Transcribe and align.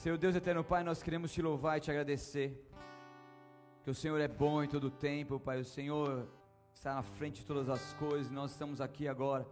Senhor 0.00 0.16
Deus 0.16 0.34
eterno 0.34 0.64
Pai, 0.64 0.82
nós 0.82 1.02
queremos 1.02 1.30
te 1.30 1.42
louvar 1.42 1.76
e 1.76 1.80
te 1.82 1.90
agradecer. 1.90 2.58
Que 3.84 3.90
o 3.90 3.94
Senhor 3.94 4.18
é 4.18 4.26
bom 4.26 4.64
em 4.64 4.66
todo 4.66 4.84
o 4.84 4.90
tempo, 4.90 5.38
Pai. 5.38 5.60
O 5.60 5.64
Senhor 5.64 6.26
está 6.72 6.94
na 6.94 7.02
frente 7.02 7.40
de 7.40 7.46
todas 7.46 7.68
as 7.68 7.92
coisas. 8.04 8.32
Nós 8.32 8.52
estamos 8.52 8.80
aqui 8.80 9.06
agora, 9.06 9.46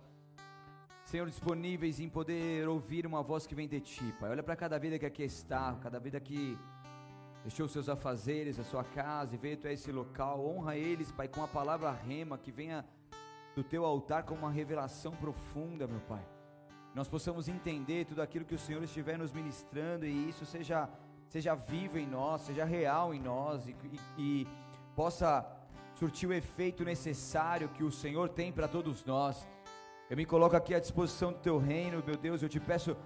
Senhor, 1.04 1.28
disponíveis 1.28 2.00
em 2.00 2.08
poder 2.08 2.66
ouvir 2.66 3.06
uma 3.06 3.22
voz 3.22 3.46
que 3.46 3.54
vem 3.54 3.68
de 3.68 3.78
Ti, 3.78 4.14
Pai. 4.18 4.30
Olha 4.30 4.42
para 4.42 4.56
cada 4.56 4.78
vida 4.78 4.98
que 4.98 5.04
aqui 5.04 5.22
está, 5.22 5.74
cada 5.82 6.00
vida 6.00 6.18
que 6.18 6.56
deixou 7.42 7.66
os 7.66 7.72
seus 7.72 7.90
afazeres, 7.90 8.58
a 8.58 8.64
sua 8.64 8.84
casa 8.84 9.34
e 9.34 9.38
veio 9.38 9.58
até 9.58 9.74
esse 9.74 9.92
local. 9.92 10.42
Honra 10.46 10.78
eles, 10.78 11.12
Pai, 11.12 11.28
com 11.28 11.44
a 11.44 11.48
palavra 11.48 11.90
rema 11.90 12.38
que 12.38 12.50
venha 12.50 12.86
do 13.54 13.62
Teu 13.62 13.84
altar 13.84 14.22
com 14.22 14.34
uma 14.34 14.50
revelação 14.50 15.12
profunda, 15.12 15.86
meu 15.86 16.00
Pai 16.00 16.37
nós 16.98 17.06
possamos 17.06 17.48
entender 17.48 18.06
tudo 18.06 18.20
aquilo 18.20 18.44
que 18.44 18.56
o 18.56 18.58
Senhor 18.58 18.82
estiver 18.82 19.16
nos 19.16 19.32
ministrando 19.32 20.04
e 20.04 20.28
isso 20.28 20.44
seja, 20.44 20.88
seja 21.28 21.54
vivo 21.54 21.96
em 21.96 22.08
nós, 22.08 22.40
seja 22.40 22.64
real 22.64 23.14
em 23.14 23.20
nós 23.20 23.68
e, 23.68 23.76
e, 24.18 24.42
e 24.42 24.48
possa 24.96 25.46
surtir 25.94 26.28
o 26.28 26.32
efeito 26.32 26.82
necessário 26.82 27.68
que 27.68 27.84
o 27.84 27.92
Senhor 27.92 28.28
tem 28.28 28.50
para 28.50 28.66
todos 28.66 29.04
nós. 29.04 29.46
Eu 30.10 30.16
me 30.16 30.26
coloco 30.26 30.56
aqui 30.56 30.74
à 30.74 30.80
disposição 30.80 31.32
do 31.32 31.38
teu 31.38 31.56
reino, 31.56 32.02
meu 32.04 32.16
Deus, 32.16 32.42
eu 32.42 32.48
te 32.48 32.58
peço, 32.58 32.96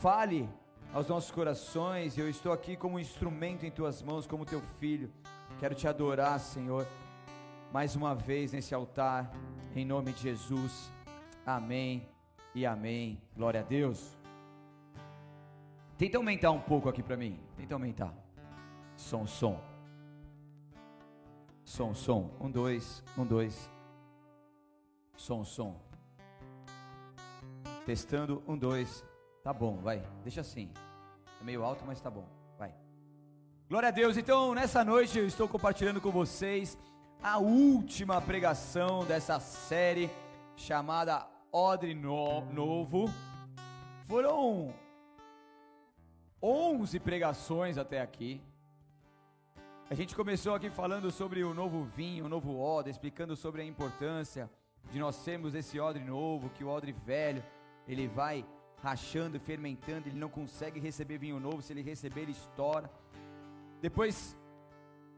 fale 0.00 0.48
aos 0.90 1.06
nossos 1.06 1.30
corações, 1.30 2.16
eu 2.16 2.30
estou 2.30 2.50
aqui 2.50 2.78
como 2.78 2.96
um 2.96 2.98
instrumento 2.98 3.66
em 3.66 3.70
tuas 3.70 4.02
mãos, 4.02 4.26
como 4.26 4.46
teu 4.46 4.62
filho. 4.78 5.12
Quero 5.58 5.74
te 5.74 5.86
adorar, 5.86 6.40
Senhor, 6.40 6.86
mais 7.70 7.94
uma 7.94 8.14
vez 8.14 8.52
nesse 8.52 8.74
altar, 8.74 9.30
em 9.76 9.84
nome 9.84 10.14
de 10.14 10.22
Jesus. 10.22 10.90
Amém 11.44 12.08
e 12.54 12.66
amém. 12.66 13.20
Glória 13.36 13.60
a 13.60 13.62
Deus. 13.62 14.16
Tenta 15.96 16.16
aumentar 16.16 16.50
um 16.50 16.60
pouco 16.60 16.88
aqui 16.88 17.02
para 17.02 17.16
mim. 17.16 17.38
Tenta 17.56 17.74
aumentar. 17.74 18.14
Som, 18.96 19.26
som. 19.26 19.60
Som, 21.64 21.94
som. 21.94 22.30
Um, 22.40 22.50
dois, 22.50 23.04
um, 23.16 23.24
dois. 23.24 23.70
Som, 25.16 25.44
som. 25.44 25.76
Testando, 27.84 28.42
um, 28.48 28.56
dois. 28.56 29.04
Tá 29.42 29.52
bom, 29.52 29.76
vai. 29.76 30.02
Deixa 30.22 30.40
assim. 30.40 30.70
É 31.40 31.44
meio 31.44 31.62
alto, 31.62 31.84
mas 31.86 32.00
tá 32.00 32.10
bom. 32.10 32.26
Vai. 32.58 32.74
Glória 33.68 33.88
a 33.88 33.92
Deus. 33.92 34.16
Então, 34.16 34.54
nessa 34.54 34.84
noite 34.84 35.18
eu 35.18 35.26
estou 35.26 35.48
compartilhando 35.48 36.00
com 36.00 36.10
vocês 36.10 36.78
a 37.22 37.38
última 37.38 38.20
pregação 38.20 39.04
dessa 39.04 39.38
série 39.38 40.10
chamada 40.56 41.26
odre 41.52 41.94
no, 41.94 42.40
novo. 42.52 43.06
Foram 44.04 44.72
11 46.42 47.00
pregações 47.00 47.78
até 47.78 48.00
aqui. 48.00 48.40
A 49.88 49.94
gente 49.94 50.14
começou 50.14 50.54
aqui 50.54 50.70
falando 50.70 51.10
sobre 51.10 51.42
o 51.42 51.52
novo 51.52 51.82
vinho, 51.84 52.26
o 52.26 52.28
novo 52.28 52.58
odre, 52.58 52.90
explicando 52.90 53.34
sobre 53.34 53.62
a 53.62 53.64
importância 53.64 54.48
de 54.90 54.98
nós 54.98 55.22
termos 55.24 55.54
esse 55.54 55.80
odre 55.80 56.02
novo, 56.02 56.50
que 56.50 56.62
o 56.62 56.68
odre 56.68 56.92
velho, 56.92 57.44
ele 57.86 58.06
vai 58.06 58.44
rachando, 58.82 59.38
fermentando, 59.40 60.08
ele 60.08 60.18
não 60.18 60.28
consegue 60.28 60.78
receber 60.78 61.18
vinho 61.18 61.40
novo, 61.40 61.60
se 61.60 61.72
ele 61.72 61.82
receber 61.82 62.22
ele 62.22 62.32
estoura. 62.32 62.90
Depois 63.80 64.36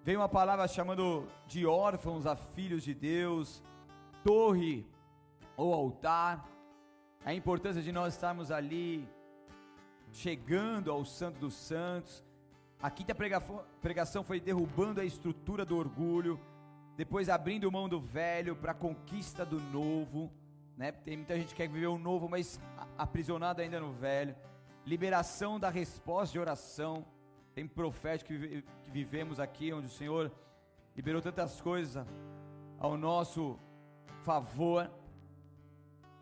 veio 0.02 0.20
uma 0.20 0.28
palavra 0.28 0.66
chamando 0.66 1.28
de 1.46 1.66
órfãos 1.66 2.26
a 2.26 2.34
filhos 2.34 2.82
de 2.82 2.94
Deus, 2.94 3.62
torre 4.24 4.86
ou 5.56 5.72
altar, 5.72 6.48
a 7.24 7.32
importância 7.32 7.82
de 7.82 7.92
nós 7.92 8.14
estarmos 8.14 8.50
ali 8.50 9.08
chegando 10.10 10.90
ao 10.90 11.04
Santo 11.04 11.38
dos 11.38 11.54
Santos. 11.54 12.24
A 12.82 12.90
quinta 12.90 13.14
pregação 13.80 14.24
foi 14.24 14.40
derrubando 14.40 15.00
a 15.00 15.04
estrutura 15.04 15.64
do 15.64 15.76
orgulho, 15.76 16.40
depois 16.96 17.28
abrindo 17.28 17.70
mão 17.70 17.88
do 17.88 18.00
velho 18.00 18.56
para 18.56 18.72
a 18.72 18.74
conquista 18.74 19.46
do 19.46 19.60
novo, 19.60 20.30
né? 20.76 20.90
Tem 20.90 21.16
muita 21.16 21.36
gente 21.36 21.50
que 21.50 21.54
quer 21.54 21.68
viver 21.68 21.86
o 21.86 21.98
novo, 21.98 22.28
mas 22.28 22.60
aprisionado 22.98 23.62
ainda 23.62 23.78
no 23.78 23.92
velho. 23.92 24.34
Liberação 24.84 25.60
da 25.60 25.70
resposta 25.70 26.32
de 26.32 26.40
oração. 26.40 27.04
Tem 27.54 27.68
profético 27.68 28.30
que 28.30 28.90
vivemos 28.90 29.38
aqui, 29.38 29.72
onde 29.72 29.86
o 29.86 29.90
Senhor 29.90 30.32
liberou 30.96 31.22
tantas 31.22 31.60
coisas 31.60 32.04
ao 32.78 32.96
nosso 32.96 33.58
favor. 34.22 34.90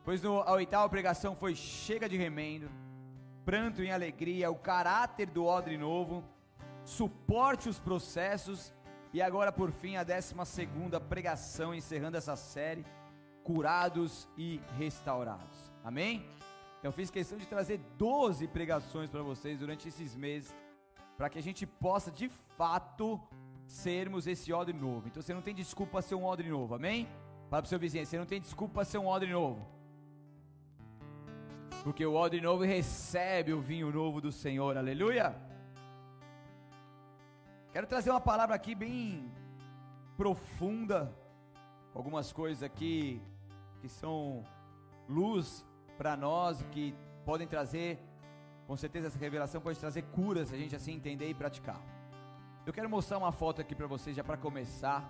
Pois 0.04 0.22
no, 0.22 0.40
a 0.40 0.52
oitava 0.52 0.88
pregação 0.88 1.36
foi 1.36 1.54
chega 1.54 2.08
de 2.08 2.16
remendo, 2.16 2.70
pranto 3.44 3.82
em 3.82 3.92
alegria, 3.92 4.50
o 4.50 4.56
caráter 4.56 5.26
do 5.26 5.44
odre 5.44 5.76
novo, 5.76 6.24
suporte 6.84 7.68
os 7.68 7.78
processos 7.78 8.72
e 9.12 9.20
agora 9.20 9.52
por 9.52 9.70
fim 9.70 9.96
a 9.96 10.04
décima 10.04 10.44
segunda 10.44 11.00
pregação 11.00 11.74
encerrando 11.74 12.16
essa 12.16 12.36
série, 12.36 12.84
curados 13.42 14.28
e 14.36 14.60
restaurados. 14.78 15.72
Amém? 15.84 16.24
Eu 16.82 16.92
fiz 16.92 17.10
questão 17.10 17.36
de 17.36 17.46
trazer 17.46 17.78
12 17.98 18.48
pregações 18.48 19.10
para 19.10 19.22
vocês 19.22 19.58
durante 19.58 19.88
esses 19.88 20.16
meses, 20.16 20.54
para 21.16 21.28
que 21.28 21.38
a 21.38 21.42
gente 21.42 21.66
possa 21.66 22.10
de 22.10 22.30
fato 22.56 23.20
sermos 23.66 24.26
esse 24.26 24.50
odre 24.52 24.72
novo. 24.72 25.08
Então 25.08 25.22
você 25.22 25.34
não 25.34 25.42
tem 25.42 25.54
desculpa 25.54 26.00
ser 26.00 26.14
um 26.14 26.24
odre 26.24 26.48
novo, 26.48 26.74
amém? 26.74 27.06
Fala 27.50 27.62
para 27.62 27.66
o 27.66 27.68
seu 27.68 27.78
vizinho, 27.78 28.06
você 28.06 28.16
não 28.16 28.24
tem 28.24 28.40
desculpa 28.40 28.84
ser 28.84 28.96
um 28.96 29.06
odre 29.06 29.30
novo. 29.30 29.79
Porque 31.82 32.04
o 32.04 32.14
odre 32.14 32.40
novo 32.40 32.62
recebe 32.62 33.52
o 33.52 33.60
vinho 33.60 33.90
novo 33.90 34.20
do 34.20 34.30
Senhor, 34.30 34.76
aleluia. 34.76 35.34
Quero 37.72 37.86
trazer 37.86 38.10
uma 38.10 38.20
palavra 38.20 38.54
aqui 38.54 38.74
bem 38.74 39.30
profunda, 40.16 41.14
algumas 41.94 42.32
coisas 42.32 42.62
aqui 42.62 43.22
que 43.80 43.88
são 43.88 44.44
luz 45.08 45.64
para 45.96 46.16
nós, 46.16 46.62
que 46.70 46.94
podem 47.24 47.46
trazer, 47.46 47.98
com 48.66 48.76
certeza 48.76 49.06
essa 49.06 49.18
revelação 49.18 49.60
pode 49.60 49.78
trazer 49.78 50.02
curas, 50.02 50.48
se 50.48 50.54
a 50.54 50.58
gente 50.58 50.76
assim 50.76 50.92
entender 50.92 51.28
e 51.30 51.34
praticar. 51.34 51.80
Eu 52.66 52.72
quero 52.72 52.90
mostrar 52.90 53.16
uma 53.16 53.32
foto 53.32 53.60
aqui 53.62 53.74
para 53.74 53.86
vocês 53.86 54.14
já 54.14 54.22
para 54.22 54.36
começar. 54.36 55.02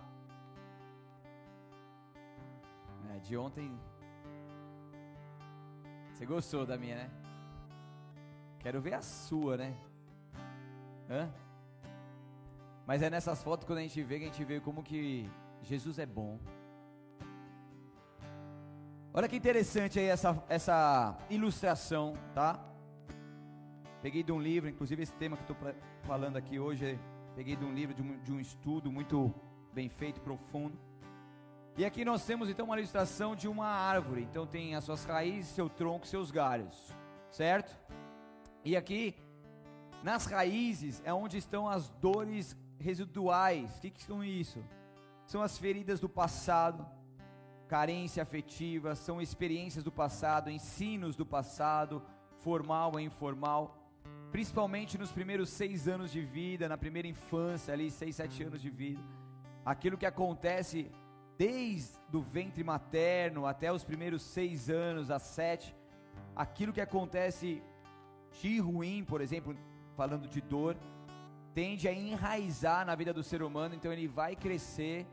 É, 3.12 3.18
de 3.18 3.36
ontem 3.36 3.76
você 6.20 6.26
gostou 6.26 6.66
da 6.66 6.76
minha, 6.76 6.96
né? 6.96 7.10
Quero 8.58 8.78
ver 8.78 8.92
a 8.92 9.00
sua, 9.00 9.56
né? 9.56 9.74
Hã? 11.08 11.30
Mas 12.86 13.00
é 13.00 13.08
nessas 13.08 13.42
fotos 13.42 13.66
quando 13.66 13.78
a 13.78 13.80
gente 13.80 14.02
vê 14.02 14.18
que 14.18 14.24
a 14.24 14.28
gente 14.28 14.44
vê 14.44 14.60
como 14.60 14.82
que 14.82 15.26
Jesus 15.62 15.98
é 15.98 16.04
bom. 16.04 16.38
Olha 19.14 19.26
que 19.26 19.34
interessante 19.34 19.98
aí 19.98 20.04
essa, 20.04 20.44
essa 20.50 21.16
ilustração, 21.30 22.12
tá? 22.34 22.62
Peguei 24.02 24.22
de 24.22 24.30
um 24.30 24.38
livro, 24.38 24.68
inclusive 24.68 25.02
esse 25.02 25.14
tema 25.14 25.38
que 25.38 25.50
estou 25.50 25.56
falando 26.02 26.36
aqui 26.36 26.58
hoje, 26.58 27.00
peguei 27.34 27.56
de 27.56 27.64
um 27.64 27.72
livro, 27.72 27.94
de 27.94 28.02
um, 28.02 28.18
de 28.18 28.30
um 28.30 28.38
estudo 28.38 28.92
muito 28.92 29.34
bem 29.72 29.88
feito, 29.88 30.20
profundo. 30.20 30.78
E 31.76 31.84
aqui 31.84 32.04
nós 32.04 32.24
temos 32.24 32.48
então 32.48 32.66
uma 32.66 32.78
ilustração 32.78 33.34
de 33.34 33.48
uma 33.48 33.66
árvore. 33.66 34.22
Então 34.22 34.46
tem 34.46 34.74
as 34.74 34.84
suas 34.84 35.04
raízes, 35.04 35.52
seu 35.52 35.68
tronco, 35.68 36.06
seus 36.06 36.30
galhos, 36.30 36.94
certo? 37.28 37.76
E 38.64 38.76
aqui 38.76 39.14
nas 40.02 40.26
raízes 40.26 41.02
é 41.04 41.12
onde 41.12 41.36
estão 41.36 41.68
as 41.68 41.88
dores 41.90 42.56
residuais. 42.78 43.76
O 43.76 43.80
que, 43.80 43.90
que 43.90 44.02
são 44.02 44.24
isso? 44.24 44.62
São 45.24 45.42
as 45.42 45.56
feridas 45.56 46.00
do 46.00 46.08
passado, 46.08 46.86
carência 47.68 48.22
afetiva, 48.22 48.94
são 48.94 49.20
experiências 49.20 49.84
do 49.84 49.92
passado, 49.92 50.50
ensinos 50.50 51.14
do 51.14 51.24
passado, 51.24 52.02
formal 52.38 52.98
e 52.98 53.04
informal. 53.04 53.76
Principalmente 54.32 54.98
nos 54.98 55.12
primeiros 55.12 55.50
seis 55.50 55.86
anos 55.86 56.10
de 56.10 56.20
vida, 56.20 56.68
na 56.68 56.78
primeira 56.78 57.08
infância, 57.08 57.72
ali, 57.72 57.90
seis, 57.90 58.16
sete 58.16 58.42
anos 58.42 58.60
de 58.60 58.70
vida. 58.70 59.00
Aquilo 59.64 59.98
que 59.98 60.06
acontece 60.06 60.90
desde 61.40 61.96
o 62.12 62.20
ventre 62.20 62.62
materno 62.62 63.46
até 63.46 63.72
os 63.72 63.82
primeiros 63.82 64.20
seis 64.20 64.68
anos, 64.68 65.10
a 65.10 65.18
sete, 65.18 65.74
aquilo 66.36 66.70
que 66.70 66.82
acontece 66.82 67.62
de 68.42 68.58
ruim, 68.58 69.02
por 69.02 69.22
exemplo, 69.22 69.56
falando 69.96 70.28
de 70.28 70.42
dor, 70.42 70.76
tende 71.54 71.88
a 71.88 71.94
enraizar 71.94 72.84
na 72.84 72.94
vida 72.94 73.10
do 73.10 73.22
ser 73.22 73.42
humano, 73.42 73.74
então 73.74 73.90
ele 73.90 74.06
vai 74.06 74.36
crescer 74.36 75.06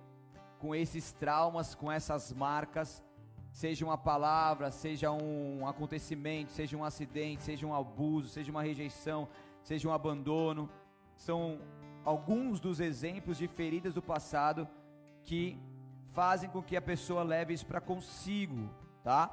com 0.60 0.76
esses 0.76 1.14
traumas, 1.14 1.74
com 1.74 1.90
essas 1.90 2.34
marcas, 2.34 3.02
seja 3.50 3.86
uma 3.86 3.98
palavra, 3.98 4.70
seja 4.70 5.10
um 5.10 5.66
acontecimento, 5.66 6.52
seja 6.52 6.76
um 6.76 6.84
acidente, 6.84 7.42
seja 7.42 7.66
um 7.66 7.74
abuso, 7.74 8.28
seja 8.28 8.52
uma 8.52 8.64
rejeição, 8.64 9.30
seja 9.64 9.88
um 9.88 9.94
abandono, 9.94 10.70
são 11.16 11.58
alguns 12.04 12.60
dos 12.60 12.82
exemplos 12.82 13.38
de 13.38 13.48
feridas 13.48 13.94
do 13.94 14.02
passado 14.02 14.68
que 15.24 15.58
fazem 16.18 16.50
com 16.50 16.64
que 16.64 16.76
a 16.76 16.82
pessoa 16.82 17.22
leve 17.22 17.54
isso 17.54 17.68
para 17.68 17.80
consigo, 17.80 18.68
tá? 19.04 19.30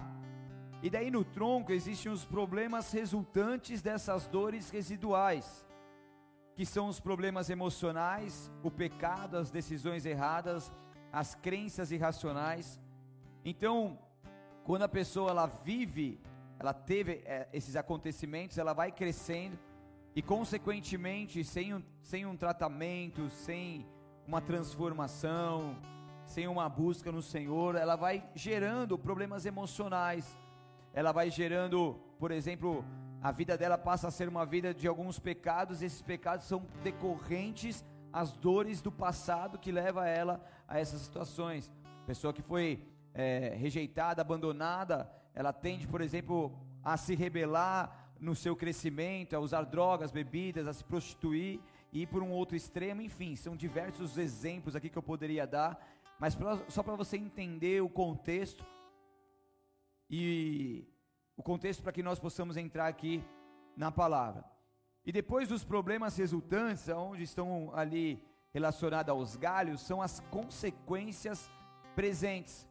E 0.83 0.91
daí 0.91 1.11
no 1.11 1.25
tronco 1.25 1.73
existem 1.73 2.13
os 2.13 2.27
problemas 2.27 2.93
resultantes 2.93 3.81
dessas 3.81 4.29
dores 4.29 4.69
residuais, 4.69 5.67
que 6.55 6.67
são 6.67 6.89
os 6.89 7.01
problemas 7.01 7.49
emocionais, 7.49 8.53
o 8.63 8.71
pecado, 8.71 9.39
as 9.39 9.51
decisões 9.51 10.05
erradas, 10.05 10.71
as 11.11 11.35
crenças 11.35 11.91
irracionais. 11.91 12.79
Então, 13.43 13.99
quando 14.63 14.83
a 14.83 14.89
pessoa 14.89 15.31
ela 15.31 15.47
vive, 15.47 16.21
ela 16.59 16.75
teve 16.75 17.23
é, 17.25 17.49
esses 17.51 17.77
acontecimentos, 17.77 18.59
ela 18.59 18.75
vai 18.75 18.93
crescendo 18.93 19.59
e 20.15 20.21
consequentemente, 20.21 21.43
sem 21.45 21.73
um, 21.73 21.83
sem 22.03 22.27
um 22.27 22.37
tratamento, 22.37 23.31
sem 23.31 23.87
uma 24.27 24.43
transformação, 24.43 25.79
sem 26.25 26.49
uma 26.49 26.69
busca 26.69 27.12
no 27.12 27.23
Senhor, 27.23 27.76
ela 27.76 27.97
vai 27.97 28.25
gerando 28.35 28.99
problemas 28.99 29.47
emocionais, 29.47 30.37
ela 30.93 31.12
vai 31.12 31.31
gerando, 31.31 32.00
por 32.19 32.31
exemplo, 32.31 32.85
a 33.23 33.31
vida 33.31 33.56
dela 33.56 33.79
passa 33.79 34.09
a 34.09 34.11
ser 34.11 34.29
uma 34.29 34.44
vida 34.44 34.75
de 34.75 34.87
alguns 34.87 35.19
pecados, 35.19 35.82
esses 35.82 36.03
pecados 36.03 36.47
são 36.47 36.67
decorrentes 36.82 37.85
às 38.12 38.32
dores 38.37 38.81
do 38.81 38.93
passado 38.93 39.59
que 39.59 39.73
leva 39.73 40.09
ela 40.09 40.44
a 40.69 40.79
essas 40.79 41.00
situações. 41.00 41.73
Pessoa 42.06 42.32
que 42.32 42.43
foi 42.43 42.87
é, 43.15 43.55
rejeitada, 43.56 44.23
abandonada, 44.23 45.11
ela 45.35 45.53
tende, 45.53 45.87
por 45.87 46.00
exemplo, 46.00 46.53
a 46.82 46.97
se 46.97 47.15
rebelar 47.15 48.12
no 48.21 48.35
seu 48.35 48.55
crescimento, 48.55 49.35
a 49.35 49.41
usar 49.41 49.62
drogas, 49.65 50.11
bebidas, 50.11 50.67
a 50.67 50.73
se 50.73 50.85
prostituir 50.85 51.61
e 51.93 52.03
ir 52.03 52.06
por 52.06 52.23
um 52.23 52.31
outro 52.31 52.56
extremo, 52.56 53.03
enfim, 53.03 53.37
são 53.37 53.56
diversos 53.56 54.19
exemplos 54.19 54.75
aqui 54.75 54.88
que 54.88 54.99
eu 54.99 55.03
poderia 55.03 55.47
dar, 55.47 55.79
mas 56.19 56.34
pra, 56.34 56.58
só 56.69 56.82
para 56.82 56.96
você 56.96 57.16
entender 57.16 57.82
o 57.82 57.88
contexto 57.88 58.64
e 60.08 60.87
o 61.37 61.43
contexto 61.43 61.82
para 61.82 61.93
que 61.93 62.02
nós 62.02 62.19
possamos 62.19 62.56
entrar 62.56 62.87
aqui 62.87 63.22
na 63.76 63.90
palavra. 63.90 64.44
E 65.05 65.12
depois 65.12 65.49
dos 65.49 65.64
problemas 65.64 66.16
resultantes, 66.16 66.88
onde 66.88 67.25
estão 67.25 67.70
ali 67.75 68.22
relacionados 68.52 69.11
aos 69.11 69.37
galhos, 69.37 69.81
são 69.81 70.00
as 70.00 70.20
consequências 70.31 71.50
presentes. 71.94 72.66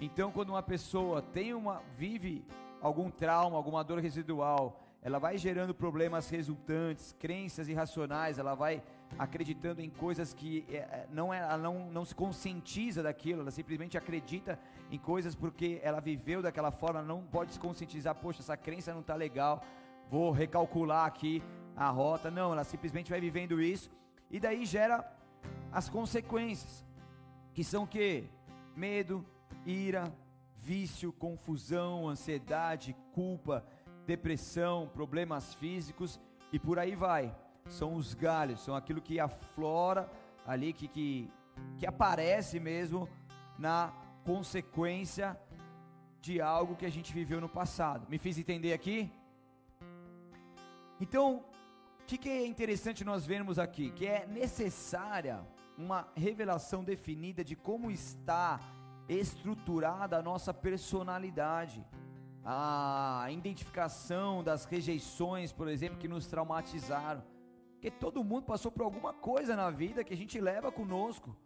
Então, 0.00 0.30
quando 0.30 0.50
uma 0.50 0.62
pessoa 0.62 1.22
tem 1.22 1.54
uma 1.54 1.82
vive 1.96 2.44
algum 2.80 3.10
trauma, 3.10 3.56
alguma 3.56 3.82
dor 3.82 3.98
residual, 3.98 4.85
ela 5.06 5.20
vai 5.20 5.38
gerando 5.38 5.72
problemas 5.72 6.28
resultantes, 6.28 7.14
crenças 7.16 7.68
irracionais, 7.68 8.40
ela 8.40 8.56
vai 8.56 8.82
acreditando 9.16 9.80
em 9.80 9.88
coisas 9.88 10.34
que 10.34 10.66
é, 10.68 10.78
é, 10.78 11.06
não 11.12 11.32
é, 11.32 11.38
ela 11.38 11.56
não, 11.56 11.88
não 11.92 12.04
se 12.04 12.12
conscientiza 12.12 13.04
daquilo, 13.04 13.42
ela 13.42 13.52
simplesmente 13.52 13.96
acredita 13.96 14.58
em 14.90 14.98
coisas 14.98 15.36
porque 15.36 15.78
ela 15.80 16.00
viveu 16.00 16.42
daquela 16.42 16.72
forma, 16.72 17.02
não 17.02 17.22
pode 17.22 17.52
se 17.52 17.60
conscientizar, 17.60 18.16
poxa, 18.16 18.40
essa 18.42 18.56
crença 18.56 18.92
não 18.92 19.00
está 19.00 19.14
legal, 19.14 19.62
vou 20.10 20.32
recalcular 20.32 21.06
aqui 21.06 21.40
a 21.76 21.88
rota. 21.88 22.28
Não, 22.28 22.50
ela 22.50 22.64
simplesmente 22.64 23.08
vai 23.08 23.20
vivendo 23.20 23.62
isso 23.62 23.88
e 24.28 24.40
daí 24.40 24.66
gera 24.66 25.08
as 25.70 25.88
consequências, 25.88 26.84
que 27.54 27.62
são 27.62 27.84
o 27.84 27.86
que? 27.86 28.24
Medo, 28.74 29.24
ira, 29.64 30.12
vício, 30.52 31.12
confusão, 31.12 32.08
ansiedade, 32.08 32.96
culpa, 33.12 33.64
depressão, 34.06 34.88
problemas 34.92 35.54
físicos 35.54 36.20
e 36.52 36.58
por 36.58 36.78
aí 36.78 36.94
vai. 36.94 37.34
São 37.68 37.94
os 37.94 38.14
galhos, 38.14 38.60
são 38.60 38.74
aquilo 38.76 39.00
que 39.00 39.18
aflora 39.18 40.08
ali, 40.46 40.72
que, 40.72 40.86
que, 40.86 41.30
que 41.78 41.86
aparece 41.86 42.60
mesmo 42.60 43.08
na 43.58 43.92
consequência 44.24 45.38
de 46.20 46.40
algo 46.40 46.76
que 46.76 46.86
a 46.86 46.90
gente 46.90 47.12
viveu 47.12 47.40
no 47.40 47.48
passado. 47.48 48.06
Me 48.08 48.18
fiz 48.18 48.38
entender 48.38 48.72
aqui? 48.72 49.10
Então, 51.00 51.44
o 52.00 52.04
que, 52.06 52.16
que 52.16 52.28
é 52.28 52.46
interessante 52.46 53.04
nós 53.04 53.26
vermos 53.26 53.58
aqui? 53.58 53.90
Que 53.90 54.06
é 54.06 54.26
necessária 54.26 55.44
uma 55.76 56.08
revelação 56.14 56.82
definida 56.82 57.44
de 57.44 57.54
como 57.54 57.90
está 57.90 58.60
estruturada 59.08 60.16
a 60.16 60.22
nossa 60.22 60.52
personalidade, 60.52 61.84
a 62.48 63.26
identificação 63.28 64.44
das 64.44 64.64
rejeições, 64.64 65.52
por 65.52 65.66
exemplo, 65.66 65.98
que 65.98 66.06
nos 66.06 66.28
traumatizaram. 66.28 67.24
Porque 67.72 67.90
todo 67.90 68.22
mundo 68.22 68.44
passou 68.44 68.70
por 68.70 68.82
alguma 68.82 69.12
coisa 69.12 69.56
na 69.56 69.68
vida 69.68 70.04
que 70.04 70.14
a 70.14 70.16
gente 70.16 70.40
leva 70.40 70.70
conosco. 70.70 71.36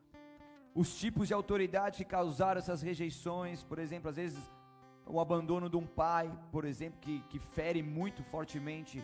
Os 0.75 0.95
tipos 0.99 1.27
de 1.29 1.33
autoridade 1.33 1.97
que 1.97 2.05
causaram 2.05 2.59
essas 2.59 2.83
rejeições, 2.83 3.63
por 3.63 3.79
exemplo, 3.79 4.11
às 4.11 4.17
vezes 4.17 4.39
o 5.07 5.19
abandono 5.19 5.71
de 5.71 5.77
um 5.79 5.87
pai, 5.87 6.31
por 6.53 6.67
exemplo, 6.67 7.01
que, 7.01 7.21
que 7.31 7.39
fere 7.39 7.83
muito 7.83 8.23
fortemente 8.25 9.03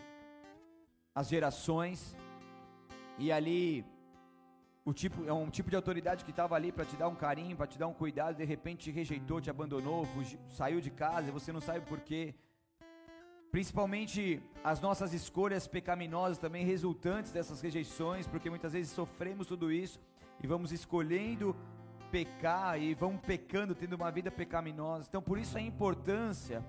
as 1.15 1.27
gerações. 1.27 2.15
E 3.17 3.31
ali 3.31 3.83
o 4.87 4.93
tipo, 4.93 5.25
é 5.27 5.33
um 5.33 5.49
tipo 5.49 5.69
de 5.69 5.75
autoridade 5.75 6.23
que 6.23 6.31
estava 6.31 6.55
ali 6.55 6.71
para 6.71 6.85
te 6.85 6.95
dar 6.95 7.09
um 7.09 7.13
carinho, 7.13 7.57
para 7.57 7.67
te 7.67 7.77
dar 7.77 7.87
um 7.87 7.93
cuidado, 7.93 8.37
de 8.37 8.45
repente 8.45 8.85
te 8.85 8.91
rejeitou, 8.91 9.41
te 9.41 9.49
abandonou, 9.49 10.05
fugiu, 10.05 10.39
saiu 10.47 10.79
de 10.79 10.89
casa, 10.89 11.27
e 11.27 11.31
você 11.31 11.51
não 11.51 11.59
sabe 11.59 11.81
por 11.85 11.99
quê. 11.99 12.33
Principalmente 13.51 14.41
as 14.63 14.79
nossas 14.79 15.13
escolhas 15.13 15.67
pecaminosas 15.67 16.37
também 16.37 16.63
resultantes 16.63 17.33
dessas 17.33 17.59
rejeições, 17.59 18.27
porque 18.27 18.49
muitas 18.49 18.71
vezes 18.71 18.89
sofremos 18.93 19.45
tudo 19.45 19.73
isso 19.73 19.99
e 20.41 20.47
vamos 20.47 20.71
escolhendo 20.71 21.53
pecar 22.09 22.81
e 22.81 22.93
vamos 22.93 23.19
pecando, 23.19 23.75
tendo 23.75 23.97
uma 23.97 24.09
vida 24.09 24.31
pecaminosa. 24.31 25.05
Então, 25.09 25.21
por 25.21 25.37
isso 25.37 25.57
a 25.57 25.61
importância 25.61 26.63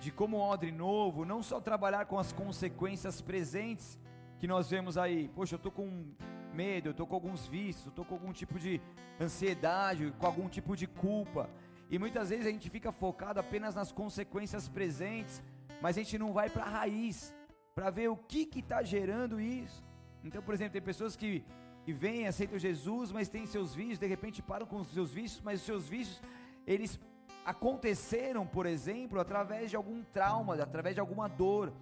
de 0.00 0.10
como 0.10 0.38
odre 0.38 0.72
novo, 0.72 1.26
não 1.26 1.42
só 1.42 1.60
trabalhar 1.60 2.06
com 2.06 2.18
as 2.18 2.32
consequências 2.32 3.20
presentes 3.20 3.98
que 4.38 4.46
nós 4.46 4.70
vemos 4.70 4.96
aí. 4.96 5.28
Poxa, 5.28 5.56
eu 5.56 5.58
tô 5.58 5.70
com 5.70 6.06
medo, 6.54 6.88
eu 6.88 6.90
estou 6.92 7.06
com 7.06 7.14
alguns 7.14 7.46
vícios, 7.46 7.86
eu 7.86 7.90
estou 7.90 8.04
com 8.04 8.14
algum 8.14 8.32
tipo 8.32 8.58
de 8.58 8.80
ansiedade, 9.20 10.12
com 10.18 10.26
algum 10.26 10.48
tipo 10.48 10.76
de 10.76 10.86
culpa. 10.86 11.48
E 11.90 11.98
muitas 11.98 12.30
vezes 12.30 12.46
a 12.46 12.50
gente 12.50 12.70
fica 12.70 12.92
focado 12.92 13.40
apenas 13.40 13.74
nas 13.74 13.90
consequências 13.90 14.68
presentes, 14.68 15.42
mas 15.80 15.96
a 15.96 16.00
gente 16.00 16.18
não 16.18 16.32
vai 16.32 16.48
para 16.48 16.64
a 16.64 16.68
raiz, 16.68 17.34
para 17.74 17.90
ver 17.90 18.08
o 18.08 18.16
que 18.16 18.48
está 18.58 18.82
gerando 18.82 19.40
isso. 19.40 19.82
Então, 20.24 20.42
por 20.42 20.54
exemplo, 20.54 20.74
tem 20.74 20.82
pessoas 20.82 21.16
que, 21.16 21.44
que 21.84 21.92
vêm, 21.92 22.26
aceitam 22.26 22.58
Jesus, 22.58 23.10
mas 23.10 23.28
têm 23.28 23.46
seus 23.46 23.74
vícios, 23.74 23.98
de 23.98 24.06
repente 24.06 24.42
param 24.42 24.66
com 24.66 24.76
os 24.76 24.88
seus 24.88 25.12
vícios, 25.12 25.40
mas 25.42 25.60
os 25.60 25.66
seus 25.66 25.88
vícios, 25.88 26.22
eles 26.66 27.00
aconteceram, 27.44 28.46
por 28.46 28.66
exemplo, 28.66 29.18
através 29.18 29.70
de 29.70 29.76
algum 29.76 30.02
trauma, 30.02 30.54
através 30.54 30.94
de 30.94 31.00
alguma 31.00 31.28
dor. 31.28 31.72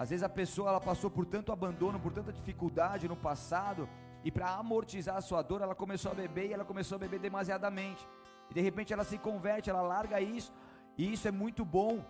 Às 0.00 0.08
vezes 0.08 0.22
a 0.22 0.30
pessoa 0.30 0.70
ela 0.70 0.80
passou 0.80 1.10
por 1.10 1.26
tanto 1.26 1.52
abandono, 1.52 2.00
por 2.00 2.10
tanta 2.10 2.32
dificuldade 2.32 3.06
no 3.06 3.14
passado, 3.14 3.86
e 4.24 4.30
para 4.30 4.48
amortizar 4.48 5.14
a 5.14 5.20
sua 5.20 5.42
dor, 5.42 5.60
ela 5.60 5.74
começou 5.74 6.10
a 6.10 6.14
beber 6.14 6.46
e 6.48 6.54
ela 6.54 6.64
começou 6.64 6.96
a 6.96 6.98
beber 6.98 7.20
demasiadamente. 7.20 8.08
E 8.50 8.54
de 8.54 8.62
repente 8.62 8.94
ela 8.94 9.04
se 9.04 9.18
converte, 9.18 9.68
ela 9.68 9.82
larga 9.82 10.18
isso, 10.18 10.54
e 10.96 11.12
isso 11.12 11.28
é 11.28 11.30
muito 11.30 11.66
bom. 11.66 12.02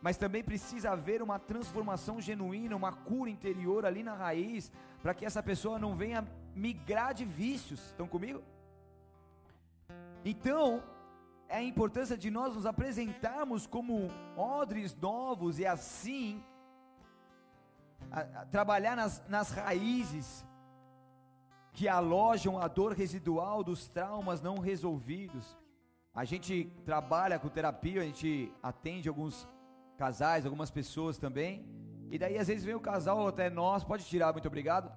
Mas 0.00 0.16
também 0.16 0.44
precisa 0.44 0.92
haver 0.92 1.20
uma 1.20 1.36
transformação 1.36 2.20
genuína, 2.20 2.76
uma 2.76 2.92
cura 2.92 3.28
interior 3.28 3.84
ali 3.84 4.04
na 4.04 4.14
raiz, 4.14 4.70
para 5.02 5.12
que 5.12 5.26
essa 5.26 5.42
pessoa 5.42 5.80
não 5.80 5.96
venha 5.96 6.24
migrar 6.54 7.12
de 7.12 7.24
vícios. 7.24 7.86
Estão 7.86 8.06
comigo? 8.06 8.40
Então, 10.24 10.80
é 11.48 11.56
a 11.56 11.62
importância 11.62 12.16
de 12.16 12.30
nós 12.30 12.54
nos 12.54 12.66
apresentarmos 12.66 13.66
como 13.66 14.08
odres 14.36 14.94
novos 14.94 15.58
e 15.58 15.66
assim 15.66 16.40
a, 18.10 18.20
a 18.20 18.46
trabalhar 18.46 18.96
nas, 18.96 19.22
nas 19.28 19.50
raízes 19.50 20.44
que 21.72 21.88
alojam 21.88 22.58
a 22.58 22.68
dor 22.68 22.92
residual 22.92 23.64
dos 23.64 23.88
traumas 23.88 24.40
não 24.40 24.58
resolvidos. 24.58 25.56
A 26.14 26.24
gente 26.24 26.70
trabalha 26.84 27.38
com 27.38 27.48
terapia, 27.48 28.02
a 28.02 28.04
gente 28.04 28.52
atende 28.62 29.08
alguns 29.08 29.48
casais, 29.96 30.44
algumas 30.44 30.70
pessoas 30.70 31.16
também. 31.16 31.66
E 32.10 32.18
daí 32.18 32.36
às 32.36 32.48
vezes 32.48 32.64
vem 32.64 32.74
o 32.74 32.80
casal 32.80 33.26
até 33.26 33.48
nós, 33.48 33.84
pode 33.84 34.04
tirar, 34.04 34.32
muito 34.32 34.46
obrigado. 34.46 34.92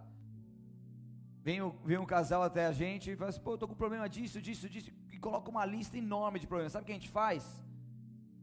Vem, 1.41 1.59
vem 1.85 1.97
um 1.97 2.05
casal 2.05 2.43
até 2.43 2.65
a 2.65 2.71
gente 2.71 3.11
e 3.11 3.15
fala 3.15 3.29
assim, 3.29 3.39
pô, 3.39 3.53
eu 3.53 3.57
tô 3.57 3.67
com 3.67 3.75
problema 3.75 4.09
disso, 4.09 4.41
disso, 4.41 4.67
disso, 4.67 4.91
e 5.13 5.17
coloca 5.17 5.49
uma 5.49 5.65
lista 5.65 5.97
enorme 5.97 6.39
de 6.39 6.47
problemas. 6.47 6.73
Sabe 6.73 6.83
o 6.83 6.85
que 6.87 6.91
a 6.91 6.95
gente 6.95 7.09
faz? 7.09 7.63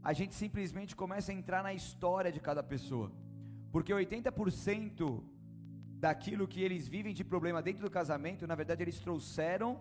A 0.02 0.12
gente 0.12 0.34
simplesmente 0.34 0.96
começa 0.96 1.30
a 1.30 1.34
entrar 1.34 1.62
na 1.62 1.74
história 1.74 2.32
de 2.32 2.40
cada 2.40 2.62
pessoa. 2.62 3.12
Porque 3.72 3.92
80% 3.92 5.22
daquilo 5.98 6.46
que 6.46 6.62
eles 6.62 6.86
vivem 6.86 7.14
de 7.14 7.24
problema 7.24 7.62
dentro 7.62 7.82
do 7.82 7.90
casamento, 7.90 8.46
na 8.46 8.54
verdade 8.54 8.82
eles 8.82 9.00
trouxeram 9.00 9.80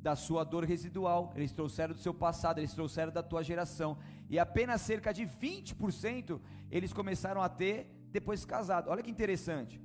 da 0.00 0.14
sua 0.14 0.44
dor 0.44 0.64
residual, 0.64 1.32
eles 1.36 1.52
trouxeram 1.52 1.94
do 1.94 2.00
seu 2.00 2.14
passado, 2.14 2.58
eles 2.58 2.72
trouxeram 2.72 3.12
da 3.12 3.22
tua 3.22 3.42
geração. 3.42 3.98
E 4.28 4.38
apenas 4.38 4.80
cerca 4.80 5.12
de 5.12 5.24
20% 5.24 6.40
eles 6.70 6.92
começaram 6.92 7.42
a 7.42 7.48
ter 7.48 7.90
depois 8.10 8.40
de 8.40 8.46
casado. 8.46 8.90
Olha 8.90 9.02
que 9.02 9.10
interessante. 9.10 9.80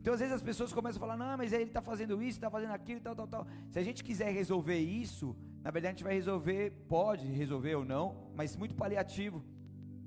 Então, 0.00 0.14
às 0.14 0.20
vezes 0.20 0.34
as 0.34 0.42
pessoas 0.42 0.72
começam 0.72 0.98
a 0.98 1.06
falar: 1.06 1.16
não, 1.16 1.36
mas 1.36 1.52
ele 1.52 1.64
está 1.64 1.82
fazendo 1.82 2.22
isso, 2.22 2.38
está 2.38 2.50
fazendo 2.50 2.72
aquilo, 2.72 3.00
tal, 3.00 3.14
tal, 3.14 3.28
tal. 3.28 3.46
Se 3.70 3.78
a 3.78 3.82
gente 3.82 4.02
quiser 4.02 4.32
resolver 4.32 4.78
isso, 4.78 5.36
na 5.62 5.70
verdade 5.70 5.88
a 5.88 5.96
gente 5.96 6.04
vai 6.04 6.14
resolver, 6.14 6.70
pode 6.88 7.26
resolver 7.26 7.74
ou 7.74 7.84
não, 7.84 8.30
mas 8.34 8.56
muito 8.56 8.74
paliativo. 8.74 9.44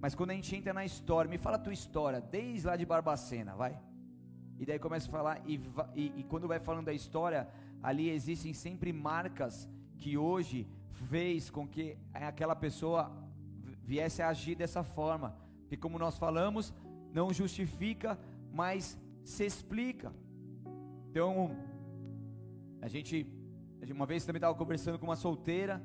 Mas 0.04 0.14
quando 0.14 0.32
a 0.32 0.34
gente 0.34 0.54
entra 0.54 0.74
na 0.74 0.84
história, 0.84 1.32
me 1.34 1.38
fala 1.38 1.56
a 1.56 1.60
tua 1.66 1.72
história, 1.72 2.20
desde 2.20 2.68
lá 2.68 2.76
de 2.76 2.86
Barbacena, 2.86 3.56
vai. 3.56 3.74
E 4.60 4.66
daí 4.66 4.78
começa 4.78 5.08
a 5.08 5.12
falar, 5.18 5.42
e, 5.46 5.56
e, 5.96 6.14
e 6.18 6.24
quando 6.26 6.46
vai 6.46 6.60
falando 6.60 6.88
da 6.88 6.96
história, 7.02 7.48
ali 7.82 8.10
existem 8.10 8.54
sempre 8.54 8.92
marcas 8.92 9.56
que 9.98 10.18
hoje 10.18 10.68
fez 11.10 11.50
com 11.50 11.66
que 11.66 11.98
aquela 12.14 12.54
pessoa 12.54 13.02
viesse 13.82 14.22
a 14.22 14.28
agir 14.28 14.56
dessa 14.56 14.84
forma. 14.84 15.38
Porque 15.62 15.78
como 15.78 15.98
nós 15.98 16.18
falamos, 16.18 16.74
não 17.14 17.32
justifica, 17.32 18.20
mas 18.52 18.98
se 19.24 19.46
explica. 19.46 20.12
Então, 21.10 21.56
a 22.82 22.90
gente, 22.90 23.26
uma 23.90 24.06
vez 24.06 24.26
também 24.26 24.40
estava 24.40 24.54
conversando 24.54 25.00
com 25.00 25.06
uma 25.06 25.16
solteira, 25.16 25.82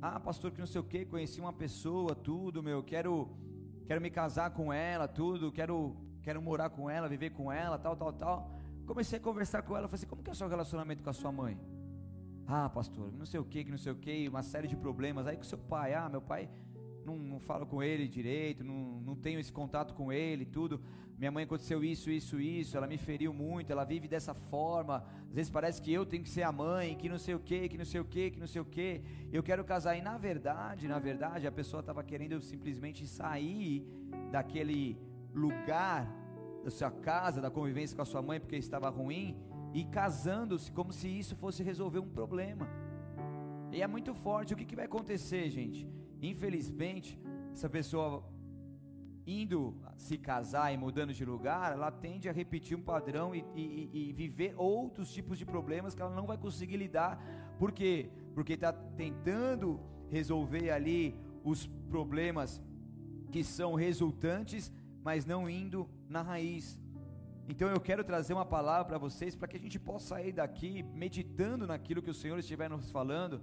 ah, 0.00 0.18
pastor, 0.18 0.52
que 0.52 0.58
não 0.58 0.66
sei 0.66 0.80
o 0.80 0.84
que, 0.84 1.04
conheci 1.04 1.38
uma 1.38 1.52
pessoa, 1.52 2.14
tudo, 2.14 2.62
meu, 2.62 2.82
quero, 2.82 3.28
quero 3.88 4.02
me 4.02 4.10
casar 4.10 4.50
com 4.50 4.70
ela, 4.70 5.08
tudo, 5.08 5.50
quero, 5.50 5.96
quero 6.22 6.42
morar 6.42 6.68
com 6.68 6.90
ela, 6.90 7.08
viver 7.08 7.30
com 7.30 7.50
ela, 7.50 7.78
tal, 7.78 7.96
tal, 7.96 8.12
tal. 8.12 8.50
Comecei 8.86 9.18
a 9.18 9.22
conversar 9.22 9.62
com 9.62 9.74
ela, 9.74 9.88
falei 9.88 10.00
assim, 10.00 10.06
como 10.06 10.22
que 10.22 10.28
é 10.28 10.32
o 10.34 10.36
seu 10.36 10.46
relacionamento 10.46 11.02
com 11.02 11.08
a 11.08 11.14
sua 11.14 11.32
mãe? 11.32 11.58
Ah, 12.46 12.68
pastor, 12.68 13.10
não 13.14 13.24
sei 13.24 13.40
o 13.40 13.44
que, 13.44 13.64
que 13.64 13.70
não 13.70 13.78
sei 13.78 13.92
o 13.92 13.94
que, 13.94 14.28
uma 14.28 14.42
série 14.42 14.68
de 14.68 14.76
problemas. 14.76 15.26
Aí 15.26 15.38
com 15.38 15.42
seu 15.42 15.56
pai, 15.56 15.94
ah, 15.94 16.06
meu 16.06 16.20
pai 16.20 16.50
não, 17.08 17.16
não 17.16 17.40
falo 17.40 17.66
com 17.66 17.82
ele 17.82 18.06
direito, 18.06 18.62
não, 18.62 19.00
não 19.00 19.16
tenho 19.16 19.40
esse 19.40 19.52
contato 19.52 19.94
com 19.94 20.12
ele, 20.12 20.44
tudo. 20.44 20.80
Minha 21.18 21.32
mãe 21.32 21.44
aconteceu 21.44 21.82
isso, 21.82 22.10
isso, 22.10 22.40
isso, 22.40 22.76
ela 22.76 22.86
me 22.86 22.96
feriu 22.96 23.32
muito, 23.32 23.72
ela 23.72 23.84
vive 23.84 24.06
dessa 24.06 24.34
forma. 24.34 25.04
Às 25.28 25.34
vezes 25.34 25.50
parece 25.50 25.82
que 25.82 25.92
eu 25.92 26.06
tenho 26.06 26.22
que 26.22 26.28
ser 26.28 26.44
a 26.44 26.52
mãe, 26.52 26.94
que 26.94 27.08
não 27.08 27.18
sei 27.18 27.34
o 27.34 27.40
que, 27.40 27.68
que 27.68 27.76
não 27.76 27.84
sei 27.84 28.00
o 28.00 28.04
que, 28.04 28.30
que 28.30 28.38
não 28.38 28.46
sei 28.46 28.60
o 28.60 28.64
que. 28.64 29.02
Eu 29.32 29.42
quero 29.42 29.64
casar. 29.64 29.96
E 29.96 30.02
na 30.02 30.16
verdade, 30.16 30.86
na 30.86 31.00
verdade, 31.00 31.46
a 31.46 31.52
pessoa 31.52 31.80
estava 31.80 32.04
querendo 32.04 32.40
simplesmente 32.40 33.04
sair 33.06 33.84
daquele 34.30 34.96
lugar, 35.34 36.06
da 36.62 36.70
sua 36.70 36.90
casa, 36.90 37.40
da 37.40 37.50
convivência 37.50 37.96
com 37.96 38.02
a 38.02 38.04
sua 38.04 38.22
mãe, 38.22 38.38
porque 38.38 38.56
estava 38.56 38.88
ruim, 38.88 39.36
e 39.74 39.84
casando-se 39.84 40.70
como 40.70 40.92
se 40.92 41.08
isso 41.08 41.34
fosse 41.34 41.62
resolver 41.64 41.98
um 41.98 42.08
problema. 42.08 42.68
E 43.72 43.82
é 43.82 43.86
muito 43.86 44.14
forte. 44.14 44.54
O 44.54 44.56
que, 44.56 44.64
que 44.64 44.76
vai 44.76 44.84
acontecer, 44.84 45.50
gente? 45.50 45.86
Infelizmente, 46.20 47.18
essa 47.52 47.68
pessoa 47.68 48.24
indo 49.26 49.76
se 49.96 50.16
casar 50.16 50.72
e 50.72 50.76
mudando 50.76 51.12
de 51.12 51.24
lugar, 51.24 51.72
ela 51.72 51.90
tende 51.90 52.28
a 52.28 52.32
repetir 52.32 52.76
um 52.76 52.80
padrão 52.82 53.34
e, 53.34 53.44
e, 53.54 53.90
e, 53.92 54.12
viver 54.12 54.54
outros 54.56 55.12
tipos 55.12 55.38
de 55.38 55.44
problemas 55.44 55.94
que 55.94 56.00
ela 56.00 56.14
não 56.14 56.26
vai 56.26 56.38
conseguir 56.38 56.78
lidar. 56.78 57.22
Por 57.58 57.70
quê? 57.70 58.10
Porque 58.34 58.54
está 58.54 58.72
tentando 58.72 59.80
resolver 60.08 60.70
ali 60.70 61.14
os 61.44 61.66
problemas 61.90 62.62
que 63.30 63.44
são 63.44 63.74
resultantes, 63.74 64.72
mas 65.04 65.26
não 65.26 65.48
indo 65.48 65.88
na 66.08 66.22
raiz. 66.22 66.80
Então 67.48 67.68
eu 67.68 67.80
quero 67.80 68.02
trazer 68.04 68.32
uma 68.32 68.46
palavra 68.46 68.86
para 68.86 68.98
vocês 68.98 69.36
para 69.36 69.48
que 69.48 69.56
a 69.56 69.60
gente 69.60 69.78
possa 69.78 70.08
sair 70.08 70.32
daqui 70.32 70.82
meditando 70.94 71.66
naquilo 71.66 72.02
que 72.02 72.10
o 72.10 72.14
Senhor 72.14 72.38
estiver 72.38 72.68
nos 72.70 72.90
falando 72.90 73.42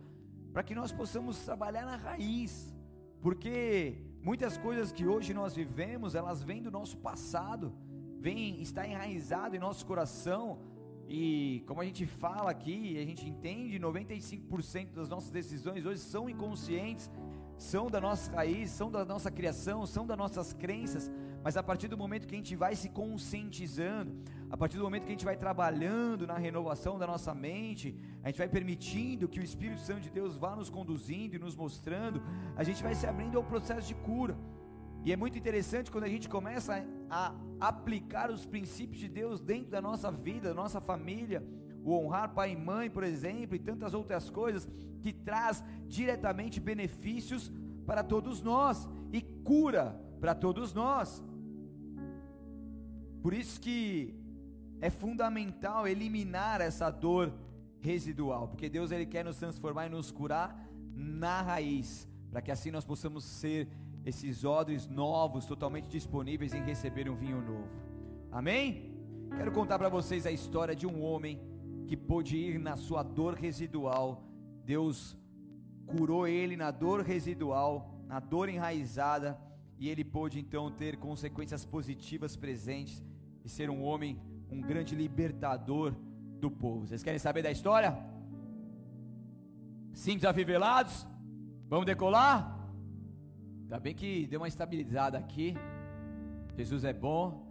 para 0.55 0.63
que 0.63 0.73
nós 0.73 0.89
possamos 0.89 1.37
trabalhar 1.39 1.85
na 1.85 1.97
raiz, 1.97 2.73
porque 3.21 3.97
muitas 4.21 4.57
coisas 4.57 4.89
que 4.89 5.05
hoje 5.05 5.33
nós 5.33 5.53
vivemos, 5.53 6.15
elas 6.15 6.41
vêm 6.41 6.61
do 6.63 6.71
nosso 6.71 6.97
passado, 6.99 7.73
vem 8.21 8.61
está 8.61 8.87
enraizado 8.87 9.53
em 9.57 9.59
nosso 9.59 9.85
coração, 9.85 10.61
e 11.09 11.61
como 11.67 11.81
a 11.81 11.83
gente 11.83 12.05
fala 12.05 12.49
aqui, 12.51 12.97
a 12.97 13.03
gente 13.03 13.27
entende, 13.27 13.77
95% 13.77 14.93
das 14.93 15.09
nossas 15.09 15.29
decisões 15.29 15.85
hoje 15.85 15.99
são 15.99 16.29
inconscientes, 16.29 17.11
são 17.57 17.89
da 17.89 18.01
nossa 18.01 18.31
raiz, 18.31 18.69
são 18.69 18.91
da 18.91 19.05
nossa 19.05 19.31
criação, 19.31 19.85
são 19.85 20.05
das 20.05 20.17
nossas 20.17 20.53
crenças, 20.53 21.11
mas 21.43 21.55
a 21.55 21.63
partir 21.63 21.87
do 21.87 21.97
momento 21.97 22.27
que 22.27 22.35
a 22.35 22.37
gente 22.37 22.55
vai 22.55 22.75
se 22.75 22.89
conscientizando, 22.89 24.15
a 24.49 24.57
partir 24.57 24.77
do 24.77 24.83
momento 24.83 25.03
que 25.03 25.09
a 25.09 25.11
gente 25.11 25.25
vai 25.25 25.37
trabalhando 25.37 26.25
na 26.25 26.37
renovação 26.37 26.97
da 26.97 27.05
nossa 27.05 27.33
mente, 27.33 27.95
a 28.23 28.27
gente 28.27 28.37
vai 28.37 28.49
permitindo 28.49 29.27
que 29.27 29.39
o 29.39 29.43
Espírito 29.43 29.79
Santo 29.79 30.01
de 30.01 30.09
Deus 30.09 30.37
vá 30.37 30.55
nos 30.55 30.69
conduzindo 30.69 31.35
e 31.35 31.39
nos 31.39 31.55
mostrando, 31.55 32.21
a 32.55 32.63
gente 32.63 32.81
vai 32.81 32.95
se 32.95 33.05
abrindo 33.05 33.37
ao 33.37 33.43
processo 33.43 33.87
de 33.87 33.95
cura. 33.95 34.35
E 35.03 35.13
é 35.13 35.15
muito 35.15 35.37
interessante 35.37 35.91
quando 35.91 36.05
a 36.05 36.09
gente 36.09 36.27
começa 36.27 36.83
a 37.09 37.31
aplicar 37.59 38.31
os 38.31 38.43
princípios 38.43 38.99
de 38.99 39.07
Deus 39.07 39.39
dentro 39.39 39.69
da 39.69 39.79
nossa 39.79 40.09
vida, 40.11 40.49
da 40.49 40.55
nossa 40.55 40.81
família, 40.81 41.43
o 41.85 41.93
honrar 41.93 42.33
pai 42.33 42.53
e 42.53 42.57
mãe, 42.57 42.89
por 42.89 43.03
exemplo, 43.03 43.55
e 43.55 43.59
tantas 43.59 43.93
outras 43.93 44.29
coisas 44.29 44.67
que 45.01 45.13
traz 45.13 45.63
diretamente 45.87 46.59
benefícios 46.59 47.51
para 47.85 48.03
todos 48.03 48.41
nós 48.41 48.89
e 49.13 49.21
cura 49.21 49.95
para 50.19 50.33
todos 50.33 50.73
nós. 50.73 51.23
Por 53.21 53.35
isso 53.35 53.61
que 53.61 54.19
é 54.81 54.89
fundamental 54.89 55.87
eliminar 55.87 56.59
essa 56.59 56.89
dor 56.89 57.31
residual, 57.79 58.47
porque 58.47 58.67
Deus 58.67 58.89
ele 58.91 59.05
quer 59.05 59.23
nos 59.23 59.37
transformar 59.37 59.85
e 59.85 59.89
nos 59.89 60.11
curar 60.11 60.67
na 60.91 61.43
raiz, 61.43 62.07
para 62.31 62.41
que 62.41 62.51
assim 62.51 62.71
nós 62.71 62.83
possamos 62.83 63.23
ser 63.23 63.67
esses 64.03 64.43
odres 64.43 64.87
novos, 64.87 65.45
totalmente 65.45 65.87
disponíveis 65.87 66.51
em 66.53 66.63
receber 66.63 67.07
um 67.09 67.15
vinho 67.15 67.41
novo. 67.41 67.69
Amém? 68.31 68.91
Quero 69.37 69.51
contar 69.51 69.77
para 69.77 69.89
vocês 69.89 70.25
a 70.25 70.31
história 70.31 70.75
de 70.75 70.87
um 70.87 71.03
homem 71.03 71.39
que 71.85 71.95
pôde 71.95 72.37
ir 72.37 72.59
na 72.59 72.75
sua 72.75 73.03
dor 73.03 73.35
residual. 73.35 74.23
Deus 74.65 75.17
curou 75.85 76.27
ele 76.27 76.57
na 76.57 76.71
dor 76.71 77.01
residual, 77.01 78.03
na 78.07 78.19
dor 78.19 78.49
enraizada, 78.49 79.39
e 79.77 79.89
ele 79.89 80.03
pôde 80.03 80.39
então 80.39 80.71
ter 80.71 80.97
consequências 80.97 81.65
positivas 81.65 82.35
presentes 82.35 83.03
e 83.43 83.49
ser 83.49 83.69
um 83.69 83.83
homem, 83.83 84.19
um 84.49 84.61
grande 84.61 84.95
libertador 84.95 85.93
do 86.39 86.49
povo. 86.49 86.87
Vocês 86.87 87.03
querem 87.03 87.19
saber 87.19 87.41
da 87.41 87.51
história? 87.51 87.97
Cinco 89.93 90.27
afivelados? 90.27 91.07
Vamos 91.67 91.85
decolar? 91.85 92.53
Tá 93.69 93.79
bem 93.79 93.93
que 93.93 94.27
deu 94.27 94.39
uma 94.39 94.47
estabilizada 94.47 95.17
aqui. 95.17 95.55
Jesus 96.55 96.83
é 96.83 96.93
bom. 96.93 97.45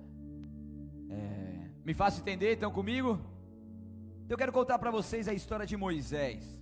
É... 1.11 1.71
Me 1.85 1.93
faça 1.93 2.21
entender, 2.21 2.53
estão 2.53 2.71
comigo? 2.71 3.34
Eu 4.28 4.37
quero 4.37 4.52
contar 4.52 4.78
para 4.78 4.90
vocês 4.90 5.28
a 5.28 5.35
história 5.35 5.66
de 5.66 5.76
Moisés. 5.76 6.61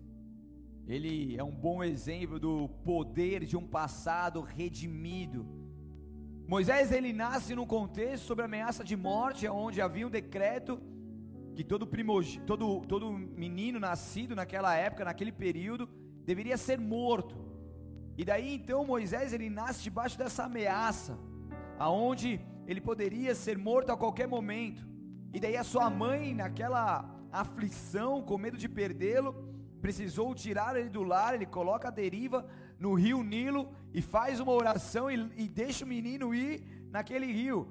Ele 0.87 1.37
é 1.37 1.45
um 1.45 1.54
bom 1.54 1.83
exemplo 1.83 2.38
do 2.38 2.69
poder 2.85 3.45
de 3.45 3.57
um 3.57 3.66
passado 3.66 4.40
redimido 4.40 5.62
Moisés 6.52 6.92
ele 6.92 7.12
nasce 7.14 7.54
num 7.54 7.64
contexto 7.64 8.25
sobre 8.25 8.45
ameaça 8.45 8.85
de 8.85 8.95
morte, 8.95 9.49
onde 9.49 9.81
havia 9.81 10.07
um 10.07 10.11
decreto 10.11 10.78
que 11.54 11.64
todo 11.64 11.87
primog... 11.87 12.40
todo 12.47 12.83
todo 12.83 13.11
menino 13.11 13.81
nascido 13.81 14.35
naquela 14.35 14.75
época, 14.75 15.04
naquele 15.04 15.33
período, 15.33 15.88
deveria 16.26 16.57
ser 16.57 16.78
morto. 16.78 17.37
E 18.19 18.25
daí 18.25 18.54
então 18.54 18.85
Moisés 18.85 19.33
ele 19.33 19.49
nasce 19.49 19.83
debaixo 19.83 20.19
dessa 20.19 20.45
ameaça, 20.45 21.19
aonde 21.78 22.38
ele 22.66 22.81
poderia 22.81 23.35
ser 23.35 23.57
morto 23.57 23.90
a 23.90 23.97
qualquer 23.97 24.28
momento. 24.28 24.87
E 25.33 25.40
daí 25.40 25.57
a 25.57 25.64
sua 25.64 25.88
mãe, 25.88 26.35
naquela 26.35 27.09
aflição, 27.32 28.22
com 28.22 28.36
medo 28.36 28.56
de 28.56 28.68
perdê-lo, 28.68 29.34
precisou 29.80 30.34
tirar 30.34 30.76
ele 30.76 30.88
do 30.88 31.02
lar, 31.02 31.34
ele 31.34 31.46
coloca 31.46 31.88
a 31.88 31.90
deriva 31.90 32.46
no 32.78 32.94
rio 32.94 33.22
Nilo 33.22 33.68
e 33.92 34.02
faz 34.02 34.38
uma 34.38 34.52
oração 34.52 35.10
e, 35.10 35.16
e 35.36 35.48
deixa 35.48 35.84
o 35.84 35.88
menino 35.88 36.34
ir 36.34 36.62
naquele 36.90 37.26
rio. 37.26 37.66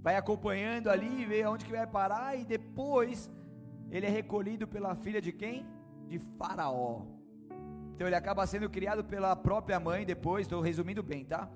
Vai 0.00 0.16
acompanhando 0.16 0.88
ali, 0.88 1.24
vê 1.24 1.42
aonde 1.42 1.64
que 1.64 1.72
vai 1.72 1.86
parar 1.86 2.36
e 2.36 2.44
depois 2.44 3.30
ele 3.90 4.06
é 4.06 4.10
recolhido 4.10 4.66
pela 4.66 4.94
filha 4.94 5.20
de 5.20 5.32
quem? 5.32 5.66
De 6.08 6.18
Faraó. 6.18 7.02
Então 7.94 8.06
ele 8.06 8.16
acaba 8.16 8.46
sendo 8.46 8.68
criado 8.70 9.04
pela 9.04 9.36
própria 9.36 9.78
mãe 9.78 10.04
depois, 10.04 10.46
estou 10.46 10.60
resumindo 10.60 11.02
bem, 11.02 11.24
tá? 11.24 11.48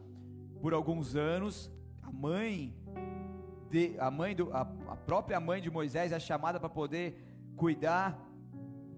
Por 0.61 0.75
alguns 0.75 1.17
anos, 1.17 1.71
a 2.03 2.11
mãe 2.11 2.75
de, 3.71 3.95
a 3.99 4.11
mãe 4.11 4.35
do, 4.35 4.53
a, 4.53 4.61
a 4.61 4.97
própria 4.97 5.39
mãe 5.41 5.61
de 5.61 5.71
Moisés 5.71 6.13
é 6.13 6.21
chamada 6.21 6.59
para 6.61 6.69
poder 6.69 7.07
cuidar 7.57 8.19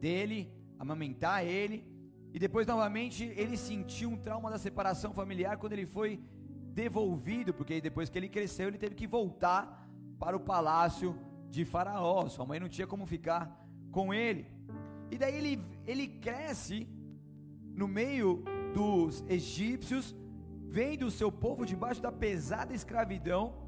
dele, 0.01 0.53
amamentar 0.79 1.45
ele. 1.45 1.87
E 2.33 2.39
depois, 2.39 2.67
novamente, 2.67 3.25
ele 3.37 3.57
sentiu 3.57 4.11
um 4.11 4.17
trauma 4.17 4.51
da 4.51 4.59
separação 4.59 5.13
familiar 5.13 5.57
quando 5.57 5.73
ele 5.73 5.87
foi 5.87 6.21
devolvido, 6.75 7.53
porque 7.55 7.81
depois 7.81 8.09
que 8.09 8.19
ele 8.19 8.29
cresceu, 8.29 8.69
ele 8.69 8.79
teve 8.79 8.95
que 8.95 9.07
voltar 9.07 9.89
para 10.19 10.37
o 10.37 10.41
palácio 10.41 11.19
de 11.51 11.65
Faraó. 11.65 12.29
Sua 12.29 12.47
mãe 12.47 12.61
não 12.61 12.69
tinha 12.69 12.87
como 12.87 13.07
ficar 13.07 13.67
com 13.91 14.13
ele. 14.13 14.47
E 15.11 15.17
daí 15.17 15.35
ele, 15.35 15.63
ele 15.87 16.07
cresce 16.07 16.87
no 17.75 17.89
meio 17.89 18.45
dos 18.75 19.25
egípcios, 19.29 20.15
vendo 20.69 21.07
o 21.07 21.11
seu 21.11 21.33
povo 21.33 21.65
debaixo 21.65 22.03
da 22.03 22.13
pesada 22.13 22.75
escravidão. 22.75 23.68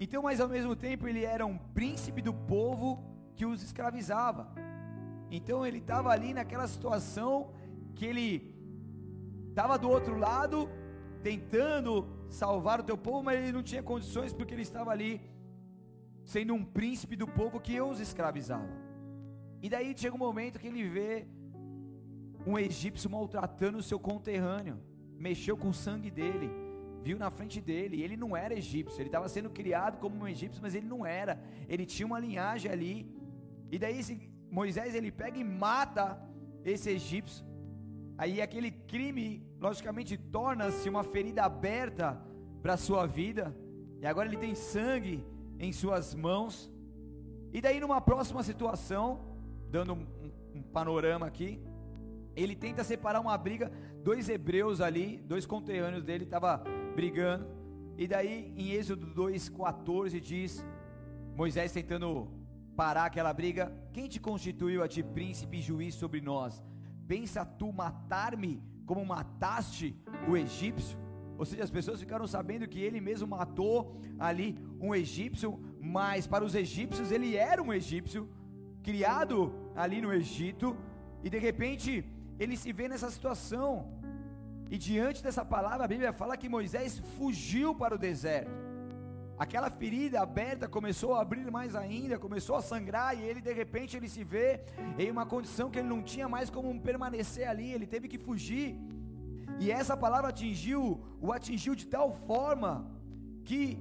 Então, 0.00 0.22
mas 0.22 0.40
ao 0.40 0.48
mesmo 0.48 0.76
tempo, 0.76 1.08
ele 1.08 1.24
era 1.24 1.44
um 1.44 1.58
príncipe 1.58 2.22
do 2.22 2.32
povo 2.32 3.02
que 3.34 3.44
os 3.44 3.62
escravizava. 3.62 4.52
Então, 5.30 5.66
ele 5.66 5.78
estava 5.78 6.10
ali 6.10 6.32
naquela 6.32 6.66
situação 6.68 7.52
que 7.94 8.06
ele 8.06 8.54
estava 9.48 9.76
do 9.76 9.90
outro 9.90 10.16
lado, 10.16 10.68
tentando 11.22 12.06
salvar 12.28 12.80
o 12.80 12.84
teu 12.84 12.96
povo, 12.96 13.24
mas 13.24 13.38
ele 13.38 13.52
não 13.52 13.62
tinha 13.62 13.82
condições 13.82 14.32
porque 14.32 14.54
ele 14.54 14.62
estava 14.62 14.90
ali 14.90 15.20
sendo 16.22 16.54
um 16.54 16.64
príncipe 16.64 17.16
do 17.16 17.26
povo 17.26 17.58
que 17.58 17.80
os 17.80 18.00
escravizava. 18.00 18.68
E 19.62 19.68
daí 19.68 19.94
chega 19.96 20.14
um 20.14 20.18
momento 20.18 20.58
que 20.58 20.68
ele 20.68 20.88
vê 20.88 21.26
um 22.46 22.58
egípcio 22.58 23.10
maltratando 23.10 23.78
o 23.78 23.82
seu 23.82 23.98
conterrâneo, 23.98 24.78
mexeu 25.18 25.56
com 25.56 25.68
o 25.70 25.74
sangue 25.74 26.10
dele, 26.10 26.50
viu 27.02 27.18
na 27.18 27.30
frente 27.30 27.60
dele, 27.60 28.02
ele 28.02 28.16
não 28.16 28.36
era 28.36 28.54
egípcio, 28.54 29.00
ele 29.00 29.08
estava 29.08 29.28
sendo 29.28 29.50
criado 29.50 29.98
como 29.98 30.16
um 30.16 30.28
egípcio, 30.28 30.60
mas 30.62 30.74
ele 30.74 30.86
não 30.86 31.06
era, 31.06 31.40
ele 31.68 31.86
tinha 31.86 32.06
uma 32.06 32.18
linhagem 32.18 32.70
ali, 32.70 33.10
e 33.70 33.78
daí 33.78 34.00
Moisés 34.50 34.94
ele 34.94 35.10
pega 35.10 35.38
e 35.38 35.44
mata 35.44 36.20
esse 36.64 36.90
egípcio, 36.90 37.44
aí 38.16 38.42
aquele 38.42 38.70
crime, 38.70 39.42
logicamente, 39.60 40.16
torna-se 40.16 40.88
uma 40.88 41.04
ferida 41.04 41.44
aberta 41.44 42.20
para 42.62 42.74
a 42.74 42.78
sua 42.78 43.06
vida, 43.06 43.54
e 44.00 44.06
agora 44.06 44.28
ele 44.28 44.36
tem 44.36 44.54
sangue 44.54 45.24
em 45.58 45.72
suas 45.72 46.14
mãos, 46.14 46.70
e 47.52 47.60
daí 47.60 47.80
numa 47.80 48.00
próxima 48.00 48.42
situação, 48.42 49.20
dando 49.70 49.94
um, 49.94 50.00
um, 50.00 50.58
um 50.58 50.62
panorama 50.62 51.26
aqui, 51.26 51.60
ele 52.36 52.54
tenta 52.54 52.84
separar 52.84 53.20
uma 53.20 53.36
briga, 53.36 53.72
dois 54.02 54.28
hebreus 54.28 54.80
ali, 54.80 55.18
dois 55.26 55.44
conterrâneos 55.44 56.04
dele 56.04 56.24
estavam 56.24 56.62
brigando, 56.94 57.46
e 57.96 58.06
daí 58.06 58.52
em 58.56 58.70
Êxodo 58.70 59.06
2,14 59.14 60.20
diz, 60.20 60.64
Moisés 61.34 61.72
tentando 61.72 62.28
parar 62.76 63.06
aquela 63.06 63.32
briga, 63.32 63.72
quem 63.92 64.08
te 64.08 64.20
constituiu 64.20 64.82
a 64.82 64.88
ti 64.88 65.02
príncipe 65.02 65.58
e 65.58 65.62
juiz 65.62 65.94
sobre 65.94 66.20
nós? 66.20 66.62
Pensa 67.06 67.44
tu 67.44 67.72
matar-me 67.72 68.62
como 68.86 69.04
mataste 69.04 69.96
o 70.28 70.36
egípcio? 70.36 70.98
Ou 71.36 71.44
seja, 71.44 71.62
as 71.62 71.70
pessoas 71.70 72.00
ficaram 72.00 72.26
sabendo 72.26 72.66
que 72.66 72.80
ele 72.80 73.00
mesmo 73.00 73.28
matou 73.28 73.96
ali 74.18 74.58
um 74.80 74.94
egípcio, 74.94 75.60
mas 75.80 76.26
para 76.26 76.44
os 76.44 76.54
egípcios 76.54 77.12
ele 77.12 77.36
era 77.36 77.62
um 77.62 77.72
egípcio, 77.72 78.28
criado 78.82 79.52
ali 79.76 80.00
no 80.00 80.12
Egito, 80.12 80.76
e 81.22 81.30
de 81.30 81.38
repente 81.38 82.04
ele 82.38 82.56
se 82.56 82.72
vê 82.72 82.88
nessa 82.88 83.10
situação. 83.10 83.92
E 84.70 84.76
diante 84.76 85.22
dessa 85.22 85.44
palavra, 85.44 85.84
a 85.84 85.88
Bíblia 85.88 86.12
fala 86.12 86.36
que 86.36 86.48
Moisés 86.48 86.98
fugiu 87.16 87.74
para 87.74 87.94
o 87.94 87.98
deserto. 87.98 88.50
Aquela 89.38 89.70
ferida 89.70 90.20
aberta 90.20 90.66
começou 90.68 91.14
a 91.14 91.22
abrir 91.22 91.48
mais 91.50 91.74
ainda, 91.74 92.18
começou 92.18 92.56
a 92.56 92.62
sangrar 92.62 93.16
e 93.16 93.22
ele 93.22 93.40
de 93.40 93.52
repente 93.52 93.96
ele 93.96 94.08
se 94.08 94.24
vê 94.24 94.60
em 94.98 95.10
uma 95.10 95.24
condição 95.24 95.70
que 95.70 95.78
ele 95.78 95.88
não 95.88 96.02
tinha 96.02 96.28
mais 96.28 96.50
como 96.50 96.78
permanecer 96.80 97.48
ali, 97.48 97.72
ele 97.72 97.86
teve 97.86 98.08
que 98.08 98.18
fugir. 98.18 98.76
E 99.60 99.70
essa 99.70 99.96
palavra 99.96 100.30
atingiu, 100.30 101.00
o 101.20 101.32
atingiu 101.32 101.74
de 101.74 101.86
tal 101.86 102.12
forma 102.12 102.90
que 103.44 103.78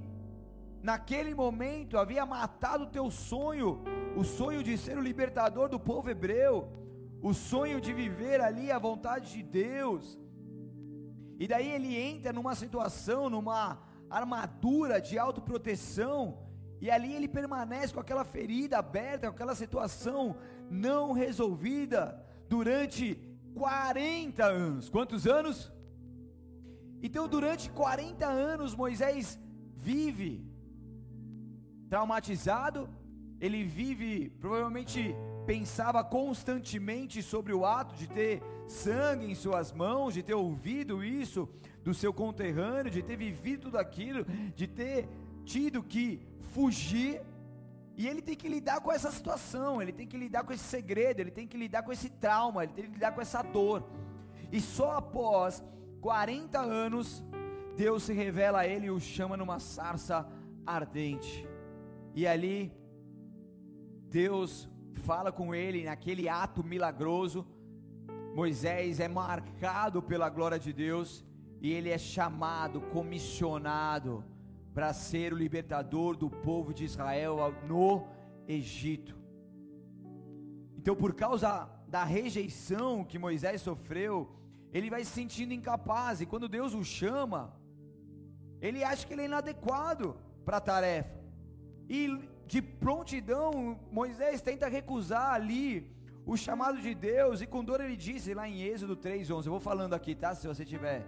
naquele 0.82 1.34
momento 1.34 1.98
havia 1.98 2.26
matado 2.26 2.84
o 2.84 2.92
teu 2.98 3.10
sonho, 3.10 3.84
o 4.16 4.24
sonho 4.24 4.62
de 4.64 4.78
ser 4.78 4.98
o 4.98 5.02
libertador 5.02 5.68
do 5.68 5.80
povo 5.80 6.10
hebreu 6.10 6.56
o 7.22 7.34
sonho 7.34 7.82
de 7.82 7.94
viver 7.94 8.40
ali 8.42 8.72
a 8.72 8.80
vontade 8.80 9.34
de 9.34 9.44
Deus. 9.44 10.18
E 11.40 11.48
daí 11.48 11.70
ele 11.72 11.96
entra 11.96 12.34
numa 12.34 12.56
situação, 12.56 13.30
numa 13.30 13.80
armadura 14.10 15.00
de 15.00 15.18
autoproteção, 15.20 16.40
e 16.80 16.90
ali 16.90 17.14
ele 17.14 17.28
permanece 17.28 17.94
com 17.94 18.00
aquela 18.00 18.24
ferida 18.24 18.78
aberta, 18.78 19.28
com 19.28 19.34
aquela 19.34 19.56
situação 19.56 20.38
não 20.70 21.12
resolvida 21.12 22.24
durante 22.48 23.20
40 23.56 24.46
anos. 24.46 24.90
Quantos 24.90 25.26
anos? 25.28 25.72
Então, 27.02 27.28
durante 27.28 27.70
40 27.70 28.26
anos, 28.26 28.76
Moisés 28.76 29.40
vive 29.76 30.46
traumatizado, 31.90 32.90
ele 33.40 33.64
vive 33.64 34.30
provavelmente 34.40 35.16
pensava 35.48 36.04
constantemente 36.04 37.24
sobre 37.24 37.54
o 37.54 37.66
ato 37.66 37.96
de 37.96 38.06
ter 38.06 38.44
sangue 38.68 39.26
em 39.32 39.34
suas 39.34 39.72
mãos, 39.72 40.14
de 40.14 40.22
ter 40.22 40.34
ouvido 40.34 41.02
isso 41.02 41.48
do 41.86 41.94
seu 41.94 42.14
conterrâneo, 42.14 42.92
de 42.92 43.02
ter 43.02 43.16
vivido 43.16 43.62
tudo 43.62 43.78
aquilo, 43.78 44.26
de 44.54 44.68
ter 44.68 45.08
tido 45.46 45.82
que 45.82 46.20
fugir. 46.52 47.22
E 47.96 48.06
ele 48.08 48.22
tem 48.22 48.36
que 48.36 48.50
lidar 48.50 48.82
com 48.82 48.92
essa 48.92 49.10
situação, 49.10 49.82
ele 49.82 49.94
tem 49.94 50.06
que 50.06 50.18
lidar 50.18 50.44
com 50.44 50.52
esse 50.52 50.66
segredo, 50.66 51.22
ele 51.22 51.32
tem 51.32 51.48
que 51.48 51.58
lidar 51.58 51.82
com 51.82 51.94
esse 51.94 52.10
trauma, 52.10 52.64
ele 52.64 52.74
tem 52.74 52.86
que 52.86 52.92
lidar 52.92 53.14
com 53.14 53.22
essa 53.22 53.42
dor. 53.42 53.90
E 54.52 54.60
só 54.60 54.98
após 54.98 55.64
40 56.02 56.60
anos, 56.60 57.24
Deus 57.78 58.04
se 58.04 58.14
revela 58.14 58.60
a 58.60 58.68
ele 58.68 58.88
e 58.88 58.92
o 58.92 59.00
chama 59.00 59.38
numa 59.38 59.60
sarça 59.60 60.28
ardente. 60.66 61.48
E 62.14 62.28
ali, 62.28 62.72
Deus 64.10 64.70
fala 64.98 65.32
com 65.32 65.54
ele 65.54 65.84
naquele 65.84 66.28
ato 66.28 66.64
milagroso. 66.64 67.46
Moisés 68.36 69.00
é 69.00 69.08
marcado 69.08 70.02
pela 70.02 70.30
glória 70.30 70.60
de 70.60 70.72
Deus 70.74 71.26
e 71.62 71.72
ele 71.72 71.90
é 71.90 71.98
chamado, 71.98 72.82
comissionado 72.82 74.24
para 74.74 74.94
ser 74.94 75.34
o 75.34 75.38
libertador 75.38 76.16
do 76.16 76.30
povo 76.30 76.74
de 76.74 76.84
Israel 76.84 77.38
no 77.68 78.06
Egito. 78.48 79.16
Então, 80.78 80.96
por 80.96 81.14
causa 81.14 81.70
da 81.88 82.04
rejeição 82.04 83.04
que 83.04 83.18
Moisés 83.18 83.62
sofreu, 83.62 84.30
ele 84.72 84.90
vai 84.90 85.04
se 85.04 85.12
sentindo 85.12 85.54
incapaz, 85.54 86.22
e 86.22 86.26
quando 86.26 86.48
Deus 86.48 86.74
o 86.74 86.84
chama, 86.84 87.54
ele 88.62 88.84
acha 88.84 89.06
que 89.08 89.14
ele 89.14 89.24
é 89.24 89.26
inadequado 89.26 90.16
para 90.46 90.58
a 90.58 90.62
tarefa, 90.62 91.20
e 91.90 92.30
de 92.48 92.62
prontidão, 92.62 93.78
Moisés 93.92 94.42
tenta 94.42 94.68
recusar 94.68 95.34
ali 95.34 95.92
o 96.26 96.36
chamado 96.36 96.82
de 96.82 96.94
Deus, 96.94 97.42
e 97.42 97.48
com 97.48 97.64
dor 97.64 97.80
ele 97.82 97.96
disse 97.96 98.34
lá 98.34 98.48
em 98.48 98.62
Êxodo 98.62 98.96
3:11. 98.96 99.48
Eu 99.48 99.52
vou 99.52 99.60
falando 99.60 99.94
aqui, 99.94 100.16
tá? 100.16 100.34
Se 100.34 100.48
você 100.48 100.64
estiver 100.64 101.06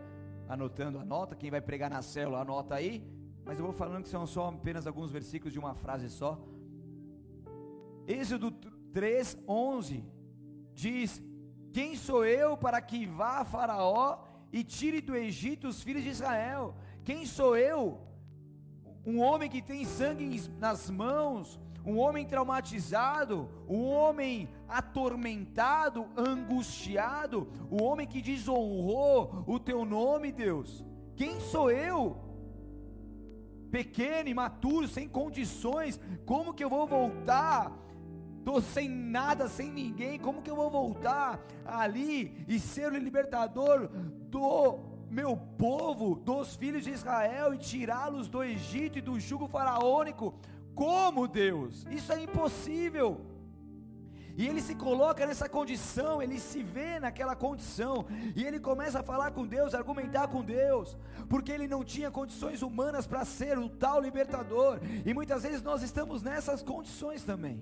anotando, 0.47 0.99
anota. 0.99 1.35
Quem 1.35 1.49
vai 1.49 1.61
pregar 1.61 1.89
na 1.89 2.01
célula, 2.01 2.41
anota 2.41 2.75
aí. 2.75 3.03
Mas 3.45 3.57
eu 3.57 3.65
vou 3.65 3.73
falando 3.73 4.03
que 4.03 4.09
são 4.09 4.25
só 4.27 4.49
apenas 4.49 4.85
alguns 4.85 5.11
versículos 5.11 5.53
de 5.53 5.59
uma 5.59 5.73
frase 5.73 6.09
só. 6.09 6.31
Êxodo 8.07 8.51
3:11 8.93 10.03
diz: 10.73 11.21
Quem 11.71 11.95
sou 11.95 12.25
eu 12.25 12.57
para 12.57 12.81
que 12.81 13.05
vá 13.05 13.39
a 13.39 13.45
Faraó 13.45 14.23
e 14.51 14.63
tire 14.63 14.99
do 14.99 15.15
Egito 15.15 15.67
os 15.69 15.81
filhos 15.81 16.03
de 16.03 16.09
Israel? 16.09 16.75
Quem 17.03 17.25
sou 17.25 17.55
eu 17.57 17.81
um 19.09 19.19
homem 19.21 19.49
que 19.49 19.61
tem 19.61 19.83
sangue 19.85 20.39
nas 20.59 20.87
mãos, 20.89 21.59
um 21.83 21.97
homem 21.97 22.27
traumatizado, 22.27 23.49
um 23.67 23.85
homem 23.85 24.47
atormentado, 24.67 26.05
angustiado, 26.15 27.47
o 27.71 27.77
um 27.77 27.83
homem 27.83 28.05
que 28.05 28.21
desonrou 28.21 29.43
o 29.47 29.59
teu 29.59 29.83
nome, 29.83 30.31
Deus. 30.31 30.85
Quem 31.15 31.39
sou 31.39 31.71
eu? 31.71 32.17
Pequeno, 33.71 34.29
imaturo, 34.29 34.87
sem 34.87 35.07
condições, 35.07 35.99
como 36.25 36.53
que 36.53 36.63
eu 36.63 36.69
vou 36.69 36.85
voltar? 36.85 37.75
Estou 38.37 38.61
sem 38.61 38.87
nada, 38.87 39.47
sem 39.47 39.71
ninguém, 39.71 40.19
como 40.19 40.41
que 40.41 40.49
eu 40.49 40.55
vou 40.55 40.69
voltar 40.69 41.39
ali 41.65 42.45
e 42.47 42.59
ser 42.59 42.91
o 42.91 42.97
libertador 42.97 43.89
do 44.29 44.41
meu 45.09 45.35
povo, 45.57 46.15
dos 46.15 46.55
filhos 46.55 46.83
de 46.83 46.91
Israel, 46.91 47.53
e 47.53 47.57
tirá-los 47.57 48.27
do 48.27 48.43
Egito 48.43 48.99
e 48.99 49.01
do 49.01 49.19
jugo 49.19 49.47
faraônico. 49.47 50.33
Como 50.75 51.27
Deus? 51.27 51.85
Isso 51.89 52.11
é 52.13 52.23
impossível. 52.23 53.19
E 54.37 54.47
ele 54.47 54.61
se 54.61 54.73
coloca 54.73 55.25
nessa 55.25 55.49
condição, 55.49 56.21
ele 56.21 56.39
se 56.39 56.63
vê 56.63 56.97
naquela 56.97 57.35
condição, 57.35 58.05
e 58.33 58.45
ele 58.45 58.57
começa 58.57 59.01
a 59.01 59.03
falar 59.03 59.31
com 59.31 59.45
Deus, 59.45 59.73
argumentar 59.73 60.29
com 60.29 60.41
Deus, 60.41 60.97
porque 61.27 61.51
ele 61.51 61.67
não 61.67 61.83
tinha 61.83 62.09
condições 62.09 62.61
humanas 62.61 63.05
para 63.05 63.25
ser 63.25 63.59
o 63.59 63.67
tal 63.67 63.99
libertador, 63.99 64.79
e 65.05 65.13
muitas 65.13 65.43
vezes 65.43 65.61
nós 65.61 65.81
estamos 65.81 66.23
nessas 66.23 66.63
condições 66.63 67.21
também, 67.21 67.61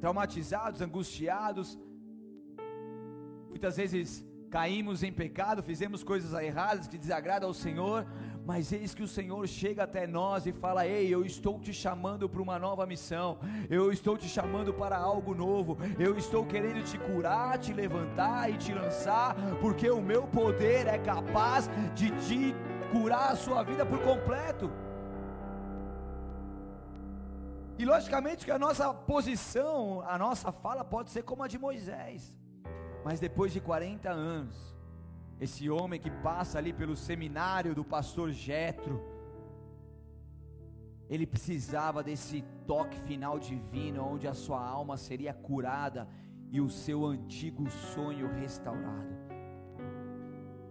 traumatizados, 0.00 0.80
angustiados, 0.80 1.76
muitas 3.48 3.76
vezes 3.76 4.24
caímos 4.54 5.02
em 5.02 5.12
pecado, 5.12 5.64
fizemos 5.64 6.04
coisas 6.04 6.32
erradas 6.40 6.86
que 6.86 6.96
desagradam 6.96 7.48
ao 7.48 7.54
Senhor, 7.54 8.06
mas 8.46 8.72
eis 8.72 8.94
que 8.94 9.02
o 9.02 9.08
Senhor 9.08 9.44
chega 9.48 9.82
até 9.82 10.06
nós 10.06 10.46
e 10.46 10.52
fala: 10.52 10.86
Ei, 10.86 11.12
eu 11.12 11.24
estou 11.26 11.58
te 11.58 11.72
chamando 11.72 12.28
para 12.28 12.40
uma 12.40 12.56
nova 12.56 12.86
missão, 12.86 13.36
eu 13.68 13.90
estou 13.90 14.16
te 14.16 14.28
chamando 14.28 14.72
para 14.72 14.96
algo 14.96 15.34
novo, 15.34 15.76
eu 15.98 16.16
estou 16.16 16.46
querendo 16.46 16.84
te 16.84 16.96
curar, 16.98 17.58
te 17.58 17.72
levantar 17.72 18.48
e 18.48 18.56
te 18.56 18.72
lançar, 18.72 19.34
porque 19.60 19.90
o 19.90 20.00
meu 20.00 20.22
poder 20.28 20.86
é 20.86 20.98
capaz 20.98 21.68
de 21.96 22.12
te 22.24 22.54
curar 22.92 23.32
a 23.32 23.36
sua 23.44 23.64
vida 23.64 23.84
por 23.84 23.98
completo. 24.04 24.70
E 27.76 27.84
logicamente 27.84 28.44
que 28.44 28.52
a 28.52 28.58
nossa 28.66 28.94
posição, 28.94 30.00
a 30.06 30.16
nossa 30.16 30.52
fala 30.52 30.84
pode 30.84 31.10
ser 31.10 31.24
como 31.24 31.42
a 31.42 31.48
de 31.48 31.58
Moisés. 31.58 32.43
Mas 33.04 33.20
depois 33.20 33.52
de 33.52 33.60
40 33.60 34.10
anos, 34.10 34.74
esse 35.38 35.68
homem 35.68 36.00
que 36.00 36.10
passa 36.10 36.58
ali 36.58 36.72
pelo 36.72 36.96
seminário 36.96 37.74
do 37.74 37.84
pastor 37.84 38.30
Jetro, 38.30 39.02
ele 41.08 41.26
precisava 41.26 42.02
desse 42.02 42.42
toque 42.66 42.98
final 43.00 43.38
divino, 43.38 44.02
onde 44.02 44.26
a 44.26 44.32
sua 44.32 44.66
alma 44.66 44.96
seria 44.96 45.34
curada 45.34 46.08
e 46.50 46.60
o 46.60 46.70
seu 46.70 47.04
antigo 47.04 47.68
sonho 47.68 48.26
restaurado. 48.32 49.23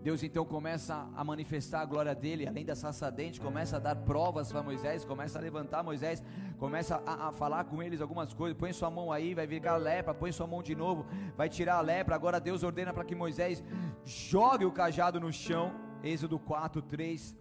Deus 0.04 0.22
então 0.22 0.44
começa 0.44 1.10
a 1.16 1.24
manifestar 1.24 1.80
a 1.80 1.86
glória 1.86 2.14
dele, 2.14 2.46
além 2.46 2.66
da 2.66 2.76
sarça 2.76 3.10
dente, 3.10 3.40
começa 3.40 3.78
a 3.78 3.80
dar 3.80 3.96
provas 3.96 4.52
para 4.52 4.62
Moisés, 4.62 5.06
começa 5.06 5.40
a 5.40 5.42
levantar 5.42 5.82
Moisés, 5.82 6.22
começa 6.58 7.02
a, 7.06 7.30
a, 7.30 7.32
falar 7.32 7.64
com 7.64 7.82
eles 7.82 8.02
algumas 8.02 8.34
coisas. 8.34 8.58
Põe 8.58 8.74
sua 8.74 8.92
mão 8.92 9.14
aí, 9.14 9.34
vai 9.34 9.48
virar 9.48 9.78
lepra, 9.78 10.14
põe 10.14 10.34
sua 10.34 10.46
mão 10.46 10.62
de 10.62 10.76
novo, 10.76 11.06
vai 11.38 11.48
tirar 11.48 11.76
a 11.78 11.82
lepra. 11.82 12.16
Agora 12.16 12.38
Deus 12.38 12.64
ordena 12.64 12.92
para 12.92 13.06
que 13.06 13.16
Moisés 13.16 13.64
jogue 14.04 14.66
o 14.66 14.74
cajado 14.74 15.22
no 15.22 15.32
chão. 15.32 15.72
Êxodo 16.04 16.38
4, 16.38 16.82
3 16.82 17.38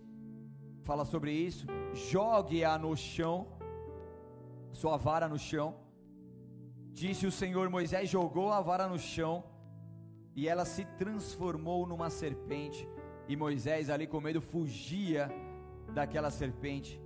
fala 0.85 1.05
sobre 1.05 1.33
isso. 1.33 1.67
Jogue-a 1.93 2.79
no 2.79 2.97
chão, 2.97 3.49
sua 4.71 4.97
vara 4.97 5.29
no 5.29 5.39
chão. 5.39 5.75
Disse 6.93 7.27
o 7.27 7.33
Senhor: 7.33 7.69
Moisés 7.69 8.09
jogou 8.09 8.53
a 8.53 8.61
vara 8.61 8.87
no 8.87 9.01
chão 9.01 9.52
e 10.35 10.49
ela 10.49 10.65
se 10.65 10.85
transformou 10.97 11.87
numa 11.87 12.11
serpente. 12.11 12.89
E 13.29 13.37
Moisés, 13.37 13.91
ali 13.91 14.07
com 14.07 14.21
medo, 14.21 14.41
fugia 14.41 15.31
daquela 15.95 16.31
serpente. 16.31 17.01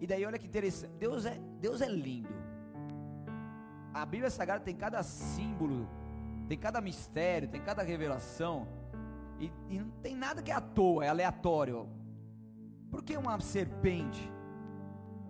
E 0.00 0.06
daí, 0.06 0.24
olha 0.24 0.38
que 0.38 0.46
interessante: 0.46 0.92
Deus 0.98 1.24
é, 1.24 1.38
Deus 1.60 1.80
é 1.80 1.88
lindo. 1.88 2.34
A 3.94 4.04
Bíblia 4.06 4.30
Sagrada 4.30 4.64
tem 4.64 4.74
cada 4.74 5.02
símbolo, 5.02 5.88
tem 6.48 6.58
cada 6.58 6.80
mistério, 6.80 7.48
tem 7.48 7.60
cada 7.60 7.82
revelação. 7.82 8.66
E, 9.38 9.52
e 9.68 9.78
não 9.78 9.90
tem 10.02 10.14
nada 10.14 10.42
que 10.42 10.50
é 10.50 10.54
à 10.54 10.60
toa, 10.60 11.04
é 11.04 11.08
aleatório. 11.08 11.88
Por 12.90 13.02
que 13.02 13.16
uma 13.16 13.38
serpente? 13.40 14.30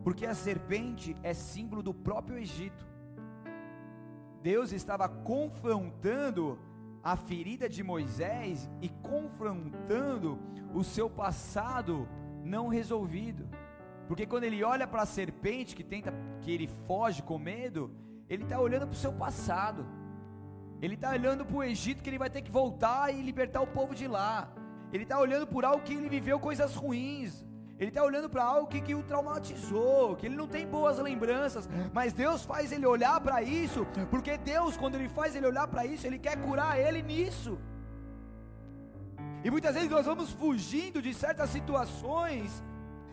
Porque 0.02 0.26
a 0.26 0.34
serpente 0.34 1.16
é 1.22 1.32
símbolo 1.32 1.82
do 1.82 1.94
próprio 1.94 2.38
Egito. 2.38 2.86
Deus 4.42 4.72
estava 4.72 5.08
confrontando 5.08 6.58
a 7.02 7.16
ferida 7.16 7.68
de 7.68 7.82
Moisés 7.82 8.70
e 8.80 8.88
confrontando 8.88 10.38
o 10.72 10.84
seu 10.84 11.10
passado 11.10 12.08
não 12.44 12.68
resolvido. 12.68 13.48
Porque 14.06 14.26
quando 14.26 14.44
ele 14.44 14.62
olha 14.62 14.86
para 14.86 15.02
a 15.02 15.06
serpente 15.06 15.74
que 15.74 15.84
tenta 15.84 16.12
que 16.40 16.50
ele 16.50 16.68
foge 16.86 17.22
com 17.22 17.38
medo, 17.38 17.90
ele 18.28 18.44
está 18.44 18.60
olhando 18.60 18.86
para 18.86 18.94
o 18.94 18.98
seu 18.98 19.12
passado. 19.12 19.86
Ele 20.80 20.94
está 20.94 21.10
olhando 21.10 21.44
para 21.44 21.56
o 21.56 21.62
Egito 21.62 22.02
que 22.02 22.10
ele 22.10 22.18
vai 22.18 22.30
ter 22.30 22.42
que 22.42 22.50
voltar 22.50 23.14
e 23.14 23.22
libertar 23.22 23.60
o 23.60 23.66
povo 23.66 23.94
de 23.94 24.06
lá. 24.06 24.52
Ele 24.92 25.04
está 25.04 25.18
olhando 25.18 25.46
por 25.46 25.64
algo 25.64 25.82
que 25.82 25.94
ele 25.94 26.08
viveu 26.08 26.38
coisas 26.38 26.74
ruins. 26.74 27.46
Ele 27.78 27.88
está 27.88 28.02
olhando 28.02 28.28
para 28.28 28.44
algo 28.44 28.68
que, 28.68 28.80
que 28.80 28.94
o 28.94 29.02
traumatizou, 29.02 30.16
que 30.16 30.26
ele 30.26 30.36
não 30.36 30.46
tem 30.46 30.66
boas 30.66 30.98
lembranças, 30.98 31.68
mas 31.92 32.12
Deus 32.12 32.44
faz 32.44 32.70
ele 32.70 32.86
olhar 32.86 33.20
para 33.20 33.42
isso, 33.42 33.86
porque 34.10 34.36
Deus, 34.36 34.76
quando 34.76 34.94
Ele 34.94 35.08
faz 35.08 35.34
ele 35.34 35.46
olhar 35.46 35.66
para 35.66 35.84
isso, 35.84 36.06
Ele 36.06 36.18
quer 36.18 36.36
curar 36.40 36.78
ele 36.78 37.02
nisso. 37.02 37.58
E 39.44 39.50
muitas 39.50 39.74
vezes 39.74 39.90
nós 39.90 40.06
vamos 40.06 40.30
fugindo 40.30 41.02
de 41.02 41.12
certas 41.12 41.50
situações, 41.50 42.62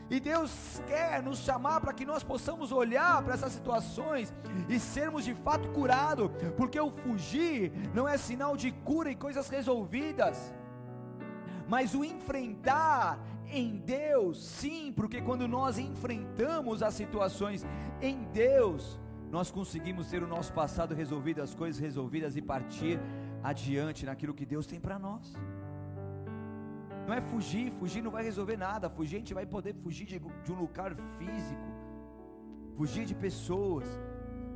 e 0.09 0.19
Deus 0.19 0.81
quer 0.87 1.21
nos 1.21 1.39
chamar 1.39 1.79
para 1.81 1.93
que 1.93 2.05
nós 2.05 2.23
possamos 2.23 2.71
olhar 2.71 3.21
para 3.23 3.35
essas 3.35 3.53
situações 3.53 4.33
e 4.67 4.79
sermos 4.79 5.23
de 5.23 5.35
fato 5.35 5.69
curados, 5.69 6.31
porque 6.57 6.79
o 6.79 6.89
fugir 6.89 7.71
não 7.93 8.07
é 8.07 8.17
sinal 8.17 8.57
de 8.57 8.71
cura 8.71 9.11
e 9.11 9.15
coisas 9.15 9.49
resolvidas, 9.49 10.53
mas 11.67 11.93
o 11.93 12.03
enfrentar 12.03 13.19
em 13.51 13.77
Deus, 13.77 14.43
sim, 14.43 14.93
porque 14.95 15.21
quando 15.21 15.47
nós 15.47 15.77
enfrentamos 15.77 16.83
as 16.83 16.93
situações 16.93 17.65
em 18.01 18.23
Deus, 18.31 18.99
nós 19.31 19.51
conseguimos 19.51 20.09
ter 20.09 20.23
o 20.23 20.27
nosso 20.27 20.53
passado 20.53 20.95
resolvido, 20.95 21.41
as 21.41 21.53
coisas 21.53 21.79
resolvidas 21.79 22.35
e 22.35 22.41
partir 22.41 22.99
adiante 23.43 24.05
naquilo 24.05 24.33
que 24.33 24.45
Deus 24.45 24.65
tem 24.65 24.79
para 24.79 24.97
nós. 24.97 25.33
Não 27.07 27.13
é 27.13 27.21
fugir, 27.21 27.71
fugir 27.71 28.01
não 28.03 28.11
vai 28.11 28.23
resolver 28.23 28.57
nada. 28.57 28.89
Fugir, 28.89 29.15
a 29.15 29.19
gente 29.19 29.33
vai 29.33 29.45
poder 29.45 29.73
fugir 29.73 30.05
de, 30.05 30.19
de 30.19 30.51
um 30.51 30.55
lugar 30.55 30.95
físico, 31.17 31.67
fugir 32.75 33.05
de 33.05 33.15
pessoas, 33.15 33.87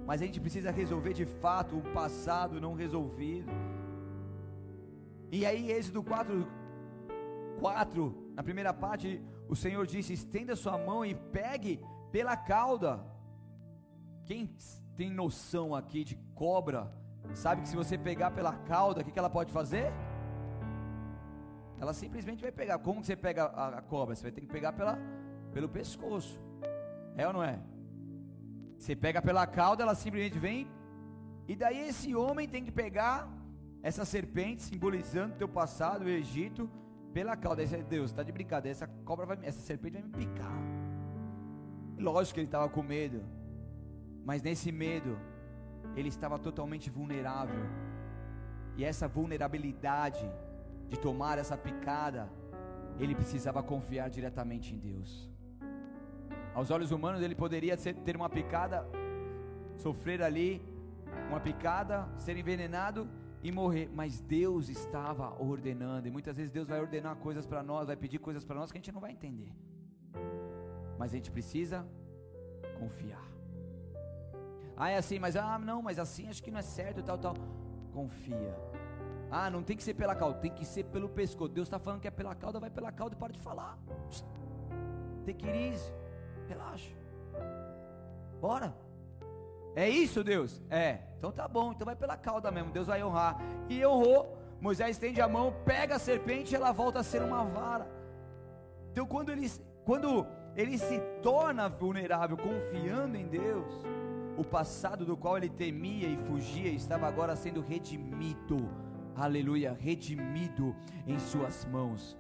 mas 0.05 0.21
a 0.21 0.25
gente 0.25 0.39
precisa 0.39 0.69
resolver 0.69 1.13
de 1.13 1.25
fato 1.25 1.77
o 1.77 1.81
passado 1.93 2.61
não 2.61 2.75
resolvido. 2.75 3.51
E 5.31 5.45
aí, 5.47 5.71
Êxodo 5.71 6.03
4, 6.03 6.47
4 7.59 8.22
na 8.35 8.41
primeira 8.41 8.73
parte, 8.73 9.21
o 9.47 9.55
Senhor 9.55 9.85
disse: 9.85 10.13
estenda 10.13 10.55
sua 10.55 10.77
mão 10.77 11.05
e 11.05 11.13
pegue 11.13 11.79
pela 12.11 12.35
cauda. 12.35 13.03
Quem 14.25 14.49
tem 14.95 15.09
noção 15.11 15.75
aqui 15.75 16.03
de 16.03 16.15
cobra, 16.33 16.91
sabe 17.33 17.61
que 17.61 17.67
se 17.67 17.75
você 17.75 17.97
pegar 17.97 18.31
pela 18.31 18.53
cauda, 18.53 19.01
o 19.01 19.03
que, 19.03 19.17
ela 19.17 19.29
pode 19.29 19.51
fazer? 19.51 19.91
Ela 21.79 21.93
simplesmente 21.93 22.41
vai 22.41 22.51
pegar. 22.51 22.79
Como 22.79 23.03
você 23.03 23.15
pega 23.15 23.45
a, 23.45 23.79
a 23.79 23.81
cobra? 23.81 24.15
Você 24.15 24.23
vai 24.23 24.31
ter 24.31 24.41
que 24.41 24.47
pegar 24.47 24.73
pela, 24.73 24.97
pelo 25.51 25.69
pescoço. 25.69 26.39
É 27.15 27.27
ou 27.27 27.33
não 27.33 27.43
é? 27.43 27.59
Você 28.77 28.95
pega 28.95 29.21
pela 29.21 29.45
cauda, 29.45 29.83
ela 29.83 29.95
simplesmente 29.95 30.39
vem. 30.39 30.67
E 31.47 31.55
daí 31.55 31.87
esse 31.89 32.15
homem 32.15 32.47
tem 32.47 32.63
que 32.63 32.71
pegar 32.71 33.29
essa 33.83 34.05
serpente, 34.05 34.61
simbolizando 34.63 35.33
o 35.33 35.37
teu 35.37 35.47
passado, 35.47 36.05
o 36.05 36.09
Egito 36.09 36.69
pela 37.13 37.37
cauda. 37.37 37.61
Aí 37.61 37.83
Deus, 37.83 38.09
está 38.09 38.23
de 38.23 38.31
brincadeira, 38.31 38.75
essa 38.75 38.87
cobra 39.05 39.25
vai, 39.25 39.37
essa 39.43 39.61
serpente 39.61 39.93
vai 39.93 40.03
me 40.03 40.09
picar. 40.09 40.57
Lógico 41.97 42.35
que 42.35 42.39
ele 42.41 42.47
estava 42.47 42.67
com 42.67 42.81
medo, 42.81 43.23
mas 44.25 44.41
nesse 44.41 44.71
medo, 44.71 45.17
ele 45.95 46.09
estava 46.09 46.39
totalmente 46.39 46.89
vulnerável. 46.89 47.63
E 48.75 48.83
essa 48.83 49.07
vulnerabilidade 49.07 50.27
de 50.89 50.97
tomar 50.99 51.37
essa 51.37 51.55
picada, 51.55 52.27
ele 52.99 53.15
precisava 53.15 53.61
confiar 53.61 54.09
diretamente 54.09 54.73
em 54.73 54.77
Deus. 54.77 55.29
Aos 56.53 56.71
olhos 56.71 56.91
humanos, 56.91 57.21
ele 57.21 57.35
poderia 57.35 57.77
ter 57.77 58.15
uma 58.15 58.29
picada, 58.29 58.85
sofrer 59.77 60.21
ali 60.21 60.61
uma 61.29 61.39
picada, 61.39 62.07
ser 62.17 62.35
envenenado 62.37 63.07
e 63.43 63.51
morrer, 63.51 63.89
mas 63.93 64.21
Deus 64.21 64.69
estava 64.69 65.35
ordenando, 65.41 66.07
e 66.07 66.11
muitas 66.11 66.37
vezes 66.37 66.51
Deus 66.51 66.67
vai 66.67 66.79
ordenar 66.79 67.15
coisas 67.17 67.45
para 67.45 67.61
nós, 67.61 67.87
vai 67.87 67.97
pedir 67.97 68.17
coisas 68.17 68.45
para 68.45 68.55
nós 68.55 68.71
que 68.71 68.77
a 68.77 68.79
gente 68.79 68.91
não 68.91 69.01
vai 69.01 69.11
entender, 69.11 69.51
mas 70.97 71.11
a 71.11 71.15
gente 71.15 71.29
precisa 71.29 71.85
confiar. 72.79 73.27
Ah, 74.77 74.89
é 74.89 74.97
assim, 74.97 75.19
mas 75.19 75.35
ah, 75.35 75.59
não, 75.59 75.81
mas 75.81 75.99
assim 75.99 76.27
acho 76.29 76.41
que 76.41 76.49
não 76.49 76.59
é 76.59 76.63
certo, 76.63 77.03
tal, 77.03 77.17
tal. 77.17 77.35
Confia. 77.93 78.55
Ah, 79.29 79.49
não 79.49 79.61
tem 79.61 79.75
que 79.75 79.83
ser 79.83 79.93
pela 79.93 80.15
cauda, 80.15 80.39
tem 80.39 80.51
que 80.51 80.65
ser 80.65 80.85
pelo 80.85 81.09
pescoço. 81.09 81.51
Deus 81.51 81.67
está 81.67 81.77
falando 81.77 82.01
que 82.01 82.07
é 82.07 82.11
pela 82.11 82.33
cauda, 82.33 82.59
vai 82.59 82.69
pela 82.69 82.91
cauda 82.91 83.15
e 83.15 83.17
para 83.17 83.33
de 83.33 83.39
falar. 83.39 83.77
Tem 85.25 85.35
que 85.35 85.47
ir, 85.47 85.75
relaxa. 86.47 86.95
Bora. 88.39 88.82
É 89.75 89.89
isso, 89.89 90.23
Deus? 90.23 90.61
É. 90.69 90.99
Então 91.17 91.31
tá 91.31 91.47
bom, 91.47 91.71
então 91.71 91.85
vai 91.85 91.95
pela 91.95 92.17
cauda 92.17 92.51
mesmo. 92.51 92.71
Deus 92.71 92.87
vai 92.87 93.03
honrar. 93.03 93.39
E 93.69 93.85
honrou. 93.85 94.37
Moisés 94.59 94.91
estende 94.91 95.21
a 95.21 95.27
mão, 95.27 95.53
pega 95.65 95.95
a 95.95 95.99
serpente 95.99 96.53
e 96.53 96.55
ela 96.55 96.71
volta 96.71 96.99
a 96.99 97.03
ser 97.03 97.21
uma 97.21 97.43
vara. 97.43 97.87
Então 98.91 99.05
quando 99.05 99.29
ele, 99.29 99.51
quando 99.83 100.25
ele 100.55 100.77
se 100.77 100.99
torna 101.21 101.67
vulnerável, 101.67 102.37
confiando 102.37 103.17
em 103.17 103.27
Deus, 103.27 103.73
o 104.37 104.43
passado 104.43 105.05
do 105.05 105.17
qual 105.17 105.37
ele 105.37 105.49
temia 105.49 106.07
e 106.07 106.17
fugia 106.17 106.69
estava 106.69 107.07
agora 107.07 107.35
sendo 107.35 107.61
redimido. 107.61 108.69
Aleluia, 109.15 109.77
redimido 109.79 110.75
em 111.05 111.19
suas 111.19 111.65
mãos. 111.65 112.17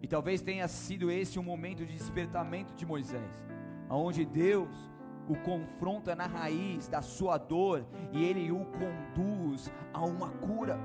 E 0.00 0.06
talvez 0.06 0.40
tenha 0.40 0.68
sido 0.68 1.10
esse 1.10 1.38
o 1.38 1.42
momento 1.42 1.84
de 1.84 1.92
despertamento 1.94 2.74
de 2.74 2.86
Moisés, 2.86 3.44
aonde 3.88 4.24
Deus 4.24 4.93
o 5.28 5.36
confronta 5.36 6.14
na 6.14 6.26
raiz 6.26 6.88
da 6.88 7.02
sua 7.02 7.38
dor 7.38 7.84
e 8.12 8.24
ele 8.24 8.50
o 8.52 8.64
conduz 8.66 9.70
a 9.92 10.04
uma 10.04 10.30
cura. 10.30 10.78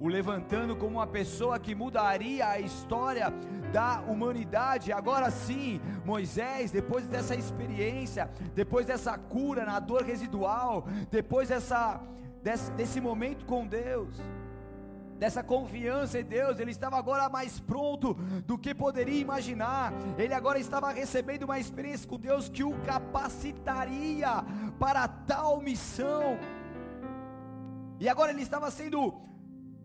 O 0.00 0.08
levantando 0.08 0.74
como 0.74 0.96
uma 0.96 1.06
pessoa 1.06 1.60
que 1.60 1.74
mudaria 1.74 2.48
a 2.48 2.58
história 2.58 3.32
da 3.72 4.00
humanidade. 4.00 4.92
Agora 4.92 5.30
sim, 5.30 5.80
Moisés, 6.04 6.72
depois 6.72 7.06
dessa 7.06 7.36
experiência, 7.36 8.28
depois 8.54 8.84
dessa 8.84 9.16
cura 9.16 9.64
na 9.64 9.78
dor 9.78 10.02
residual, 10.02 10.86
depois 11.10 11.48
dessa, 11.48 12.00
desse, 12.42 12.72
desse 12.72 13.00
momento 13.00 13.46
com 13.46 13.64
Deus, 13.64 14.16
dessa 15.22 15.40
confiança 15.40 16.18
em 16.18 16.24
Deus, 16.24 16.58
ele 16.58 16.72
estava 16.72 16.98
agora 16.98 17.28
mais 17.28 17.60
pronto 17.60 18.14
do 18.44 18.58
que 18.58 18.74
poderia 18.74 19.20
imaginar. 19.20 19.92
Ele 20.18 20.34
agora 20.34 20.58
estava 20.58 20.90
recebendo 20.90 21.44
uma 21.44 21.60
experiência 21.60 22.08
com 22.08 22.18
Deus 22.18 22.48
que 22.48 22.64
o 22.64 22.76
capacitaria 22.80 24.44
para 24.80 25.06
tal 25.06 25.60
missão. 25.60 26.36
E 28.00 28.08
agora 28.08 28.32
ele 28.32 28.42
estava 28.42 28.68
sendo 28.68 29.14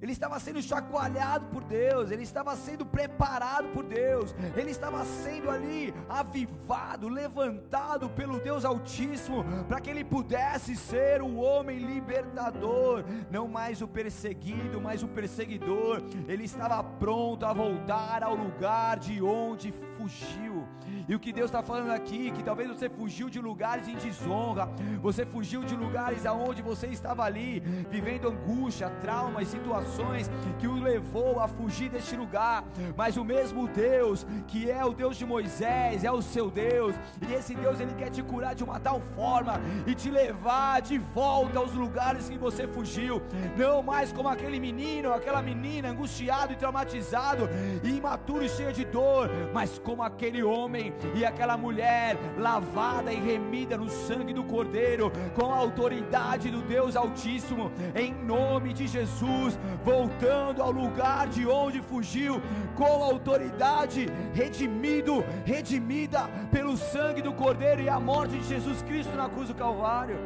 Ele 0.01 0.11
estava 0.11 0.39
sendo 0.39 0.61
chacoalhado 0.61 1.45
por 1.47 1.63
Deus, 1.63 2.11
ele 2.11 2.23
estava 2.23 2.55
sendo 2.55 2.85
preparado 2.85 3.67
por 3.69 3.83
Deus, 3.83 4.35
ele 4.55 4.71
estava 4.71 5.03
sendo 5.03 5.49
ali 5.49 5.93
avivado, 6.07 7.09
levantado 7.09 8.09
pelo 8.09 8.39
Deus 8.39 8.63
Altíssimo, 8.63 9.43
para 9.67 9.81
que 9.81 9.89
ele 9.89 10.03
pudesse 10.03 10.75
ser 10.75 11.21
o 11.21 11.37
homem 11.37 11.79
libertador, 11.79 13.03
não 13.31 13.47
mais 13.47 13.81
o 13.81 13.87
perseguido, 13.87 14.79
mas 14.79 15.01
o 15.01 15.07
perseguidor. 15.07 16.03
Ele 16.27 16.43
estava 16.43 16.83
pronto 16.83 17.45
a 17.45 17.53
voltar 17.53 18.23
ao 18.23 18.35
lugar 18.35 18.99
de 18.99 19.21
onde 19.21 19.71
fugiu. 19.97 20.67
E 21.07 21.15
o 21.15 21.19
que 21.19 21.33
Deus 21.33 21.49
está 21.49 21.61
falando 21.61 21.91
aqui, 21.91 22.31
que 22.31 22.43
talvez 22.43 22.69
você 22.69 22.89
fugiu 22.89 23.29
de 23.29 23.39
lugares 23.39 23.87
em 23.87 23.95
desonra, 23.95 24.69
você 25.01 25.25
fugiu 25.25 25.63
de 25.63 25.75
lugares 25.75 26.25
aonde 26.25 26.61
você 26.61 26.87
estava 26.87 27.23
ali, 27.23 27.59
vivendo 27.89 28.29
angústia, 28.29 28.89
trauma 29.01 29.41
e 29.41 29.45
situações 29.45 30.29
que 30.59 30.67
o 30.67 30.75
levou 30.75 31.39
a 31.39 31.47
fugir 31.47 31.89
deste 31.89 32.15
lugar. 32.15 32.63
Mas 32.95 33.17
o 33.17 33.23
mesmo 33.23 33.67
Deus, 33.67 34.25
que 34.47 34.69
é 34.69 34.83
o 34.85 34.93
Deus 34.93 35.17
de 35.17 35.25
Moisés, 35.25 36.03
é 36.03 36.11
o 36.11 36.21
seu 36.21 36.49
Deus, 36.49 36.95
e 37.27 37.33
esse 37.33 37.55
Deus 37.55 37.79
ele 37.79 37.93
quer 37.93 38.09
te 38.09 38.21
curar 38.21 38.55
de 38.55 38.63
uma 38.63 38.79
tal 38.79 38.99
forma 39.15 39.59
e 39.85 39.95
te 39.95 40.09
levar 40.09 40.81
de 40.81 40.97
volta 40.97 41.59
aos 41.59 41.73
lugares 41.73 42.29
que 42.29 42.37
você 42.37 42.67
fugiu, 42.67 43.21
não 43.57 43.81
mais 43.81 44.11
como 44.11 44.29
aquele 44.29 44.59
menino, 44.59 45.13
aquela 45.13 45.41
menina 45.41 45.89
angustiado 45.89 46.53
e 46.53 46.55
traumatizado, 46.55 47.49
e 47.83 47.89
imaturo 47.89 48.43
e 48.43 48.49
cheio 48.49 48.73
de 48.73 48.85
dor, 48.85 49.29
mas 49.53 49.79
como 49.87 50.03
aquele 50.03 50.43
homem 50.43 50.93
e 51.15 51.23
aquela 51.23 51.55
mulher 51.55 52.17
lavada 52.37 53.13
e 53.13 53.15
remida 53.15 53.77
no 53.77 53.87
sangue 53.89 54.33
do 54.33 54.43
Cordeiro, 54.43 55.09
com 55.33 55.49
a 55.49 55.55
autoridade 55.55 56.51
do 56.51 56.61
Deus 56.61 56.97
Altíssimo, 56.97 57.71
em 57.95 58.13
nome 58.13 58.73
de 58.73 58.85
Jesus, 58.85 59.57
voltando 59.85 60.61
ao 60.61 60.71
lugar 60.73 61.29
de 61.29 61.47
onde 61.47 61.81
fugiu, 61.81 62.41
com 62.75 63.01
autoridade, 63.01 64.07
redimido, 64.33 65.23
redimida 65.45 66.27
pelo 66.51 66.75
sangue 66.75 67.21
do 67.21 67.31
Cordeiro 67.31 67.81
e 67.81 67.87
a 67.87 67.97
morte 67.97 68.37
de 68.37 68.43
Jesus 68.43 68.81
Cristo 68.81 69.15
na 69.15 69.29
cruz 69.29 69.47
do 69.47 69.55
Calvário. 69.55 70.19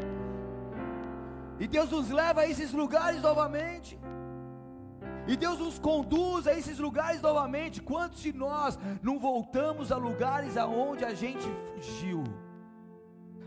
E 1.60 1.68
Deus 1.68 1.92
nos 1.92 2.10
leva 2.10 2.42
a 2.42 2.48
esses 2.48 2.74
lugares 2.74 3.22
novamente. 3.22 4.00
E 5.28 5.36
Deus 5.36 5.60
nos 5.60 5.78
conduz 5.80 6.48
a 6.48 6.54
esses 6.54 6.80
lugares 6.80 7.22
novamente. 7.22 7.82
Quantos 7.82 8.22
de 8.22 8.34
nós 8.34 8.78
não 9.02 9.20
voltamos 9.20 9.92
a 9.92 9.98
lugares 9.98 10.58
aonde 10.58 11.06
a 11.06 11.14
gente 11.14 11.48
fugiu? 11.74 12.24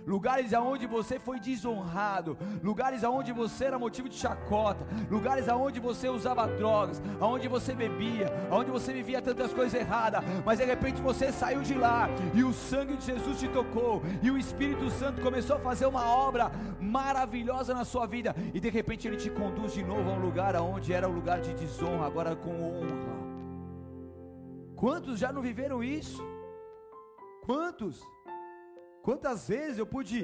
Lugares 0.07 0.53
aonde 0.53 0.87
você 0.87 1.19
foi 1.19 1.41
desonrado, 1.41 2.37
lugares 2.63 3.05
aonde 3.05 3.33
você 3.33 3.67
era 3.67 3.79
motivo 3.79 4.09
de 4.09 4.17
chacota, 4.17 4.87
lugares 5.11 5.49
aonde 5.49 5.81
você 5.81 6.09
usava 6.09 6.47
drogas, 6.47 7.03
aonde 7.21 7.49
você 7.49 7.75
bebia, 7.75 8.33
aonde 8.51 8.71
você 8.71 8.93
vivia 8.93 9.21
tantas 9.21 9.53
coisas 9.53 9.75
erradas, 9.75 10.23
mas 10.45 10.59
de 10.59 10.65
repente 10.65 11.01
você 11.01 11.33
saiu 11.33 11.63
de 11.63 11.75
lá 11.75 12.09
e 12.35 12.45
o 12.45 12.53
sangue 12.53 12.97
de 12.97 13.07
Jesus 13.07 13.39
te 13.39 13.49
tocou. 13.49 14.03
E 14.23 14.31
o 14.31 14.39
Espírito 14.39 14.91
Santo 14.91 15.23
começou 15.23 15.57
a 15.57 15.61
fazer 15.61 15.87
uma 15.87 16.07
obra 16.07 16.51
maravilhosa 16.81 17.75
na 17.75 17.85
sua 17.85 18.07
vida. 18.07 18.35
E 18.53 18.61
de 18.61 18.71
repente 18.71 19.07
ele 19.07 19.17
te 19.17 19.31
conduz 19.31 19.73
de 19.73 19.83
novo 19.83 20.11
a 20.11 20.13
um 20.15 20.21
lugar 20.21 20.55
aonde 20.55 20.93
era 20.93 21.09
o 21.09 21.13
um 21.13 21.15
lugar 21.15 21.41
de 21.41 21.55
desonra, 21.55 22.07
agora 22.07 22.37
com 22.37 22.51
honra. 22.51 23.25
Quantos 24.77 25.19
já 25.19 25.33
não 25.33 25.41
viveram 25.41 25.83
isso? 25.83 26.23
Quantos? 27.45 28.03
Quantas 29.07 29.47
vezes 29.47 29.79
eu 29.79 29.87
pude 29.87 30.19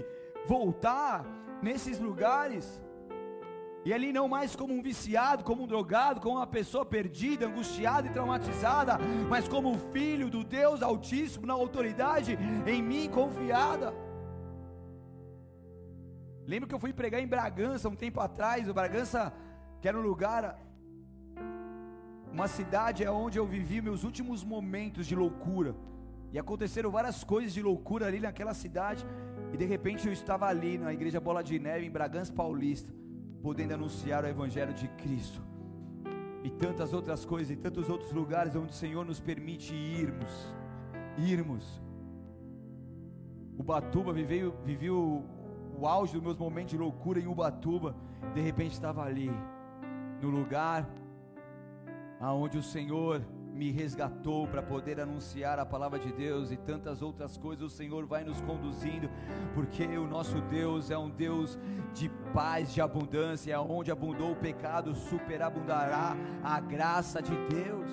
voltar 0.47 1.25
nesses 1.63 1.99
lugares 1.99 2.65
e 3.85 3.93
ali 3.93 4.11
não 4.11 4.27
mais 4.27 4.55
como 4.57 4.73
um 4.75 4.83
viciado, 4.83 5.45
como 5.45 5.63
um 5.65 5.67
drogado, 5.67 6.21
como 6.21 6.37
uma 6.37 6.47
pessoa 6.47 6.85
perdida, 6.85 7.47
angustiada 7.47 8.07
e 8.07 8.11
traumatizada, 8.11 8.95
mas 9.29 9.47
como 9.47 9.79
filho 9.93 10.31
do 10.31 10.43
Deus 10.43 10.83
Altíssimo, 10.83 11.47
na 11.47 11.53
autoridade 11.53 12.39
em 12.67 12.83
mim 12.83 13.09
confiada. 13.09 13.93
Lembro 16.47 16.69
que 16.69 16.75
eu 16.75 16.81
fui 16.81 16.93
pregar 16.93 17.21
em 17.21 17.29
Bragança 17.29 17.89
um 17.89 18.01
tempo 18.05 18.19
atrás, 18.21 18.67
o 18.67 18.75
Bragança, 18.75 19.33
que 19.81 19.89
era 19.89 19.99
um 19.99 20.03
lugar, 20.03 20.59
uma 22.33 22.49
cidade 22.49 23.07
onde 23.07 23.39
eu 23.39 23.47
vivi 23.47 23.83
meus 23.83 24.05
últimos 24.05 24.43
momentos 24.43 25.07
de 25.07 25.15
loucura. 25.15 25.75
E 26.33 26.39
aconteceram 26.39 26.91
várias 26.91 27.25
coisas 27.25 27.53
de 27.53 27.63
loucura 27.63 28.07
ali 28.07 28.21
naquela 28.21 28.55
cidade. 28.55 29.05
E 29.53 29.57
de 29.57 29.65
repente 29.65 30.07
eu 30.07 30.13
estava 30.13 30.47
ali 30.47 30.79
na 30.79 30.93
igreja 30.93 31.21
Bola 31.21 31.43
de 31.43 31.59
Neve, 31.59 31.87
em 31.87 31.91
Bragança 31.91 32.33
Paulista, 32.33 32.93
podendo 33.43 33.75
anunciar 33.75 34.25
o 34.25 34.29
Evangelho 34.29 34.73
de 34.73 34.89
Cristo. 34.89 35.43
E 36.45 36.51
tantas 36.51 36.93
outras 36.93 37.25
coisas, 37.25 37.51
e 37.51 37.57
tantos 37.57 37.89
outros 37.89 38.13
lugares 38.13 38.55
onde 38.55 38.73
o 38.73 38.75
Senhor 38.75 39.05
nos 39.05 39.21
permite 39.21 39.75
irmos. 39.75 40.55
Irmos. 41.19 41.83
Ubatuba 43.59 44.13
viveu, 44.13 44.55
viveu 44.65 45.25
o 45.77 45.87
auge 45.87 46.15
dos 46.15 46.23
meus 46.23 46.39
momentos 46.39 46.71
de 46.71 46.79
loucura 46.79 47.21
em 47.21 47.27
Ubatuba. 47.27 47.95
De 48.35 48.41
repente 48.41 48.73
estava 48.73 49.03
ali, 49.03 49.31
no 50.23 50.31
lugar 50.31 50.89
aonde 52.21 52.59
o 52.59 52.63
Senhor 52.63 53.23
me 53.61 53.71
resgatou 53.71 54.47
para 54.47 54.63
poder 54.63 54.99
anunciar 54.99 55.59
a 55.59 55.67
palavra 55.67 55.99
de 55.99 56.11
Deus 56.11 56.51
e 56.51 56.57
tantas 56.57 57.03
outras 57.03 57.37
coisas. 57.37 57.71
O 57.71 57.77
Senhor 57.77 58.07
vai 58.07 58.25
nos 58.25 58.41
conduzindo, 58.41 59.11
porque 59.53 59.85
o 59.99 60.07
nosso 60.07 60.41
Deus 60.41 60.91
é 60.91 60.97
um 60.97 61.11
Deus 61.11 61.59
de 61.93 62.09
paz, 62.33 62.73
de 62.73 62.81
abundância, 62.81 63.61
onde 63.61 63.91
abundou 63.91 64.33
o 64.33 64.37
pecado, 64.37 64.95
superabundará 64.95 66.17
a 66.43 66.59
graça 66.59 67.21
de 67.21 67.37
Deus. 67.55 67.91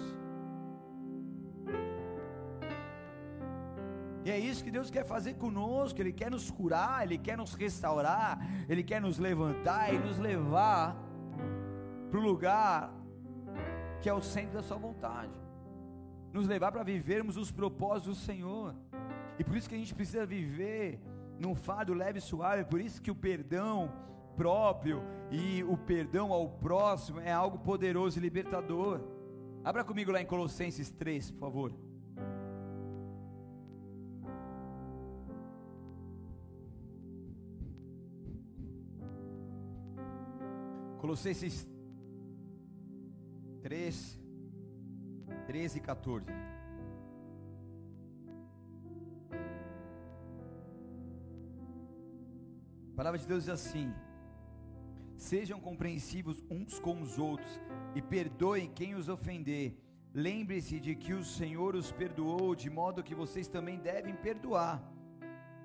E 4.24 4.32
é 4.32 4.40
isso 4.40 4.64
que 4.64 4.72
Deus 4.72 4.90
quer 4.90 5.04
fazer 5.04 5.34
conosco, 5.34 6.00
Ele 6.02 6.14
quer 6.14 6.32
nos 6.32 6.50
curar, 6.50 7.04
Ele 7.04 7.18
quer 7.18 7.38
nos 7.38 7.54
restaurar, 7.56 8.40
Ele 8.70 8.84
quer 8.84 9.02
nos 9.02 9.18
levantar 9.20 9.94
e 9.94 9.98
nos 9.98 10.18
levar 10.18 10.96
para 12.10 12.20
o 12.22 12.24
lugar 12.24 12.94
que 14.00 14.08
é 14.08 14.14
o 14.14 14.22
centro 14.22 14.54
da 14.54 14.64
Sua 14.64 14.78
vontade 14.78 15.47
nos 16.34 16.48
levar 16.48 16.72
para 16.72 16.84
vivermos 16.84 17.38
os 17.38 17.52
propósitos 17.52 18.18
do 18.18 18.26
Senhor. 18.26 18.76
E 19.40 19.44
por 19.44 19.56
isso 19.56 19.70
que 19.70 19.76
a 19.76 19.78
gente 19.78 19.94
precisa 19.94 20.26
viver 20.26 21.00
num 21.40 21.56
fardo 21.56 21.94
leve 21.94 22.20
e 22.20 22.22
suave, 22.22 22.66
por 22.66 22.82
isso 22.82 23.02
que 23.02 23.12
o 23.12 23.16
perdão 23.16 23.92
próprio 24.36 25.02
e 25.32 25.64
o 25.64 25.78
perdão 25.78 26.32
ao 26.32 26.50
próximo 26.50 27.20
é 27.20 27.32
algo 27.32 27.60
poderoso 27.60 28.18
e 28.18 28.22
libertador. 28.22 29.02
Abra 29.64 29.84
comigo 29.84 30.12
lá 30.12 30.22
em 30.22 30.26
Colossenses 30.26 30.90
3, 30.90 31.32
por 31.32 31.40
favor. 31.40 31.74
Colossenses 41.00 41.68
3, 43.62 44.20
13 45.48 45.78
e 45.78 45.82
14. 45.82 46.26
A 52.92 52.96
palavra 52.96 53.18
de 53.18 53.26
Deus 53.26 53.46
diz 53.46 53.54
assim: 53.54 53.94
Sejam 55.16 55.60
compreensivos 55.60 56.44
uns 56.52 56.80
com 56.80 57.02
os 57.02 57.18
outros 57.18 57.62
e 57.96 58.02
perdoem 58.02 58.70
quem 58.70 58.94
os 58.94 59.08
ofender. 59.08 59.78
Lembre-se 60.14 60.80
de 60.80 60.96
que 60.96 61.14
o 61.14 61.24
Senhor 61.24 61.76
os 61.76 61.92
perdoou, 61.92 62.54
de 62.54 62.70
modo 62.70 63.04
que 63.04 63.16
vocês 63.16 63.48
também 63.48 63.80
devem 63.80 64.16
perdoar. 64.16 64.84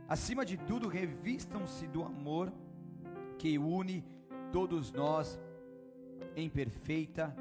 Acima 0.08 0.44
de 0.44 0.56
tudo, 0.56 0.88
revistam-se 0.88 1.86
do 1.88 2.04
amor 2.04 2.52
que 3.38 3.58
une 3.58 4.04
todos 4.52 4.92
nós 4.92 5.40
em 6.36 6.48
perfeita 6.48 7.34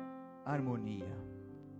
harmonia. 0.43 1.30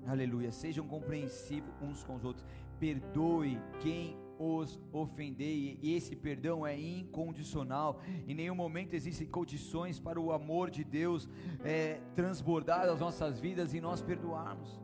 Aleluia. 0.06 0.52
Sejam 0.52 0.88
compreensivos 0.88 1.72
uns 1.82 2.04
com 2.04 2.16
os 2.16 2.24
outros. 2.24 2.46
Perdoe 2.80 3.60
quem 3.80 4.18
os 4.38 4.80
ofender. 4.92 5.78
E 5.82 5.94
esse 5.94 6.16
perdão 6.16 6.66
é 6.66 6.80
incondicional. 6.80 8.02
Em 8.28 8.34
nenhum 8.34 8.56
momento 8.56 8.94
existem 8.96 9.28
condições 9.28 10.00
para 10.00 10.20
o 10.20 10.32
amor 10.32 10.70
de 10.70 10.84
Deus 10.84 11.30
é, 11.64 12.02
transbordar 12.16 12.90
as 12.90 13.00
nossas 13.00 13.40
vidas 13.40 13.74
e 13.74 13.82
nós 13.82 14.02
perdoarmos. 14.02 14.82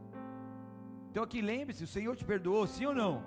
Então 1.09 1.23
aqui 1.23 1.41
lembre-se, 1.41 1.83
o 1.83 1.87
Senhor 1.87 2.15
te 2.15 2.23
perdoou, 2.23 2.67
sim 2.67 2.85
ou 2.85 2.93
não? 2.93 3.23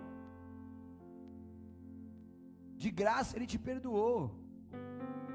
De 2.76 2.90
graça 2.90 3.36
Ele 3.36 3.46
te 3.46 3.58
perdoou. 3.58 4.30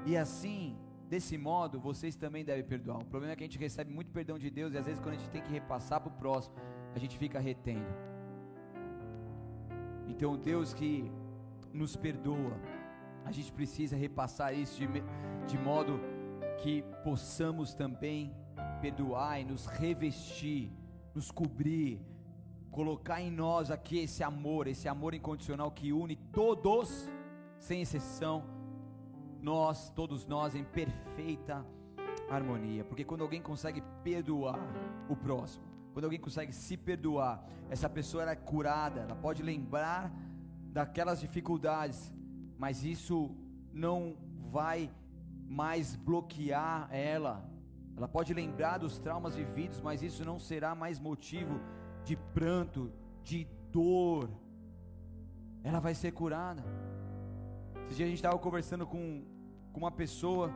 E 0.06 0.16
assim 0.16 0.76
Desse 1.08 1.38
modo, 1.38 1.78
vocês 1.78 2.16
também 2.16 2.44
devem 2.44 2.64
perdoar. 2.64 2.98
O 2.98 3.04
problema 3.04 3.32
é 3.32 3.36
que 3.36 3.44
a 3.44 3.46
gente 3.46 3.58
recebe 3.58 3.92
muito 3.92 4.10
perdão 4.10 4.38
de 4.38 4.50
Deus 4.50 4.74
e 4.74 4.78
às 4.78 4.86
vezes 4.86 5.00
quando 5.00 5.14
a 5.14 5.18
gente 5.18 5.30
tem 5.30 5.42
que 5.42 5.52
repassar 5.52 6.00
para 6.00 6.08
o 6.08 6.16
próximo, 6.16 6.56
a 6.94 6.98
gente 6.98 7.16
fica 7.16 7.38
retendo. 7.38 7.86
Então, 10.08 10.36
Deus 10.36 10.74
que 10.74 11.10
nos 11.72 11.94
perdoa, 11.94 12.58
a 13.24 13.30
gente 13.30 13.52
precisa 13.52 13.96
repassar 13.96 14.54
isso 14.54 14.78
de, 14.78 14.88
de 15.46 15.58
modo 15.58 16.00
que 16.62 16.82
possamos 17.04 17.74
também 17.74 18.34
perdoar 18.80 19.40
e 19.40 19.44
nos 19.44 19.66
revestir, 19.66 20.72
nos 21.14 21.30
cobrir, 21.30 22.00
colocar 22.70 23.20
em 23.20 23.30
nós 23.30 23.70
aqui 23.70 23.98
esse 23.98 24.22
amor, 24.22 24.66
esse 24.66 24.88
amor 24.88 25.14
incondicional 25.14 25.70
que 25.70 25.92
une 25.92 26.16
todos, 26.16 27.10
sem 27.58 27.82
exceção, 27.82 28.44
nós, 29.50 29.90
todos 30.00 30.26
nós, 30.26 30.56
em 30.56 30.64
perfeita 30.64 31.64
harmonia. 32.28 32.84
Porque 32.84 33.04
quando 33.04 33.22
alguém 33.22 33.40
consegue 33.40 33.80
perdoar 34.02 34.58
o 35.08 35.14
próximo, 35.14 35.64
quando 35.92 36.06
alguém 36.06 36.20
consegue 36.20 36.52
se 36.52 36.76
perdoar, 36.76 37.34
essa 37.70 37.88
pessoa 37.88 38.28
é 38.28 38.34
curada, 38.34 39.02
ela 39.02 39.14
pode 39.14 39.42
lembrar 39.44 40.12
daquelas 40.72 41.20
dificuldades, 41.20 42.12
mas 42.58 42.84
isso 42.84 43.30
não 43.72 44.16
vai 44.50 44.90
mais 45.48 45.94
bloquear 45.94 46.88
ela. 46.92 47.48
Ela 47.96 48.08
pode 48.08 48.34
lembrar 48.34 48.78
dos 48.78 48.98
traumas 48.98 49.36
vividos, 49.36 49.80
mas 49.80 50.02
isso 50.02 50.24
não 50.24 50.38
será 50.40 50.74
mais 50.74 50.98
motivo 50.98 51.60
de 52.04 52.16
pranto, 52.16 52.92
de 53.22 53.46
dor. 53.70 54.28
Ela 55.62 55.78
vai 55.78 55.94
ser 55.94 56.10
curada. 56.10 56.64
Esse 57.86 57.96
dia 57.98 58.06
a 58.06 58.08
gente 58.08 58.18
estava 58.18 58.38
conversando 58.38 58.84
com, 58.86 59.24
com 59.76 59.80
uma 59.80 59.90
pessoa, 59.90 60.50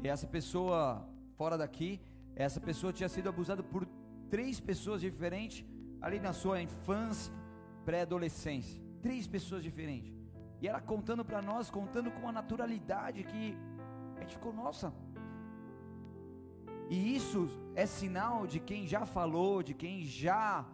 e 0.00 0.06
essa 0.06 0.28
pessoa 0.28 1.04
fora 1.36 1.58
daqui, 1.58 2.00
essa 2.36 2.60
pessoa 2.60 2.92
tinha 2.92 3.08
sido 3.08 3.28
abusada 3.28 3.64
por 3.64 3.84
três 4.30 4.60
pessoas 4.60 5.00
diferentes 5.00 5.64
ali 6.00 6.20
na 6.20 6.32
sua 6.32 6.62
infância, 6.62 7.32
pré-adolescência. 7.84 8.80
Três 9.02 9.26
pessoas 9.26 9.64
diferentes. 9.64 10.14
E 10.62 10.68
ela 10.68 10.80
contando 10.80 11.24
para 11.24 11.42
nós, 11.42 11.68
contando 11.68 12.12
com 12.12 12.20
uma 12.20 12.30
naturalidade 12.30 13.24
que 13.24 13.58
a 14.16 14.20
gente 14.20 14.34
ficou, 14.34 14.52
nossa. 14.52 14.94
E 16.88 17.16
isso 17.16 17.48
é 17.74 17.86
sinal 17.86 18.46
de 18.46 18.60
quem 18.60 18.86
já 18.86 19.04
falou, 19.04 19.64
de 19.64 19.74
quem 19.74 20.04
já 20.04 20.64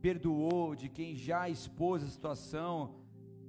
perdoou, 0.00 0.74
de 0.74 0.88
quem 0.88 1.14
já 1.14 1.50
expôs 1.50 2.02
a 2.02 2.08
situação 2.08 2.94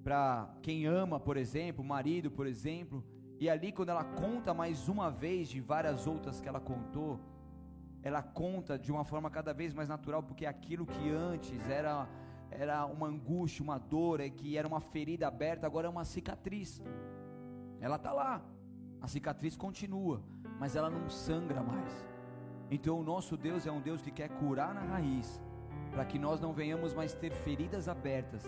para 0.03 0.53
quem 0.61 0.85
ama, 0.85 1.21
por 1.21 1.37
exemplo, 1.37 1.81
o 1.85 1.87
marido, 1.87 2.29
por 2.29 2.45
exemplo. 2.45 3.01
E 3.39 3.49
ali, 3.49 3.71
quando 3.71 3.89
ela 3.89 4.03
conta 4.03 4.53
mais 4.53 4.89
uma 4.89 5.11
vez 5.11 5.47
de 5.47 5.59
várias 5.61 6.07
outras 6.07 6.41
que 6.41 6.47
ela 6.47 6.59
contou, 6.59 7.19
ela 8.01 8.21
conta 8.21 8.77
de 8.77 8.91
uma 8.91 9.03
forma 9.03 9.29
cada 9.29 9.53
vez 9.53 9.73
mais 9.73 9.89
natural, 9.89 10.23
porque 10.23 10.45
aquilo 10.45 10.85
que 10.85 11.09
antes 11.09 11.69
era 11.69 12.07
era 12.49 12.85
uma 12.85 13.07
angústia, 13.07 13.63
uma 13.63 13.77
dor, 13.77 14.19
é 14.19 14.29
que 14.29 14.57
era 14.57 14.67
uma 14.67 14.79
ferida 14.79 15.27
aberta, 15.27 15.67
agora 15.67 15.87
é 15.87 15.89
uma 15.89 16.05
cicatriz. 16.05 16.81
Ela 17.79 17.97
está 17.97 18.11
lá, 18.11 18.41
a 19.01 19.07
cicatriz 19.07 19.55
continua, 19.55 20.21
mas 20.59 20.75
ela 20.75 20.89
não 20.89 21.09
sangra 21.09 21.61
mais. 21.61 22.07
Então 22.71 22.99
o 22.99 23.03
nosso 23.03 23.37
Deus 23.37 23.65
é 23.67 23.71
um 23.71 23.81
Deus 23.81 24.01
que 24.01 24.11
quer 24.11 24.29
curar 24.29 24.73
na 24.73 24.81
raiz, 24.81 25.41
para 25.91 26.05
que 26.05 26.17
nós 26.17 26.41
não 26.41 26.53
venhamos 26.53 26.93
mais 26.93 27.13
ter 27.13 27.31
feridas 27.31 27.87
abertas, 27.87 28.43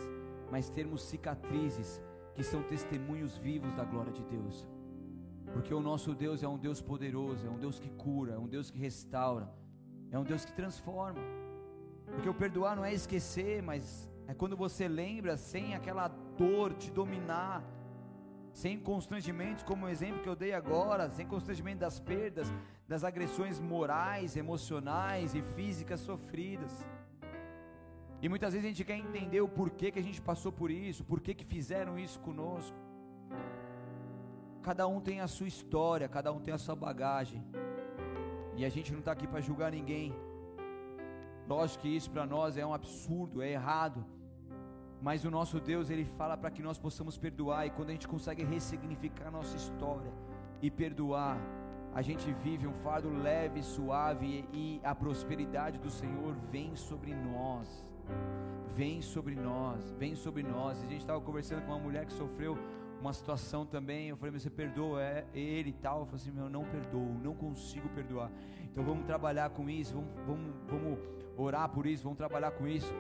mas 0.51 0.69
termos 0.69 1.03
cicatrizes 1.03 2.01
que 2.33 2.43
são 2.43 2.63
testemunhos 2.63 3.37
vivos 3.37 3.73
da 3.73 3.83
glória 3.83 4.11
de 4.11 4.23
Deus. 4.23 4.67
Porque 5.53 5.73
o 5.73 5.81
nosso 5.81 6.13
Deus 6.13 6.43
é 6.43 6.47
um 6.47 6.57
Deus 6.57 6.81
poderoso, 6.81 7.45
é 7.45 7.49
um 7.49 7.57
Deus 7.57 7.79
que 7.79 7.89
cura, 7.89 8.33
é 8.33 8.37
um 8.37 8.47
Deus 8.47 8.69
que 8.69 8.77
restaura, 8.77 9.49
é 10.11 10.17
um 10.17 10.23
Deus 10.23 10.45
que 10.45 10.53
transforma. 10.53 11.19
Porque 12.05 12.29
o 12.29 12.33
perdoar 12.33 12.75
não 12.75 12.85
é 12.85 12.93
esquecer, 12.93 13.61
mas 13.61 14.09
é 14.27 14.33
quando 14.33 14.55
você 14.55 14.87
lembra 14.87 15.37
sem 15.37 15.73
aquela 15.73 16.07
dor 16.07 16.73
te 16.73 16.91
dominar, 16.91 17.63
sem 18.53 18.79
constrangimentos, 18.79 19.63
como 19.63 19.85
o 19.85 19.89
exemplo 19.89 20.21
que 20.21 20.29
eu 20.29 20.35
dei 20.35 20.53
agora, 20.53 21.09
sem 21.09 21.25
constrangimento 21.25 21.79
das 21.79 21.99
perdas, 21.99 22.51
das 22.87 23.03
agressões 23.03 23.59
morais, 23.59 24.35
emocionais 24.35 25.33
e 25.33 25.41
físicas 25.41 25.99
sofridas. 25.99 26.85
E 28.21 28.27
muitas 28.27 28.53
vezes 28.53 28.65
a 28.65 28.69
gente 28.69 28.83
quer 28.83 28.97
entender 28.97 29.41
o 29.41 29.47
porquê 29.47 29.91
que 29.91 29.99
a 29.99 30.03
gente 30.03 30.21
passou 30.21 30.51
por 30.51 30.69
isso, 30.69 31.05
porquê 31.05 31.33
que 31.33 31.45
fizeram 31.45 31.97
isso 31.97 32.19
conosco. 32.19 32.75
Cada 34.69 34.87
um 34.87 35.01
tem 35.01 35.19
a 35.19 35.27
sua 35.27 35.47
história, 35.47 36.07
cada 36.07 36.31
um 36.31 36.39
tem 36.39 36.53
a 36.53 36.57
sua 36.59 36.75
bagagem. 36.75 37.43
E 38.55 38.63
a 38.63 38.69
gente 38.69 38.91
não 38.91 38.99
está 38.99 39.13
aqui 39.13 39.25
para 39.25 39.41
julgar 39.41 39.71
ninguém. 39.71 40.13
Lógico 41.47 41.81
que 41.81 41.89
isso 41.89 42.11
para 42.11 42.23
nós 42.23 42.55
é 42.55 42.63
um 42.63 42.71
absurdo, 42.71 43.41
é 43.41 43.49
errado. 43.49 44.05
Mas 45.01 45.25
o 45.25 45.31
nosso 45.31 45.59
Deus, 45.59 45.89
ele 45.89 46.05
fala 46.05 46.37
para 46.37 46.51
que 46.51 46.61
nós 46.61 46.77
possamos 46.77 47.17
perdoar. 47.17 47.65
E 47.65 47.71
quando 47.71 47.89
a 47.89 47.93
gente 47.93 48.07
consegue 48.07 48.43
ressignificar 48.43 49.29
a 49.29 49.31
nossa 49.31 49.57
história 49.57 50.13
e 50.61 50.69
perdoar, 50.69 51.39
a 51.91 52.03
gente 52.03 52.31
vive 52.31 52.67
um 52.67 52.73
fardo 52.73 53.09
leve, 53.09 53.63
suave 53.63 54.47
e 54.53 54.79
a 54.83 54.93
prosperidade 54.93 55.79
do 55.79 55.89
Senhor 55.89 56.35
vem 56.51 56.75
sobre 56.75 57.15
nós. 57.15 57.87
Vem 58.75 59.01
sobre 59.01 59.33
nós, 59.33 59.91
vem 59.97 60.13
sobre 60.15 60.43
nós. 60.43 60.77
A 60.83 60.85
gente 60.85 61.01
estava 61.01 61.19
conversando 61.19 61.63
com 61.63 61.71
uma 61.71 61.79
mulher 61.79 62.05
que 62.05 62.13
sofreu 62.13 62.55
uma 62.99 63.13
situação 63.13 63.65
também. 63.65 64.09
Eu 64.09 64.17
falei, 64.17 64.37
você 64.37 64.49
perdoa 64.49 65.01
é, 65.01 65.25
ele 65.33 65.69
e 65.69 65.73
tal. 65.73 65.99
Eu 65.99 66.05
falei 66.05 66.21
assim, 66.21 66.31
meu, 66.31 66.49
não 66.49 66.65
perdoo, 66.65 67.13
não 67.23 67.33
consigo 67.33 67.89
perdoar. 67.89 68.31
Então 68.63 68.83
vamos 68.83 69.05
trabalhar 69.05 69.49
com 69.49 69.69
isso, 69.69 69.93
vamos, 69.93 70.13
vamos, 70.25 70.55
vamos 70.67 70.99
orar 71.37 71.69
por 71.69 71.85
isso, 71.85 72.03
vamos 72.03 72.17
trabalhar 72.17 72.51
com 72.51 72.67
isso. 72.67 72.93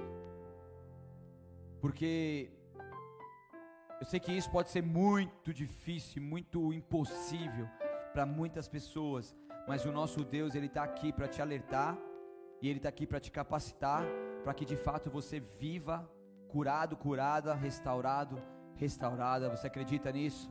Porque 1.81 2.49
eu 3.99 4.05
sei 4.05 4.19
que 4.19 4.31
isso 4.31 4.49
pode 4.49 4.69
ser 4.69 4.81
muito 4.81 5.53
difícil, 5.53 6.21
muito 6.21 6.73
impossível 6.73 7.67
para 8.13 8.25
muitas 8.25 8.67
pessoas, 8.67 9.35
mas 9.67 9.85
o 9.85 9.91
nosso 9.91 10.23
Deus, 10.23 10.55
Ele 10.55 10.65
está 10.65 10.83
aqui 10.83 11.13
para 11.13 11.27
te 11.27 11.41
alertar, 11.41 11.97
e 12.61 12.67
Ele 12.67 12.79
está 12.79 12.89
aqui 12.89 13.05
para 13.05 13.19
te 13.19 13.31
capacitar, 13.31 14.03
para 14.43 14.53
que 14.53 14.65
de 14.65 14.75
fato 14.75 15.09
você 15.09 15.39
viva 15.39 16.09
curado, 16.49 16.97
curada, 16.97 17.53
restaurado, 17.53 18.41
restaurada. 18.79 19.49
Você 19.49 19.67
acredita 19.67 20.11
nisso? 20.11 20.49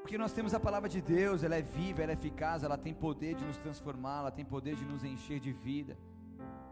Porque 0.00 0.16
nós 0.16 0.32
temos 0.32 0.54
a 0.54 0.60
palavra 0.60 0.88
de 0.88 1.00
Deus, 1.02 1.42
ela 1.42 1.56
é 1.56 1.62
viva, 1.62 2.02
ela 2.02 2.12
é 2.12 2.14
eficaz, 2.14 2.62
ela 2.62 2.78
tem 2.78 2.94
poder 2.94 3.34
de 3.34 3.44
nos 3.44 3.58
transformar, 3.58 4.20
ela 4.20 4.30
tem 4.30 4.44
poder 4.44 4.76
de 4.76 4.84
nos 4.84 5.02
encher 5.02 5.40
de 5.40 5.52
vida. 5.52 5.98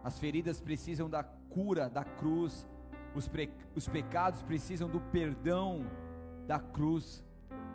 As 0.05 0.19
feridas 0.21 0.61
precisam 0.61 1.11
da 1.11 1.25
cura 1.25 1.91
da 1.91 2.05
cruz, 2.05 2.69
os, 3.13 3.27
pre, 3.27 3.51
os 3.75 3.89
pecados 3.89 4.41
precisam 4.43 4.89
do 4.89 5.01
perdão 5.01 5.85
da 6.47 6.61
cruz. 6.61 7.25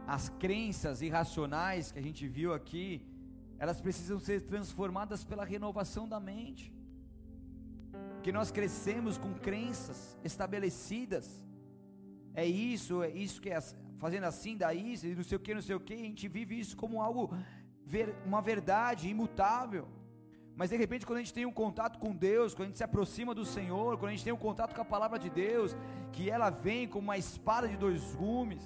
As 0.08 0.30
crenças 0.30 1.02
irracionais 1.02 1.92
que 1.92 2.00
a 2.00 2.02
gente 2.02 2.26
viu 2.28 2.54
aqui, 2.54 3.06
elas 3.58 3.82
precisam 3.82 4.18
ser 4.18 4.42
transformadas 4.44 5.26
pela 5.26 5.44
renovação 5.44 6.08
da 6.08 6.22
mente. 6.22 6.74
Porque 8.16 8.32
nós 8.32 8.50
crescemos 8.50 9.18
com 9.18 9.34
crenças 9.34 10.18
estabelecidas. 10.24 11.49
É 12.40 12.46
isso, 12.46 13.04
é 13.04 13.10
isso 13.10 13.42
que 13.44 13.50
é 13.50 13.60
fazendo 14.04 14.26
assim, 14.32 14.56
daí, 14.56 14.96
não 15.18 15.26
sei 15.30 15.36
o 15.38 15.42
que, 15.46 15.54
não 15.54 15.62
sei 15.62 15.76
o 15.76 15.80
que, 15.88 15.94
a 15.94 15.98
gente 15.98 16.26
vive 16.38 16.58
isso 16.58 16.76
como 16.82 17.02
algo, 17.02 17.24
uma 18.26 18.42
verdade 18.42 19.10
imutável. 19.10 19.86
Mas 20.56 20.70
de 20.70 20.78
repente, 20.78 21.06
quando 21.06 21.18
a 21.18 21.22
gente 21.22 21.34
tem 21.34 21.46
um 21.46 21.52
contato 21.52 22.00
com 22.00 22.16
Deus, 22.16 22.54
quando 22.54 22.68
a 22.68 22.70
gente 22.70 22.78
se 22.78 22.84
aproxima 22.84 23.36
do 23.36 23.44
Senhor, 23.44 23.98
quando 23.98 24.12
a 24.12 24.16
gente 24.16 24.24
tem 24.24 24.32
um 24.32 24.46
contato 24.48 24.74
com 24.74 24.82
a 24.82 24.86
palavra 24.86 25.20
de 25.20 25.30
Deus, 25.30 25.76
que 26.14 26.30
ela 26.30 26.50
vem 26.50 26.88
como 26.88 27.06
uma 27.10 27.18
espada 27.18 27.68
de 27.68 27.76
dois 27.76 28.16
gumes, 28.16 28.64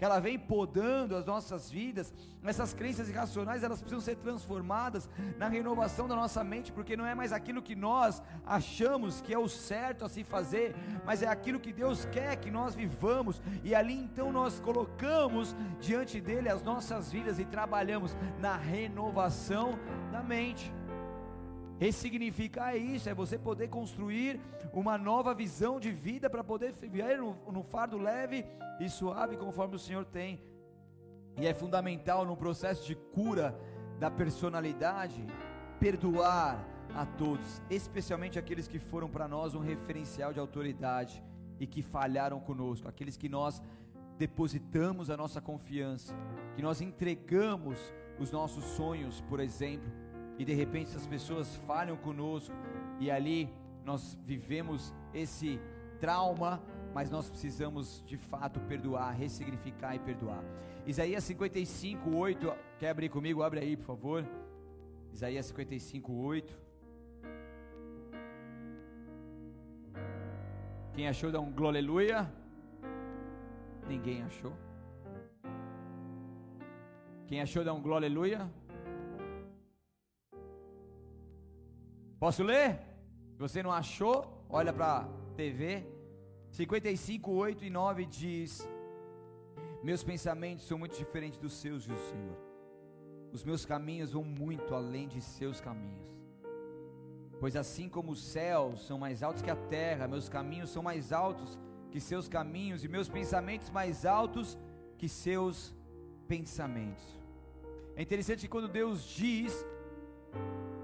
que 0.00 0.04
ela 0.06 0.18
vem 0.18 0.38
podando 0.38 1.14
as 1.14 1.26
nossas 1.26 1.70
vidas, 1.70 2.10
essas 2.42 2.72
crenças 2.72 3.10
irracionais, 3.10 3.62
elas 3.62 3.82
precisam 3.82 4.00
ser 4.00 4.16
transformadas 4.16 5.10
na 5.36 5.46
renovação 5.46 6.08
da 6.08 6.16
nossa 6.16 6.42
mente, 6.42 6.72
porque 6.72 6.96
não 6.96 7.04
é 7.04 7.14
mais 7.14 7.34
aquilo 7.34 7.60
que 7.60 7.76
nós 7.76 8.22
achamos 8.46 9.20
que 9.20 9.34
é 9.34 9.38
o 9.38 9.46
certo 9.46 10.06
a 10.06 10.08
se 10.08 10.24
fazer, 10.24 10.74
mas 11.04 11.22
é 11.22 11.28
aquilo 11.28 11.60
que 11.60 11.70
Deus 11.70 12.06
quer 12.06 12.34
que 12.36 12.50
nós 12.50 12.74
vivamos, 12.74 13.42
e 13.62 13.74
ali 13.74 13.92
então 13.92 14.32
nós 14.32 14.58
colocamos 14.58 15.54
diante 15.78 16.18
dele 16.18 16.48
as 16.48 16.62
nossas 16.62 17.12
vidas 17.12 17.38
e 17.38 17.44
trabalhamos 17.44 18.16
na 18.38 18.56
renovação 18.56 19.78
da 20.10 20.22
mente. 20.22 20.72
Ressignificar 21.80 22.74
é 22.74 22.76
isso, 22.76 23.08
é 23.08 23.14
você 23.14 23.38
poder 23.38 23.68
construir 23.68 24.38
uma 24.70 24.98
nova 24.98 25.32
visão 25.32 25.80
de 25.80 25.90
vida 25.90 26.28
para 26.28 26.44
poder 26.44 26.72
viver 26.72 27.16
no, 27.16 27.62
fardo 27.62 27.96
leve 27.96 28.44
e 28.78 28.86
suave 28.90 29.38
conforme 29.38 29.76
o 29.76 29.78
Senhor 29.78 30.04
tem. 30.04 30.38
E 31.38 31.46
é 31.46 31.54
fundamental 31.54 32.26
no 32.26 32.36
processo 32.36 32.86
de 32.86 32.94
cura 32.94 33.58
da 33.98 34.10
personalidade 34.10 35.24
perdoar 35.78 36.62
a 36.94 37.06
todos, 37.06 37.62
especialmente 37.70 38.38
aqueles 38.38 38.68
que 38.68 38.78
foram 38.78 39.08
para 39.08 39.26
nós 39.26 39.54
um 39.54 39.60
referencial 39.60 40.34
de 40.34 40.38
autoridade 40.38 41.24
e 41.58 41.66
que 41.66 41.80
falharam 41.80 42.40
conosco, 42.40 42.88
aqueles 42.88 43.16
que 43.16 43.28
nós 43.30 43.62
depositamos 44.18 45.08
a 45.08 45.16
nossa 45.16 45.40
confiança, 45.40 46.14
que 46.54 46.60
nós 46.60 46.82
entregamos 46.82 47.78
os 48.18 48.30
nossos 48.30 48.64
sonhos, 48.64 49.22
por 49.22 49.40
exemplo 49.40 49.90
e 50.40 50.44
de 50.44 50.54
repente 50.54 50.88
essas 50.88 51.06
pessoas 51.06 51.54
falham 51.66 51.98
conosco 51.98 52.54
e 52.98 53.10
ali 53.10 53.52
nós 53.84 54.18
vivemos 54.24 54.94
esse 55.12 55.60
trauma, 56.00 56.62
mas 56.94 57.10
nós 57.10 57.28
precisamos 57.28 58.02
de 58.06 58.16
fato 58.16 58.58
perdoar, 58.60 59.10
ressignificar 59.14 59.94
e 59.94 59.98
perdoar. 59.98 60.42
Isaías 60.86 61.24
55, 61.24 62.16
8, 62.16 62.54
quer 62.78 62.88
abrir 62.88 63.10
comigo? 63.10 63.42
Abre 63.42 63.60
aí, 63.60 63.76
por 63.76 63.84
favor. 63.84 64.26
Isaías 65.12 65.44
55, 65.44 66.10
8. 66.10 66.58
Quem 70.94 71.06
achou, 71.06 71.30
dá 71.30 71.38
um 71.38 71.52
glória. 71.52 72.32
Ninguém 73.86 74.22
achou. 74.22 74.54
Quem 77.26 77.42
achou, 77.42 77.62
dá 77.62 77.74
um 77.74 77.92
aleluia. 77.92 78.50
Posso 82.20 82.42
ler? 82.42 82.78
Se 83.32 83.38
você 83.38 83.62
não 83.62 83.72
achou, 83.72 84.44
olha 84.50 84.74
para 84.74 84.98
a 84.98 85.04
TV. 85.34 85.86
55, 86.50 87.30
8 87.30 87.64
e 87.64 87.70
9 87.70 88.04
diz: 88.04 88.68
Meus 89.82 90.04
pensamentos 90.04 90.66
são 90.66 90.76
muito 90.76 90.98
diferentes 90.98 91.40
dos 91.40 91.54
seus, 91.54 91.82
diz 91.82 91.98
o 91.98 92.10
Senhor. 92.10 92.36
Os 93.32 93.42
meus 93.42 93.64
caminhos 93.64 94.12
vão 94.12 94.22
muito 94.22 94.74
além 94.74 95.08
de 95.08 95.18
seus 95.22 95.62
caminhos. 95.62 96.10
Pois 97.40 97.56
assim 97.56 97.88
como 97.88 98.12
os 98.12 98.22
céus 98.22 98.86
são 98.86 98.98
mais 98.98 99.22
altos 99.22 99.40
que 99.40 99.50
a 99.50 99.56
terra, 99.56 100.06
meus 100.06 100.28
caminhos 100.28 100.68
são 100.68 100.82
mais 100.82 101.12
altos 101.12 101.58
que 101.90 101.98
seus 101.98 102.28
caminhos, 102.28 102.84
e 102.84 102.88
meus 102.88 103.08
pensamentos 103.08 103.70
mais 103.70 104.04
altos 104.04 104.58
que 104.98 105.08
seus 105.08 105.74
pensamentos. 106.28 107.18
É 107.96 108.02
interessante 108.02 108.46
quando 108.46 108.68
Deus 108.68 109.04
diz, 109.04 109.64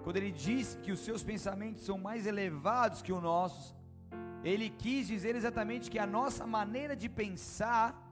quando 0.06 0.18
Ele 0.18 0.30
diz 0.30 0.78
que 0.84 0.92
os 0.92 1.00
seus 1.00 1.24
pensamentos 1.24 1.84
são 1.84 1.98
mais 1.98 2.28
elevados 2.28 3.02
que 3.02 3.12
os 3.12 3.20
nossos, 3.20 3.74
Ele 4.44 4.70
quis 4.70 5.08
dizer 5.08 5.34
exatamente 5.34 5.90
que 5.90 5.98
a 5.98 6.06
nossa 6.06 6.46
maneira 6.46 6.94
de 6.94 7.08
pensar 7.08 8.08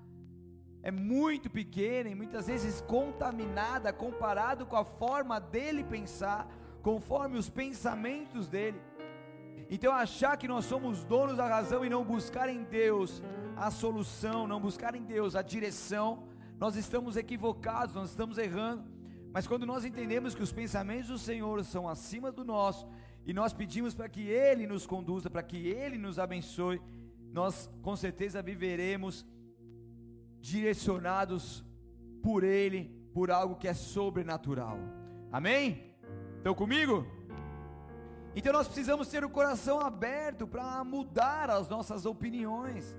é 0.82 0.90
muito 0.90 1.49
pequena 1.49 2.09
e 2.11 2.14
muitas 2.16 2.49
vezes 2.49 2.80
contaminada 2.80 3.92
comparado 3.92 4.66
com 4.66 4.74
a 4.74 4.84
forma 4.84 5.38
dele 5.38 5.84
pensar 5.84 6.49
conforme 6.82 7.38
os 7.38 7.49
pensamentos 7.49 8.49
dele. 8.49 8.82
Então, 9.70 9.92
achar 9.92 10.36
que 10.36 10.49
nós 10.49 10.64
somos 10.64 11.05
donos 11.05 11.36
da 11.36 11.47
razão 11.47 11.84
e 11.84 11.88
não 11.88 12.05
buscar 12.05 12.49
em 12.49 12.64
Deus 12.64 13.22
a 13.57 13.70
solução, 13.70 14.49
não 14.49 14.61
buscar 14.61 14.97
em 14.97 15.05
Deus 15.05 15.36
a 15.36 15.42
direção, 15.42 16.24
nós 16.59 16.74
estamos 16.74 17.16
equivocados, 17.16 17.95
nós 17.95 18.09
estamos 18.11 18.36
errando. 18.36 18.93
Mas 19.35 19.49
quando 19.49 19.66
nós 19.66 19.85
entendemos 19.85 20.32
que 20.32 20.45
os 20.45 20.53
pensamentos 20.53 21.09
do 21.09 21.18
Senhor 21.18 21.64
são 21.64 21.89
acima 21.89 22.30
do 22.30 22.45
nosso, 22.45 22.87
e 23.26 23.32
nós 23.35 23.53
pedimos 23.53 23.93
para 23.93 24.09
que 24.09 24.28
Ele 24.28 24.64
nos 24.64 24.87
conduza, 24.87 25.28
para 25.28 25.43
que 25.43 25.66
Ele 25.66 25.99
nos 25.99 26.20
abençoe, 26.20 26.80
nós 27.32 27.68
com 27.82 27.97
certeza 27.97 28.41
viveremos 28.41 29.26
direcionados 30.41 31.64
por 32.22 32.45
Ele, 32.45 32.89
por 33.12 33.28
algo 33.32 33.57
que 33.57 33.66
é 33.66 33.74
sobrenatural. 33.74 34.78
Amém? 35.32 35.93
Estão 36.37 36.55
comigo? 36.55 37.05
Então 38.37 38.53
nós 38.53 38.68
precisamos 38.68 39.09
ter 39.09 39.24
o 39.24 39.30
coração 39.30 39.80
aberto 39.80 40.47
para 40.47 40.85
mudar 40.85 41.51
as 41.51 41.68
nossas 41.68 42.07
opiniões, 42.07 42.97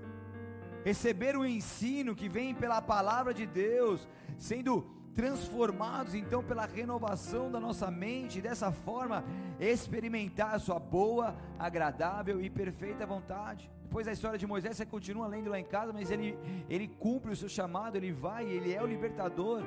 receber 0.84 1.34
o 1.34 1.46
ensino 1.46 2.14
que 2.14 2.28
vem 2.28 2.54
pela 2.54 2.82
palavra 2.82 3.32
de 3.32 3.46
Deus, 3.46 4.06
sendo 4.36 4.94
transformados 5.16 6.14
então 6.14 6.44
pela 6.44 6.66
renovação 6.66 7.50
da 7.50 7.58
nossa 7.58 7.90
mente, 7.90 8.38
e 8.38 8.42
dessa 8.42 8.70
forma 8.70 9.24
experimentar 9.58 10.54
a 10.54 10.58
sua 10.58 10.78
boa, 10.78 11.34
agradável 11.58 12.40
e 12.40 12.50
perfeita 12.50 13.06
vontade. 13.06 13.70
Depois 13.82 14.04
da 14.04 14.12
história 14.12 14.38
de 14.38 14.46
Moisés, 14.46 14.76
você 14.76 14.84
continua 14.84 15.26
lendo 15.26 15.48
lá 15.48 15.58
em 15.58 15.64
casa, 15.64 15.92
mas 15.92 16.10
ele, 16.10 16.38
ele 16.68 16.86
cumpre 16.86 17.32
o 17.32 17.36
seu 17.36 17.48
chamado, 17.48 17.96
ele 17.96 18.12
vai, 18.12 18.44
ele 18.44 18.74
é 18.74 18.82
o 18.82 18.86
libertador 18.86 19.62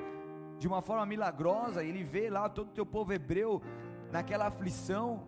de 0.60 0.68
uma 0.68 0.82
forma 0.82 1.06
milagrosa, 1.06 1.84
ele 1.84 2.04
vê 2.04 2.30
lá 2.30 2.48
todo 2.48 2.68
o 2.68 2.74
teu 2.74 2.86
povo 2.86 3.12
hebreu 3.12 3.62
naquela 4.12 4.48
aflição, 4.48 5.24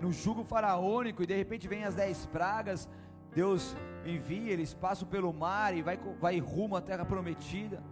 no 0.00 0.12
jugo 0.12 0.44
faraônico, 0.44 1.22
e 1.22 1.26
de 1.26 1.36
repente 1.36 1.68
vem 1.68 1.84
as 1.84 1.94
dez 1.94 2.24
pragas, 2.26 2.88
Deus 3.34 3.76
envia, 4.06 4.52
eles 4.52 4.72
passam 4.72 5.06
pelo 5.06 5.32
mar 5.32 5.76
e 5.76 5.82
vai, 5.82 5.98
vai 6.20 6.38
rumo 6.38 6.76
à 6.76 6.80
terra 6.80 7.04
prometida. 7.04 7.82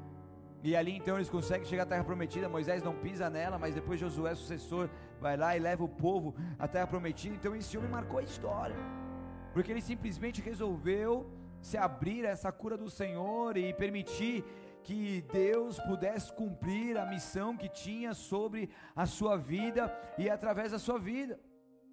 E 0.62 0.76
ali 0.76 0.96
então 0.96 1.16
eles 1.16 1.30
conseguem 1.30 1.66
chegar 1.66 1.84
à 1.84 1.86
terra 1.86 2.04
prometida. 2.04 2.48
Moisés 2.48 2.82
não 2.82 2.94
pisa 2.94 3.30
nela, 3.30 3.58
mas 3.58 3.74
depois 3.74 3.98
Josué, 3.98 4.34
sucessor, 4.34 4.88
vai 5.20 5.36
lá 5.36 5.56
e 5.56 5.60
leva 5.60 5.84
o 5.84 5.88
povo 5.88 6.34
à 6.58 6.68
terra 6.68 6.86
prometida. 6.86 7.34
Então 7.34 7.54
esse 7.56 7.76
homem 7.76 7.90
marcou 7.90 8.18
a 8.18 8.22
história, 8.22 8.76
porque 9.52 9.70
ele 9.72 9.80
simplesmente 9.80 10.40
resolveu 10.40 11.30
se 11.60 11.76
abrir 11.76 12.26
a 12.26 12.30
essa 12.30 12.50
cura 12.50 12.76
do 12.76 12.90
Senhor 12.90 13.56
e 13.56 13.72
permitir 13.74 14.44
que 14.82 15.22
Deus 15.32 15.78
pudesse 15.80 16.32
cumprir 16.32 16.96
a 16.96 17.04
missão 17.04 17.56
que 17.56 17.68
tinha 17.68 18.14
sobre 18.14 18.70
a 18.96 19.04
sua 19.04 19.36
vida 19.36 19.94
e 20.16 20.28
através 20.28 20.72
da 20.72 20.78
sua 20.78 20.98
vida. 20.98 21.38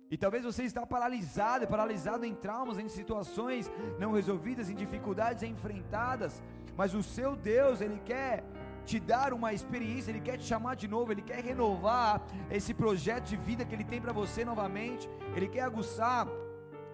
E 0.10 0.18
talvez 0.18 0.44
você 0.44 0.64
está 0.64 0.86
paralisado, 0.86 1.68
paralisado 1.68 2.26
em 2.26 2.34
traumas, 2.34 2.80
em 2.80 2.88
situações 2.88 3.70
não 4.00 4.14
resolvidas, 4.14 4.70
em 4.70 4.76
dificuldades 4.76 5.44
enfrentadas, 5.44 6.42
mas 6.78 6.94
o 6.94 7.04
seu 7.04 7.36
Deus, 7.36 7.82
ele 7.82 8.00
quer 8.06 8.44
te 8.86 9.00
dar 9.00 9.34
uma 9.34 9.52
experiência, 9.52 10.12
ele 10.12 10.22
quer 10.22 10.38
te 10.38 10.46
chamar 10.46 10.76
de 10.76 10.88
novo, 10.88 11.12
ele 11.12 11.22
quer 11.22 11.44
renovar 11.44 12.22
esse 12.50 12.74
projeto 12.74 13.26
de 13.26 13.36
vida 13.36 13.66
que 13.66 13.76
ele 13.76 13.84
tem 13.84 14.00
para 14.00 14.14
você 14.14 14.46
novamente, 14.46 15.10
ele 15.36 15.50
quer 15.50 15.62
aguçar 15.62 16.26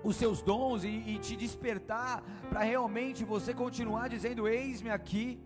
os 0.03 0.15
seus 0.15 0.41
dons 0.41 0.83
e, 0.83 0.87
e 0.87 1.19
te 1.19 1.35
despertar 1.35 2.23
para 2.49 2.61
realmente 2.61 3.23
você 3.23 3.53
continuar 3.53 4.09
dizendo: 4.09 4.47
Eis-me 4.47 4.89
aqui 4.89 5.39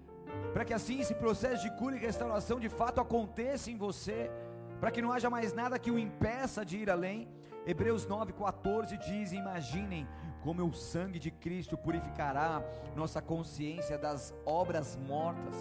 para 0.53 0.63
que 0.65 0.73
assim 0.73 0.99
esse 0.99 1.13
processo 1.13 1.63
de 1.63 1.71
cura 1.77 1.95
e 1.95 1.99
restauração 1.99 2.59
de 2.59 2.69
fato 2.69 3.01
aconteça 3.01 3.69
em 3.69 3.77
você, 3.77 4.31
para 4.79 4.89
que 4.89 5.01
não 5.01 5.11
haja 5.11 5.29
mais 5.29 5.53
nada 5.53 5.77
que 5.77 5.91
o 5.91 5.99
impeça 5.99 6.65
de 6.65 6.77
ir 6.77 6.89
além. 6.89 7.27
Hebreus 7.67 8.07
9,14 8.07 8.97
diz: 8.97 9.33
Imaginem 9.33 10.07
como 10.41 10.63
o 10.63 10.71
sangue 10.71 11.19
de 11.19 11.29
Cristo 11.29 11.77
purificará 11.77 12.63
nossa 12.95 13.21
consciência 13.21 13.97
das 13.97 14.33
obras 14.45 14.95
mortas, 14.95 15.53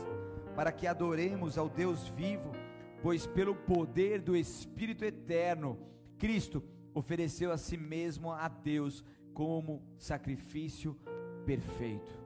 para 0.54 0.70
que 0.70 0.86
adoremos 0.86 1.59
ao 1.59 1.68
Deus 1.68 2.07
vivo, 2.07 2.52
pois 3.02 3.26
pelo 3.26 3.57
poder 3.57 4.22
do 4.22 4.36
Espírito 4.36 5.04
eterno, 5.04 5.76
Cristo 6.16 6.62
ofereceu 6.94 7.50
a 7.50 7.59
si 7.59 7.76
mesmo 7.76 8.30
a 8.30 8.46
Deus 8.46 9.04
como 9.34 9.82
sacrifício 9.96 10.96
perfeito. 11.44 12.16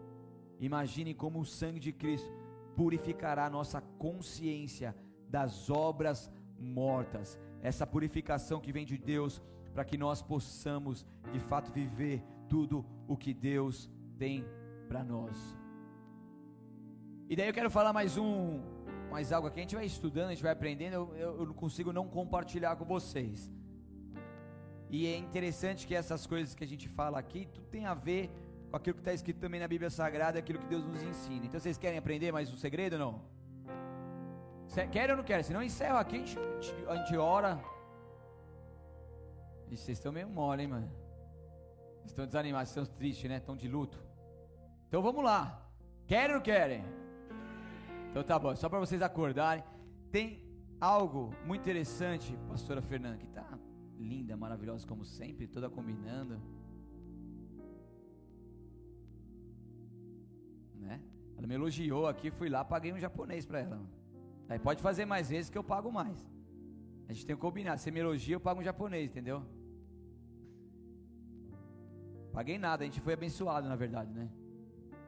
Imagine 0.61 1.14
como 1.14 1.41
o 1.41 1.47
sangue 1.47 1.81
de 1.81 1.91
Cristo 1.91 2.31
purificará 2.76 3.49
nossa 3.49 3.81
consciência 3.81 4.95
das 5.26 5.70
obras 5.70 6.31
mortas. 6.59 7.41
Essa 7.62 7.87
purificação 7.87 8.61
que 8.61 8.72
vem 8.72 8.85
de 8.85 8.99
Deus 8.99 9.41
para 9.73 9.85
que 9.85 9.97
nós 9.97 10.23
possamos 10.23 11.07
de 11.33 11.41
fato 11.41 11.73
viver 11.73 12.23
tudo 12.49 12.85
o 13.07 13.16
que 13.16 13.33
Deus 13.33 13.91
tem 14.18 14.45
para 14.89 15.05
nós. 15.05 15.37
E 17.29 17.37
daí 17.37 17.47
eu 17.49 17.55
quero 17.55 17.71
falar 17.71 17.93
mais 17.93 18.18
um, 18.18 18.61
mais 19.11 19.33
algo 19.33 19.47
aqui. 19.47 19.61
A 19.61 19.62
gente 19.62 19.77
vai 19.77 19.87
estudando, 19.87 20.27
a 20.27 20.31
gente 20.31 20.43
vai 20.43 20.53
aprendendo. 20.53 21.14
Eu, 21.16 21.47
não 21.47 21.55
consigo 21.55 21.93
não 21.93 22.09
compartilhar 22.09 22.75
com 22.77 22.85
vocês. 22.85 23.51
E 24.91 25.07
é 25.07 25.16
interessante 25.16 25.87
que 25.87 25.95
essas 25.95 26.27
coisas 26.27 26.55
que 26.55 26.64
a 26.64 26.66
gente 26.66 26.89
fala 26.89 27.18
aqui, 27.18 27.47
tudo 27.55 27.68
tem 27.68 27.87
a 27.87 27.95
ver 27.95 28.29
com 28.68 28.77
aquilo 28.77 28.95
que 28.95 29.01
está 29.01 29.12
escrito 29.12 29.39
também 29.39 29.61
na 29.61 29.68
Bíblia 29.68 29.91
Sagrada, 29.91 30.39
aquilo 30.39 30.59
que 30.59 30.66
Deus 30.66 30.85
nos 30.85 31.03
ensina. 31.03 31.47
Então 31.47 31.61
vocês 31.61 31.79
querem 31.79 31.99
aprender 31.99 32.33
mais 32.33 32.53
um 32.53 32.57
segredo 32.57 32.95
ou 32.95 32.99
não? 32.99 33.41
Querem 34.91 35.11
ou 35.12 35.16
não 35.16 35.25
querem? 35.25 35.43
Se 35.45 35.53
não, 35.53 35.62
encerro 35.62 35.99
aqui, 35.99 36.16
a 36.16 36.18
gente, 36.18 36.39
a 36.89 36.97
gente 36.97 37.16
ora. 37.16 37.61
Vocês 39.77 39.99
estão 39.99 40.12
meio 40.12 40.29
mole, 40.29 40.62
hein, 40.62 40.68
mano? 40.68 40.91
Estão 42.05 42.27
desanimados, 42.27 42.71
estão 42.71 42.85
tristes, 42.85 43.29
né? 43.31 43.37
Estão 43.37 43.57
de 43.57 43.68
luto. 43.68 44.03
Então 44.89 45.03
vamos 45.03 45.23
lá. 45.23 45.71
Querem 46.07 46.31
ou 46.31 46.35
não 46.37 46.43
querem? 46.43 46.85
Então 48.11 48.23
tá 48.25 48.39
bom, 48.39 48.55
só 48.57 48.68
para 48.68 48.81
vocês 48.81 49.01
acordarem. 49.01 49.62
Tem 50.11 50.45
algo 50.81 51.33
muito 51.47 51.61
interessante, 51.61 52.37
pastora 52.49 52.83
Fernanda, 52.83 53.16
que 53.16 53.29
tá 53.29 53.47
linda, 53.97 54.37
maravilhosa 54.37 54.87
como 54.87 55.05
sempre, 55.05 55.47
toda 55.47 55.71
combinando. 55.71 56.41
né? 60.81 61.01
Ela 61.37 61.47
me 61.47 61.55
elogiou 61.55 62.07
aqui, 62.09 62.31
fui 62.31 62.49
lá, 62.49 62.64
paguei 62.64 62.93
um 62.93 62.99
japonês 62.99 63.47
para 63.47 63.61
ela. 63.61 63.81
Aí 64.49 64.59
pode 64.59 64.83
fazer 64.83 65.05
mais 65.05 65.31
vezes 65.31 65.49
que 65.49 65.57
eu 65.57 65.62
pago 65.62 65.93
mais. 65.93 66.18
A 67.09 67.12
gente 67.12 67.27
tem 67.27 67.37
que 67.37 67.43
combinar. 67.43 67.77
Você 67.77 67.91
me 67.91 68.01
elogia, 68.01 68.35
eu 68.35 68.41
pago 68.41 68.61
um 68.61 68.64
japonês, 68.64 69.11
entendeu? 69.11 69.45
Paguei 72.33 72.59
nada, 72.59 72.83
a 72.83 72.87
gente 72.87 73.01
foi 73.01 73.14
abençoado, 73.14 73.68
na 73.68 73.76
verdade, 73.76 74.12
né? 74.12 74.28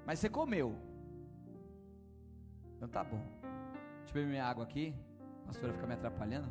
Mas 0.07 0.19
você 0.19 0.29
comeu. 0.29 0.77
Então 2.77 2.89
tá 2.89 3.05
bom. 3.05 3.23
Deixa 4.01 4.11
eu 4.11 4.15
beber 4.15 4.31
minha 4.31 4.45
água 4.45 4.65
aqui. 4.65 4.95
A 5.45 5.47
pastora 5.47 5.73
fica 5.73 5.87
me 5.87 5.95
atrapalhando. 5.95 6.49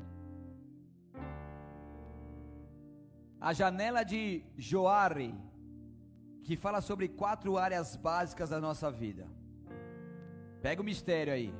A 3.39 3.53
janela 3.53 4.03
de 4.03 4.45
Joare 4.57 5.33
que 6.43 6.57
fala 6.57 6.81
sobre 6.81 7.07
quatro 7.07 7.57
áreas 7.57 7.95
básicas 7.95 8.49
da 8.49 8.59
nossa 8.59 8.91
vida. 8.91 9.27
Pega 10.61 10.81
o 10.81 10.85
mistério 10.85 11.33
aí. 11.33 11.53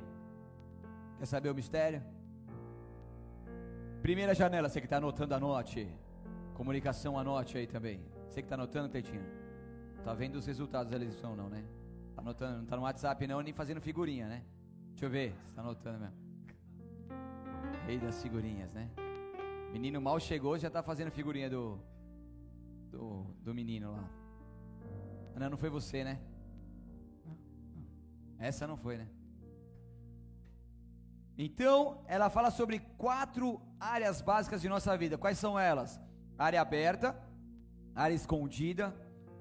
Quer 1.18 1.26
saber 1.26 1.50
o 1.50 1.54
mistério? 1.54 2.02
Primeira 4.02 4.34
janela, 4.34 4.68
você 4.68 4.80
que 4.80 4.86
está 4.86 4.96
anotando, 4.96 5.34
anote. 5.34 5.88
Comunicação, 6.54 7.18
anote 7.18 7.56
aí 7.56 7.66
também. 7.66 8.04
Você 8.32 8.40
que 8.40 8.46
está 8.46 8.54
anotando, 8.54 8.88
Cleitinho? 8.88 9.22
Tá 10.02 10.14
vendo 10.14 10.36
os 10.36 10.46
resultados 10.46 10.90
da 10.90 10.96
eleição, 10.96 11.36
não, 11.36 11.50
né? 11.50 11.62
Tá 12.14 12.22
anotando, 12.22 12.60
não 12.60 12.64
tá 12.64 12.76
no 12.76 12.82
WhatsApp 12.84 13.26
não, 13.26 13.42
nem 13.42 13.52
fazendo 13.52 13.78
figurinha, 13.78 14.26
né? 14.26 14.42
Deixa 14.92 15.04
eu 15.04 15.10
ver, 15.10 15.34
você 15.34 15.54
tá 15.54 15.60
anotando 15.60 15.98
mesmo. 15.98 16.16
Rei 17.84 17.98
das 17.98 18.22
figurinhas, 18.22 18.72
né? 18.72 18.90
Menino 19.70 20.00
mal 20.00 20.18
chegou, 20.18 20.58
já 20.58 20.70
tá 20.70 20.82
fazendo 20.82 21.10
figurinha 21.10 21.50
do 21.50 21.78
do, 22.90 23.22
do 23.42 23.54
menino 23.54 23.92
lá. 23.92 24.08
Não, 25.36 25.50
não 25.50 25.58
foi 25.58 25.68
você, 25.68 26.02
né? 26.02 26.18
Essa 28.38 28.66
não 28.66 28.78
foi, 28.78 28.96
né? 28.96 29.08
Então, 31.36 32.02
ela 32.06 32.30
fala 32.30 32.50
sobre 32.50 32.78
quatro 32.96 33.60
áreas 33.78 34.22
básicas 34.22 34.62
de 34.62 34.70
nossa 34.70 34.96
vida. 34.96 35.18
Quais 35.18 35.36
são 35.36 35.58
elas? 35.58 36.00
Área 36.38 36.62
aberta, 36.62 37.14
área 37.94 38.14
escondida, 38.14 38.94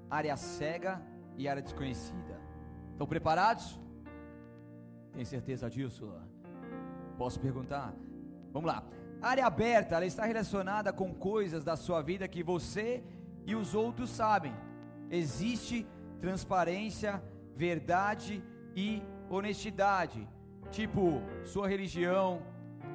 área 0.10 0.36
cega 0.36 1.02
e 1.38 1.48
área 1.48 1.62
desconhecida. 1.62 2.40
Estão 2.92 3.08
preparados? 3.08 3.80
Tem 5.14 5.26
certeza 5.26 5.70
disso? 5.70 6.12
Posso 7.18 7.40
perguntar? 7.40 7.94
Vamos 8.52 8.72
lá. 8.72 8.84
área 9.22 9.46
aberta, 9.46 9.96
ela 9.96 10.06
está 10.06 10.26
relacionada 10.26 10.92
com 10.92 11.14
coisas 11.14 11.64
da 11.64 11.76
sua 11.76 12.02
vida 12.02 12.28
que 12.28 12.44
você 12.44 13.04
e 13.46 13.56
os 13.56 13.76
outros 13.76 14.10
sabem. 14.10 14.54
Existe 15.10 15.88
transparência, 16.20 17.22
verdade 17.56 18.44
e 18.76 19.02
honestidade. 19.30 20.28
Tipo, 20.72 21.22
sua 21.44 21.68
religião, 21.68 22.42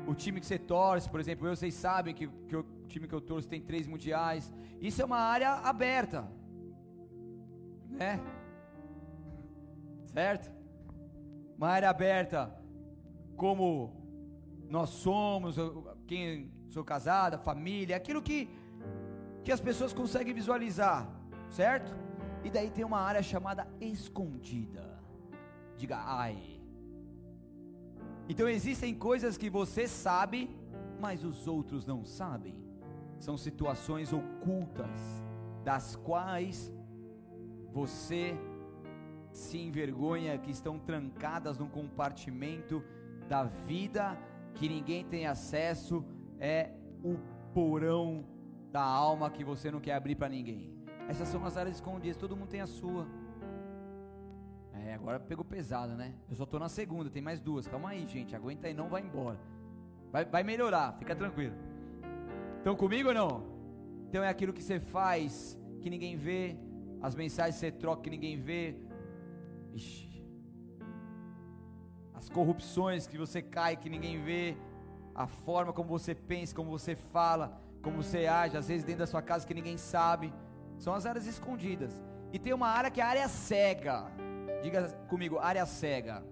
o 0.06 0.14
time 0.14 0.40
que 0.40 0.46
você 0.46 0.58
torce, 0.58 1.10
por 1.10 1.20
exemplo, 1.20 1.46
eu, 1.46 1.56
vocês 1.56 1.74
sabem 1.74 2.14
que, 2.14 2.28
que 2.28 2.56
o 2.56 2.64
time 2.86 3.08
que 3.08 3.14
eu 3.14 3.20
torço 3.20 3.48
tem 3.48 3.60
três 3.60 3.86
mundiais. 3.86 4.52
Isso 4.80 5.02
é 5.02 5.04
uma 5.04 5.18
área 5.18 5.52
aberta, 5.54 6.28
né? 7.90 8.20
Certo? 10.04 10.52
Uma 11.56 11.68
área 11.68 11.90
aberta, 11.90 12.54
como 13.36 13.92
nós 14.68 14.90
somos, 14.90 15.56
quem 16.06 16.52
sou 16.68 16.84
casada, 16.84 17.38
família, 17.38 17.96
aquilo 17.96 18.22
que 18.22 18.48
que 19.46 19.52
as 19.52 19.60
pessoas 19.60 19.92
conseguem 19.92 20.34
visualizar, 20.34 21.08
certo? 21.48 21.96
E 22.42 22.50
daí 22.50 22.68
tem 22.68 22.84
uma 22.84 22.98
área 22.98 23.22
chamada 23.22 23.64
escondida. 23.80 25.00
Diga 25.76 25.98
ai. 26.04 26.55
Então 28.28 28.48
existem 28.48 28.94
coisas 28.94 29.36
que 29.36 29.48
você 29.48 29.86
sabe, 29.86 30.50
mas 31.00 31.24
os 31.24 31.46
outros 31.46 31.86
não 31.86 32.04
sabem. 32.04 32.56
São 33.18 33.36
situações 33.36 34.12
ocultas 34.12 35.00
das 35.64 35.96
quais 35.96 36.72
você 37.72 38.36
se 39.32 39.58
envergonha, 39.58 40.38
que 40.38 40.50
estão 40.50 40.78
trancadas 40.78 41.58
num 41.58 41.68
compartimento 41.68 42.82
da 43.28 43.44
vida 43.44 44.18
que 44.54 44.68
ninguém 44.68 45.04
tem 45.04 45.26
acesso, 45.26 46.04
é 46.38 46.70
o 47.04 47.18
porão 47.52 48.24
da 48.72 48.82
alma 48.82 49.30
que 49.30 49.44
você 49.44 49.70
não 49.70 49.80
quer 49.80 49.94
abrir 49.94 50.16
para 50.16 50.28
ninguém. 50.28 50.74
Essas 51.08 51.28
são 51.28 51.44
as 51.44 51.56
áreas 51.56 51.76
escondidas, 51.76 52.16
todo 52.16 52.36
mundo 52.36 52.48
tem 52.48 52.60
a 52.60 52.66
sua. 52.66 53.06
Agora 54.96 55.20
pegou 55.20 55.44
pesado, 55.44 55.94
né? 55.94 56.14
Eu 56.28 56.36
só 56.36 56.46
tô 56.46 56.58
na 56.58 56.68
segunda, 56.68 57.10
tem 57.10 57.22
mais 57.22 57.40
duas. 57.40 57.66
Calma 57.66 57.90
aí, 57.90 58.06
gente. 58.06 58.34
Aguenta 58.34 58.66
aí, 58.66 58.74
não 58.74 58.88
vai 58.88 59.02
embora. 59.02 59.38
Vai, 60.10 60.24
vai 60.24 60.42
melhorar, 60.42 60.94
fica 60.98 61.14
tranquilo. 61.14 61.54
Estão 62.58 62.74
comigo 62.74 63.10
ou 63.10 63.14
não? 63.14 63.44
Então 64.08 64.24
é 64.24 64.28
aquilo 64.28 64.52
que 64.52 64.62
você 64.62 64.80
faz 64.80 65.58
que 65.80 65.90
ninguém 65.90 66.16
vê, 66.16 66.56
as 67.02 67.14
mensagens 67.14 67.54
que 67.56 67.60
você 67.60 67.70
troca 67.70 68.02
que 68.02 68.10
ninguém 68.10 68.40
vê. 68.40 68.76
Ixi. 69.74 70.24
As 72.14 72.28
corrupções 72.30 73.06
que 73.06 73.18
você 73.18 73.42
cai 73.42 73.76
que 73.76 73.90
ninguém 73.90 74.22
vê, 74.22 74.56
a 75.14 75.26
forma 75.26 75.72
como 75.72 75.88
você 75.88 76.14
pensa, 76.14 76.54
como 76.54 76.70
você 76.70 76.96
fala, 76.96 77.60
como 77.82 78.02
você 78.02 78.26
age, 78.26 78.56
às 78.56 78.68
vezes 78.68 78.84
dentro 78.84 79.00
da 79.00 79.06
sua 79.06 79.20
casa 79.20 79.46
que 79.46 79.54
ninguém 79.54 79.76
sabe. 79.76 80.32
São 80.78 80.94
as 80.94 81.04
áreas 81.04 81.26
escondidas. 81.26 81.92
E 82.32 82.38
tem 82.38 82.52
uma 82.52 82.68
área 82.68 82.90
que 82.90 83.00
é 83.00 83.04
a 83.04 83.08
área 83.08 83.28
cega. 83.28 84.10
Diga 84.66 84.88
comigo, 85.06 85.38
área 85.38 85.64
cega. 85.64 86.24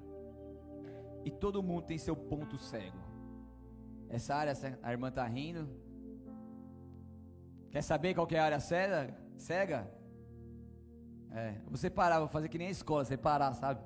E 1.24 1.30
todo 1.30 1.62
mundo 1.62 1.86
tem 1.86 1.96
seu 1.96 2.16
ponto 2.16 2.58
cego. 2.58 2.98
Essa 4.08 4.34
área, 4.34 4.52
a 4.82 4.90
irmã 4.90 5.06
está 5.06 5.24
rindo. 5.24 5.68
Quer 7.70 7.80
saber 7.82 8.12
qual 8.12 8.26
que 8.26 8.34
é 8.34 8.40
a 8.40 8.44
área 8.44 8.58
cega? 8.58 9.16
Cega? 9.36 9.88
É, 11.30 11.60
você 11.68 11.88
parar, 11.88 12.18
vou 12.18 12.26
fazer 12.26 12.48
que 12.48 12.58
nem 12.58 12.66
a 12.66 12.72
escola, 12.72 13.04
você 13.04 13.16
parar, 13.16 13.54
sabe? 13.54 13.84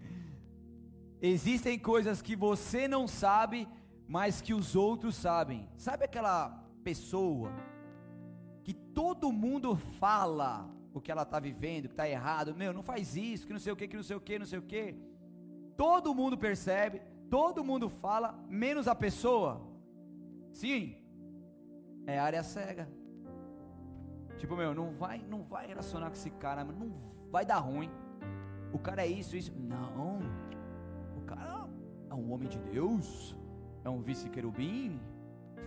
Existem 1.20 1.78
coisas 1.78 2.22
que 2.22 2.34
você 2.34 2.88
não 2.88 3.06
sabe, 3.06 3.68
mas 4.08 4.40
que 4.40 4.54
os 4.54 4.74
outros 4.74 5.16
sabem. 5.16 5.68
Sabe 5.76 6.06
aquela 6.06 6.48
pessoa 6.82 7.52
que 8.64 8.72
todo 8.72 9.30
mundo 9.30 9.76
fala 9.76 10.74
o 10.96 11.00
que 11.00 11.12
ela 11.12 11.24
está 11.24 11.38
vivendo, 11.38 11.88
que 11.88 11.92
está 11.92 12.08
errado, 12.08 12.54
meu, 12.54 12.72
não 12.72 12.82
faz 12.82 13.14
isso, 13.16 13.46
que 13.46 13.52
não 13.52 13.60
sei 13.60 13.70
o 13.70 13.76
que, 13.76 13.86
que 13.86 13.96
não 13.96 14.02
sei 14.02 14.16
o 14.16 14.20
que, 14.20 14.38
não 14.38 14.46
sei 14.46 14.58
o 14.58 14.62
que. 14.62 14.94
Todo 15.76 16.14
mundo 16.14 16.38
percebe, 16.38 17.02
todo 17.28 17.62
mundo 17.62 17.90
fala, 17.90 18.32
menos 18.48 18.88
a 18.88 18.94
pessoa. 18.94 19.60
Sim, 20.52 20.96
é 22.06 22.18
área 22.18 22.42
cega. 22.42 22.88
Tipo, 24.38 24.56
meu, 24.56 24.74
não 24.74 24.92
vai, 24.92 25.18
não 25.28 25.42
vai 25.42 25.66
relacionar 25.66 26.06
com 26.06 26.14
esse 26.14 26.30
cara, 26.30 26.64
não 26.64 26.90
vai 27.30 27.44
dar 27.44 27.58
ruim. 27.58 27.90
O 28.72 28.78
cara 28.78 29.02
é 29.02 29.06
isso, 29.06 29.36
isso. 29.36 29.52
Não. 29.54 30.20
O 31.14 31.20
cara 31.26 31.68
é 32.08 32.14
um 32.14 32.32
homem 32.32 32.48
de 32.48 32.58
Deus. 32.58 33.36
É 33.84 33.90
um 33.90 34.00
vice-querubim. 34.00 34.98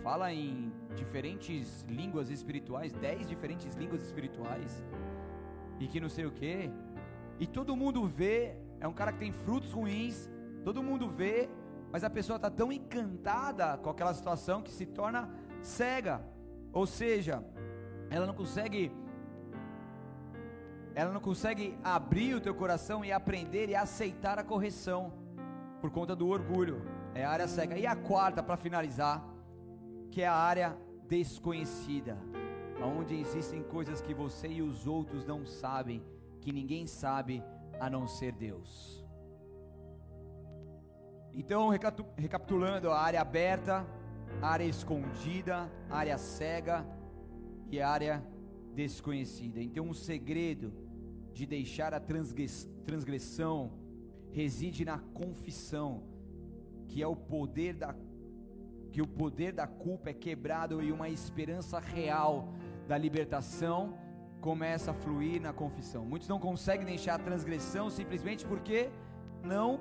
Fala 0.02 0.32
em 0.32 0.72
diferentes 0.96 1.82
línguas 1.88 2.30
espirituais, 2.30 2.92
dez 2.92 3.28
diferentes 3.28 3.74
línguas 3.76 4.02
espirituais 4.02 4.84
e 5.80 5.88
que 5.88 5.98
não 5.98 6.10
sei 6.10 6.26
o 6.26 6.30
que. 6.30 6.70
E 7.40 7.46
todo 7.46 7.74
mundo 7.74 8.06
vê, 8.06 8.54
é 8.78 8.86
um 8.86 8.92
cara 8.92 9.12
que 9.12 9.18
tem 9.18 9.32
frutos 9.32 9.72
ruins, 9.72 10.28
todo 10.62 10.82
mundo 10.82 11.08
vê, 11.08 11.48
mas 11.90 12.04
a 12.04 12.10
pessoa 12.10 12.36
está 12.36 12.50
tão 12.50 12.70
encantada 12.70 13.78
com 13.78 13.88
aquela 13.88 14.12
situação 14.12 14.62
que 14.62 14.70
se 14.70 14.84
torna 14.84 15.28
cega. 15.62 16.22
Ou 16.72 16.86
seja, 16.86 17.42
ela 18.10 18.26
não 18.26 18.34
consegue 18.34 18.92
ela 20.92 21.12
não 21.12 21.20
consegue 21.20 21.78
abrir 21.84 22.34
o 22.34 22.40
teu 22.40 22.54
coração 22.54 23.04
e 23.04 23.12
aprender 23.12 23.68
e 23.70 23.76
aceitar 23.76 24.38
a 24.38 24.44
correção 24.44 25.12
por 25.80 25.90
conta 25.90 26.14
do 26.14 26.28
orgulho. 26.28 26.82
É 27.14 27.24
a 27.24 27.30
área 27.30 27.48
cega. 27.48 27.78
E 27.78 27.86
a 27.86 27.94
quarta 27.96 28.42
para 28.42 28.56
finalizar, 28.56 29.24
que 30.10 30.20
é 30.20 30.26
a 30.26 30.34
área 30.34 30.76
desconhecida 31.08 32.18
onde 32.82 33.14
existem 33.14 33.62
coisas 33.62 34.00
que 34.00 34.14
você 34.14 34.48
e 34.48 34.62
os 34.62 34.86
outros 34.86 35.24
não 35.24 35.44
sabem, 35.44 36.02
que 36.40 36.52
ninguém 36.52 36.86
sabe 36.86 37.42
a 37.78 37.88
não 37.90 38.06
ser 38.06 38.32
Deus. 38.32 39.04
Então, 41.32 41.68
recapitulando, 41.68 42.90
a 42.90 42.98
área 42.98 43.20
aberta, 43.20 43.86
a 44.42 44.48
área 44.48 44.64
escondida, 44.64 45.70
a 45.88 45.96
área 45.96 46.18
cega 46.18 46.84
e 47.70 47.80
a 47.80 47.88
área 47.88 48.24
desconhecida. 48.74 49.62
Então, 49.62 49.88
o 49.88 49.94
segredo 49.94 50.72
de 51.32 51.46
deixar 51.46 51.94
a 51.94 52.00
transgressão 52.00 53.72
reside 54.32 54.84
na 54.84 54.98
confissão, 54.98 56.02
que 56.88 57.02
é 57.02 57.06
o 57.06 57.16
poder 57.16 57.74
da 57.74 57.94
que 58.90 59.00
o 59.00 59.06
poder 59.06 59.52
da 59.52 59.68
culpa 59.68 60.10
é 60.10 60.12
quebrado 60.12 60.82
e 60.82 60.90
uma 60.90 61.08
esperança 61.08 61.78
real 61.78 62.52
da 62.90 62.98
libertação 62.98 63.94
começa 64.40 64.90
a 64.90 64.94
fluir 64.94 65.40
na 65.40 65.52
confissão. 65.52 66.04
Muitos 66.04 66.26
não 66.26 66.40
conseguem 66.40 66.84
deixar 66.84 67.14
a 67.14 67.18
transgressão 67.20 67.88
simplesmente 67.88 68.44
porque 68.44 68.90
não 69.44 69.78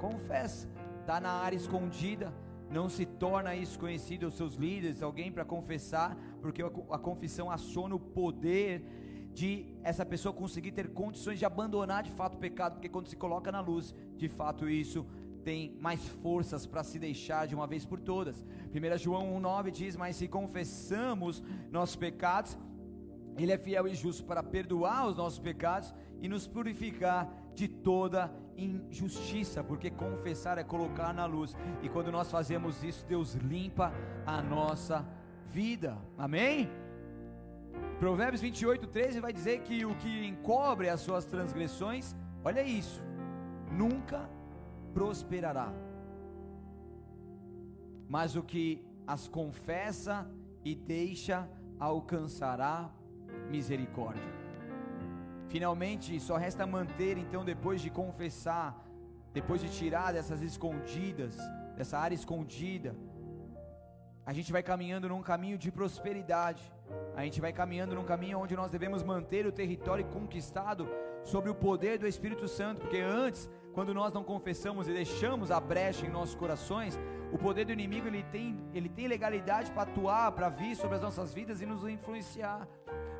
confessa. 0.00 0.68
Está 1.00 1.20
na 1.20 1.30
área 1.30 1.54
escondida, 1.54 2.34
não 2.68 2.88
se 2.88 3.06
torna 3.06 3.54
isso 3.54 3.78
conhecido 3.78 4.26
aos 4.26 4.34
seus 4.34 4.56
líderes, 4.56 5.04
alguém 5.04 5.30
para 5.30 5.44
confessar, 5.44 6.16
porque 6.40 6.60
a 6.62 6.98
confissão 6.98 7.48
aciona 7.48 7.94
o 7.94 8.00
poder 8.00 8.84
de 9.32 9.76
essa 9.84 10.04
pessoa 10.04 10.32
conseguir 10.34 10.72
ter 10.72 10.88
condições 10.92 11.38
de 11.38 11.44
abandonar 11.44 12.02
de 12.02 12.10
fato 12.10 12.34
o 12.34 12.38
pecado, 12.38 12.72
porque 12.72 12.88
quando 12.88 13.06
se 13.06 13.14
coloca 13.14 13.52
na 13.52 13.60
luz, 13.60 13.94
de 14.16 14.28
fato 14.28 14.68
isso 14.68 15.06
tem 15.42 15.76
mais 15.80 16.06
forças 16.22 16.66
para 16.66 16.82
se 16.82 16.98
deixar 16.98 17.46
de 17.46 17.54
uma 17.54 17.66
vez 17.66 17.84
por 17.84 18.00
todas. 18.00 18.46
1 18.74 18.98
João 18.98 19.40
1,9 19.40 19.70
diz: 19.70 19.96
Mas 19.96 20.16
se 20.16 20.28
confessamos 20.28 21.42
nossos 21.70 21.96
pecados, 21.96 22.58
Ele 23.36 23.52
é 23.52 23.58
fiel 23.58 23.86
e 23.88 23.94
justo 23.94 24.24
para 24.24 24.42
perdoar 24.42 25.08
os 25.08 25.16
nossos 25.16 25.38
pecados 25.38 25.94
e 26.20 26.28
nos 26.28 26.46
purificar 26.46 27.28
de 27.54 27.68
toda 27.68 28.32
injustiça, 28.56 29.62
porque 29.64 29.90
confessar 29.90 30.58
é 30.58 30.64
colocar 30.64 31.12
na 31.12 31.26
luz, 31.26 31.56
e 31.82 31.88
quando 31.88 32.12
nós 32.12 32.30
fazemos 32.30 32.82
isso, 32.84 33.04
Deus 33.06 33.34
limpa 33.34 33.92
a 34.26 34.40
nossa 34.40 35.06
vida, 35.46 35.98
amém? 36.16 36.70
Provérbios 37.98 38.40
28, 38.40 38.86
13 38.86 39.20
vai 39.20 39.32
dizer 39.32 39.60
que 39.60 39.84
o 39.84 39.94
que 39.96 40.26
encobre 40.26 40.88
as 40.88 41.00
suas 41.00 41.24
transgressões, 41.24 42.14
olha 42.44 42.62
isso, 42.62 43.02
nunca 43.70 44.28
prosperará, 44.94 45.72
mas 48.08 48.36
o 48.36 48.42
que 48.42 48.84
as 49.06 49.28
confessa 49.28 50.30
e 50.64 50.74
deixa 50.74 51.48
alcançará 51.78 52.90
misericórdia. 53.50 54.32
Finalmente, 55.48 56.18
só 56.20 56.36
resta 56.36 56.66
manter, 56.66 57.18
então, 57.18 57.44
depois 57.44 57.80
de 57.80 57.90
confessar, 57.90 58.68
depois 59.32 59.60
de 59.60 59.68
tirar 59.68 60.12
dessas 60.12 60.40
escondidas, 60.42 61.36
dessa 61.76 61.98
área 61.98 62.14
escondida, 62.14 62.94
a 64.24 64.32
gente 64.32 64.52
vai 64.52 64.62
caminhando 64.62 65.08
num 65.08 65.20
caminho 65.20 65.58
de 65.58 65.70
prosperidade, 65.70 66.62
a 67.16 67.24
gente 67.24 67.40
vai 67.40 67.52
caminhando 67.52 67.94
num 67.94 68.04
caminho 68.04 68.38
onde 68.38 68.54
nós 68.54 68.70
devemos 68.70 69.02
manter 69.02 69.46
o 69.46 69.52
território 69.52 70.04
conquistado 70.06 70.88
sobre 71.24 71.50
o 71.50 71.54
poder 71.54 71.98
do 71.98 72.06
Espírito 72.06 72.46
Santo, 72.46 72.80
porque 72.82 72.98
antes, 72.98 73.50
quando 73.72 73.94
nós 73.94 74.12
não 74.12 74.22
confessamos 74.22 74.88
e 74.88 74.92
deixamos 74.92 75.50
a 75.50 75.58
brecha 75.58 76.06
em 76.06 76.10
nossos 76.10 76.34
corações, 76.34 76.98
o 77.32 77.38
poder 77.38 77.64
do 77.64 77.72
inimigo 77.72 78.06
ele 78.06 78.22
tem, 78.24 78.62
ele 78.74 78.88
tem 78.88 79.06
legalidade 79.06 79.70
para 79.72 79.82
atuar, 79.82 80.32
para 80.32 80.48
vir 80.48 80.76
sobre 80.76 80.96
as 80.96 81.02
nossas 81.02 81.32
vidas 81.32 81.62
e 81.62 81.66
nos 81.66 81.86
influenciar. 81.88 82.68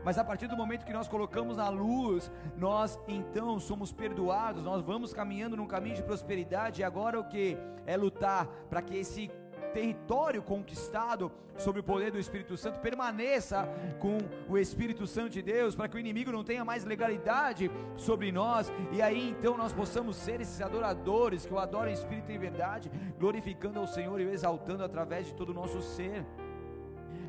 Mas 0.05 0.19
a 0.19 0.25
partir 0.25 0.49
do 0.49 0.57
momento 0.57 0.85
que 0.85 0.93
nós 0.93 1.09
colocamos 1.09 1.57
na 1.57 1.69
luz, 1.69 2.31
nós 2.57 2.99
então 3.09 3.59
somos 3.59 3.93
perdoados, 3.93 4.65
nós 4.65 4.83
vamos 4.83 5.15
caminhando 5.15 5.57
num 5.57 5.67
caminho 5.67 5.95
de 5.95 6.03
prosperidade. 6.03 6.81
E 6.81 6.85
agora 6.85 7.19
o 7.19 7.25
que? 7.25 7.57
É 7.87 7.97
lutar 7.97 8.47
para 8.69 8.83
que 8.83 8.97
esse 8.97 9.31
território 9.73 10.43
conquistado 10.43 11.31
sobre 11.57 11.81
o 11.81 11.85
poder 11.85 12.11
do 12.11 12.19
Espírito 12.19 12.57
Santo 12.57 12.81
permaneça 12.81 13.69
com 13.99 14.19
o 14.49 14.57
Espírito 14.59 15.07
Santo 15.07 15.31
de 15.31 15.43
Deus, 15.43 15.75
para 15.75 15.89
que 15.89 15.97
o 15.97 16.01
inimigo 16.01 16.33
não 16.33 16.45
tenha 16.45 16.65
mais 16.65 16.85
legalidade 16.85 17.71
sobre 17.97 18.33
nós, 18.33 18.73
e 18.93 19.03
aí 19.03 19.31
então 19.31 19.57
nós 19.57 19.73
possamos 19.73 20.17
ser 20.17 20.41
esses 20.41 20.61
adoradores 20.61 21.47
que 21.47 21.55
o 21.55 21.59
adoram 21.59 21.91
em 21.91 21.95
espírito 21.95 22.31
e 22.31 22.35
em 22.35 22.39
verdade, 22.39 22.91
glorificando 23.19 23.79
ao 23.79 23.87
Senhor 23.87 24.21
e 24.21 24.27
o 24.27 24.31
exaltando 24.31 24.85
através 24.85 25.27
de 25.27 25.35
todo 25.35 25.51
o 25.51 25.55
nosso 25.55 25.81
ser. 25.81 26.25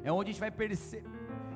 É 0.03 0.11
onde 0.11 0.29
a 0.29 0.33
gente 0.33 0.41
vai 0.41 0.51
perceber 0.51 1.03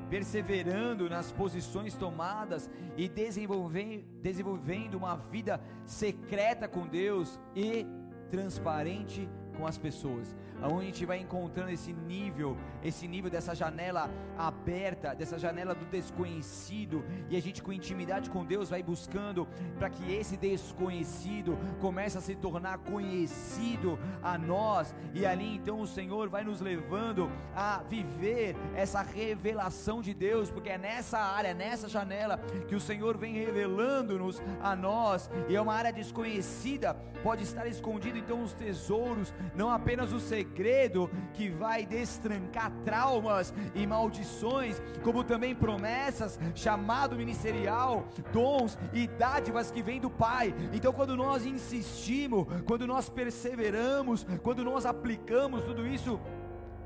perseverando 0.09 1.09
nas 1.09 1.31
posições 1.31 1.93
tomadas 1.95 2.69
e 2.95 3.07
desenvolvendo, 3.07 4.05
desenvolvendo 4.21 4.95
uma 4.95 5.15
vida 5.15 5.59
secreta 5.85 6.67
com 6.67 6.87
Deus 6.87 7.39
e 7.55 7.85
transparente 8.29 9.27
com 9.57 9.65
as 9.65 9.77
pessoas 9.77 10.35
aonde 10.61 10.83
a 10.83 10.85
gente 10.85 11.05
vai 11.05 11.19
encontrando 11.19 11.71
esse 11.71 11.93
nível, 11.93 12.57
esse 12.83 13.07
nível 13.07 13.29
dessa 13.29 13.53
janela 13.53 14.09
aberta, 14.37 15.13
dessa 15.13 15.37
janela 15.37 15.75
do 15.75 15.85
desconhecido, 15.85 17.03
e 17.29 17.37
a 17.37 17.41
gente 17.41 17.61
com 17.61 17.71
intimidade 17.71 18.29
com 18.29 18.45
Deus 18.45 18.69
vai 18.69 18.81
buscando 18.81 19.47
para 19.77 19.89
que 19.89 20.13
esse 20.13 20.37
desconhecido 20.37 21.57
comece 21.79 22.17
a 22.17 22.21
se 22.21 22.35
tornar 22.35 22.79
conhecido 22.79 23.99
a 24.21 24.37
nós, 24.37 24.95
e 25.13 25.25
ali 25.25 25.55
então 25.55 25.81
o 25.81 25.87
Senhor 25.87 26.29
vai 26.29 26.43
nos 26.43 26.59
levando 26.59 27.31
a 27.55 27.83
viver 27.83 28.55
essa 28.75 29.01
revelação 29.01 30.01
de 30.01 30.13
Deus, 30.13 30.49
porque 30.49 30.69
é 30.69 30.77
nessa 30.77 31.19
área, 31.19 31.53
nessa 31.53 31.87
janela 31.87 32.37
que 32.67 32.75
o 32.75 32.79
Senhor 32.79 33.17
vem 33.17 33.33
revelando-nos 33.33 34.41
a 34.61 34.75
nós, 34.75 35.29
e 35.47 35.55
é 35.55 35.61
uma 35.61 35.73
área 35.73 35.93
desconhecida, 35.93 36.95
pode 37.23 37.43
estar 37.43 37.67
escondido 37.67 38.17
então 38.17 38.41
os 38.41 38.53
tesouros, 38.53 39.33
não 39.55 39.69
apenas 39.69 40.11
segredos 40.11 40.19
segredo 40.19 41.09
que 41.33 41.49
vai 41.49 41.85
destrancar 41.85 42.71
traumas 42.83 43.53
e 43.75 43.85
maldições, 43.85 44.81
como 45.03 45.23
também 45.23 45.55
promessas, 45.55 46.39
chamado 46.55 47.15
ministerial, 47.15 48.07
dons 48.31 48.77
e 48.93 49.07
dádivas 49.07 49.71
que 49.71 49.81
vêm 49.81 49.99
do 49.99 50.09
Pai. 50.09 50.53
Então, 50.73 50.93
quando 50.93 51.15
nós 51.15 51.45
insistimos, 51.45 52.47
quando 52.65 52.87
nós 52.87 53.09
perseveramos, 53.09 54.25
quando 54.41 54.63
nós 54.63 54.85
aplicamos 54.85 55.63
tudo 55.63 55.85
isso, 55.85 56.19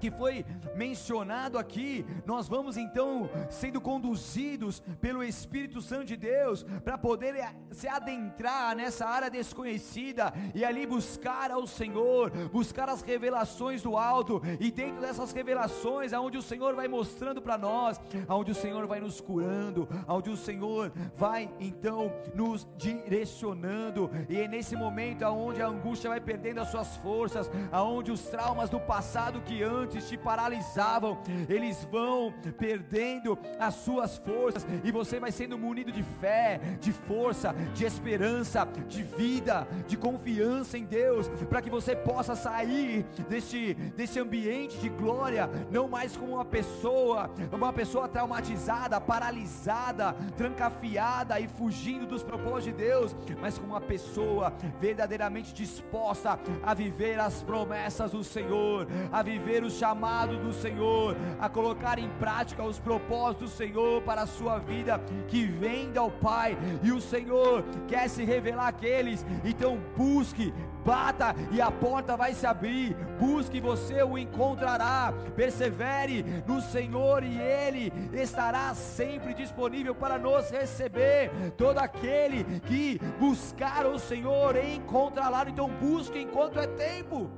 que 0.02 0.10
foi 0.10 0.43
mencionado 0.76 1.60
aqui, 1.60 2.04
nós 2.26 2.47
vamos 2.47 2.76
então 2.76 3.30
sendo 3.49 3.80
conduzidos 3.80 4.80
pelo 4.99 5.24
Espírito 5.24 5.80
Santo 5.80 6.06
de 6.06 6.18
Deus 6.18 6.64
para 6.84 6.97
poder 6.97 7.36
se 7.70 7.88
adentrar 7.88 8.76
nessa 8.76 9.06
área 9.06 9.30
desconhecida 9.30 10.34
e 10.56 10.66
ali 10.66 10.88
buscar 10.88 11.52
ao 11.52 11.68
Senhor, 11.68 12.32
buscar 12.52 12.89
as 12.89 13.04
revelações 13.04 13.84
do 13.84 13.95
alto. 13.95 14.41
E 14.60 14.72
dentro 14.72 15.02
dessas 15.02 15.32
revelações, 15.32 16.14
aonde 16.14 16.39
o 16.39 16.41
Senhor 16.41 16.74
vai 16.74 16.88
mostrando 16.88 17.39
para 17.39 17.56
nós, 17.56 18.02
aonde 18.28 18.52
o 18.52 18.56
Senhor 18.56 18.88
vai 18.88 18.99
nos 18.99 19.22
curando, 19.22 19.88
aonde 20.08 20.32
o 20.32 20.38
Senhor 20.38 20.91
vai 21.16 21.47
então 21.60 22.12
nos 22.34 22.68
direcionando. 22.76 24.10
E 24.28 24.38
é 24.38 24.47
nesse 24.47 24.76
momento 24.76 25.22
aonde 25.22 25.62
a 25.62 25.68
angústia 25.68 26.10
vai 26.10 26.20
perdendo 26.20 26.60
as 26.60 26.70
suas 26.70 26.97
forças, 26.97 27.52
aonde 27.72 28.12
os 28.12 28.24
traumas 28.24 28.68
do 28.68 28.80
passado 28.80 29.41
que 29.41 29.62
antes 29.62 29.91
antes 29.92 30.08
te 30.08 30.18
paralisavam, 30.18 31.20
eles 31.50 31.86
vão 31.92 32.34
perdendo 32.58 33.38
as 33.60 33.76
suas 33.76 34.18
forças 34.18 34.66
e 34.86 34.92
você 34.92 35.20
vai 35.20 35.32
sendo 35.32 35.58
munido 35.58 35.92
de 35.92 36.02
fé, 36.02 36.62
de 36.80 36.94
força, 36.94 37.54
de 37.74 37.84
esperança, 37.84 38.66
de 38.88 39.04
vida, 39.04 39.68
de 39.88 39.98
confiança 39.98 40.78
em 40.78 40.86
Deus, 40.86 41.28
para 41.50 41.62
que 41.62 41.70
você 41.70 41.94
possa 41.94 42.36
sair 42.36 43.04
deste, 43.28 43.74
desse 43.74 44.18
ambiente 44.18 44.78
de 44.78 44.88
glória, 44.88 45.50
não 45.70 45.89
mais 45.89 46.16
como 46.16 46.36
uma 46.36 46.46
pessoa, 46.46 47.30
uma 47.52 47.74
pessoa 47.74 48.08
traumatizada, 48.08 49.02
paralisada, 49.02 50.14
trancafiada 50.38 51.38
e 51.39 51.50
fugindo 51.50 52.06
dos 52.06 52.24
propósitos 52.24 52.62
de 52.64 52.72
Deus, 52.72 53.16
mas 53.42 53.58
como 53.58 53.74
uma 53.74 53.82
pessoa 53.82 54.54
verdadeiramente 54.80 55.54
disposta 55.54 56.39
a 56.64 56.74
viver 56.74 57.20
as 57.20 57.44
promessas 57.44 58.12
do 58.12 58.24
Senhor, 58.24 58.88
a 59.12 59.22
viver 59.22 59.64
os 59.64 59.81
chamado 59.82 60.38
do 60.38 60.54
Senhor, 60.54 61.18
a 61.40 61.50
colocar 61.50 61.98
em 61.98 62.08
prática 62.20 62.64
os 62.64 62.78
propósitos 62.78 63.50
do 63.50 63.58
Senhor 63.58 64.04
para 64.04 64.22
a 64.22 64.28
sua 64.28 64.60
vida, 64.60 65.02
que 65.28 65.48
vem 65.48 65.92
ao 65.98 66.12
Pai, 66.12 66.56
e 66.84 66.92
o 66.92 67.02
Senhor 67.02 67.64
quer 67.88 68.08
se 68.08 68.24
revelar 68.24 68.68
àqueles, 68.68 69.26
então 69.44 69.80
busque, 69.98 70.54
bata 70.86 71.36
e 71.52 71.60
a 71.60 71.72
porta 71.72 72.16
vai 72.16 72.36
se 72.36 72.46
abrir, 72.46 72.96
busque 73.20 73.60
você 73.60 74.04
o 74.04 74.20
encontrará, 74.20 75.12
persevere 75.36 76.24
no 76.46 76.62
Senhor 76.62 77.24
e 77.24 77.40
Ele 77.40 77.92
estará 78.14 78.76
sempre 78.76 79.34
disponível 79.34 79.96
para 79.96 80.20
nos 80.20 80.52
receber, 80.52 81.32
todo 81.58 81.80
aquele 81.80 82.44
que 82.68 83.00
buscar 83.20 83.88
o 83.88 83.98
Senhor 83.98 84.56
encontrará, 84.58 85.44
então 85.50 85.68
busque 85.68 86.20
enquanto 86.20 86.60
é 86.60 86.68
tempo, 86.68 87.32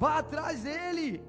Vá 0.00 0.20
atrás 0.20 0.62
dele. 0.62 1.22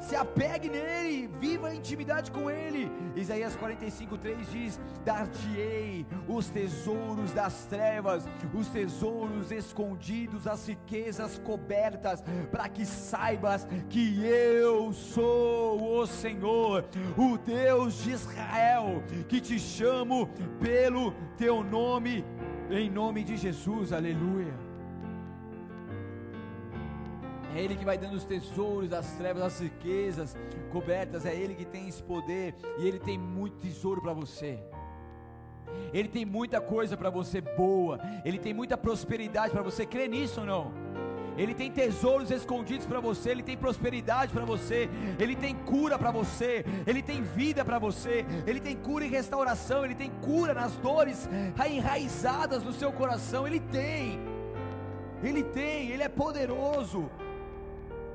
Se 0.00 0.16
apegue 0.16 0.68
nele, 0.68 1.28
viva 1.40 1.68
a 1.68 1.74
intimidade 1.74 2.30
com 2.32 2.50
ele. 2.50 2.90
Isaías 3.14 3.56
45:3 3.56 4.50
diz: 4.50 4.80
Dar-te-ei 5.04 6.04
os 6.28 6.48
tesouros 6.48 7.30
das 7.32 7.64
trevas, 7.66 8.28
os 8.52 8.66
tesouros 8.66 9.52
escondidos, 9.52 10.48
as 10.48 10.66
riquezas 10.66 11.38
cobertas, 11.38 12.22
para 12.50 12.68
que 12.68 12.84
saibas 12.84 13.66
que 13.88 14.24
eu 14.24 14.92
sou 14.92 16.00
o 16.00 16.06
Senhor, 16.06 16.84
o 17.16 17.38
Deus 17.38 18.02
de 18.02 18.10
Israel, 18.10 19.04
que 19.28 19.40
te 19.40 19.58
chamo 19.58 20.28
pelo 20.60 21.12
teu 21.38 21.62
nome, 21.62 22.24
em 22.70 22.90
nome 22.90 23.22
de 23.22 23.36
Jesus. 23.36 23.92
Aleluia. 23.92 24.65
É 27.54 27.60
Ele 27.60 27.76
que 27.76 27.84
vai 27.84 27.96
dando 27.96 28.14
os 28.14 28.24
tesouros 28.24 28.88
das 28.88 29.12
trevas, 29.12 29.42
as 29.42 29.60
riquezas 29.60 30.36
cobertas. 30.70 31.24
É 31.24 31.34
Ele 31.34 31.54
que 31.54 31.64
tem 31.64 31.88
esse 31.88 32.02
poder 32.02 32.54
e 32.78 32.86
Ele 32.86 32.98
tem 32.98 33.18
muito 33.18 33.58
tesouro 33.58 34.00
para 34.00 34.12
você. 34.12 34.58
Ele 35.92 36.08
tem 36.08 36.24
muita 36.24 36.60
coisa 36.60 36.96
para 36.96 37.10
você 37.10 37.40
boa. 37.40 38.00
Ele 38.24 38.38
tem 38.38 38.54
muita 38.54 38.76
prosperidade 38.76 39.52
para 39.52 39.62
você. 39.62 39.86
Crê 39.86 40.08
nisso 40.08 40.40
ou 40.40 40.46
não? 40.46 40.86
Ele 41.36 41.52
tem 41.54 41.70
tesouros 41.70 42.30
escondidos 42.30 42.86
para 42.86 42.98
você, 42.98 43.30
ele 43.30 43.42
tem 43.42 43.56
prosperidade 43.56 44.32
para 44.32 44.44
você, 44.44 44.88
ele 45.18 45.36
tem 45.36 45.54
cura 45.54 45.98
para 45.98 46.10
você, 46.10 46.64
ele 46.86 47.02
tem 47.02 47.22
vida 47.22 47.62
para 47.62 47.78
você, 47.78 48.24
ele 48.46 48.58
tem 48.58 48.74
cura 48.74 49.04
e 49.04 49.08
restauração, 49.08 49.84
ele 49.84 49.94
tem 49.94 50.10
cura 50.22 50.54
nas 50.54 50.72
dores 50.76 51.28
enraizadas 51.70 52.64
no 52.64 52.72
seu 52.72 52.90
coração, 52.90 53.46
ele 53.46 53.60
tem. 53.60 54.18
Ele 55.22 55.42
tem, 55.42 55.90
ele 55.90 56.02
é 56.02 56.08
poderoso. 56.08 57.10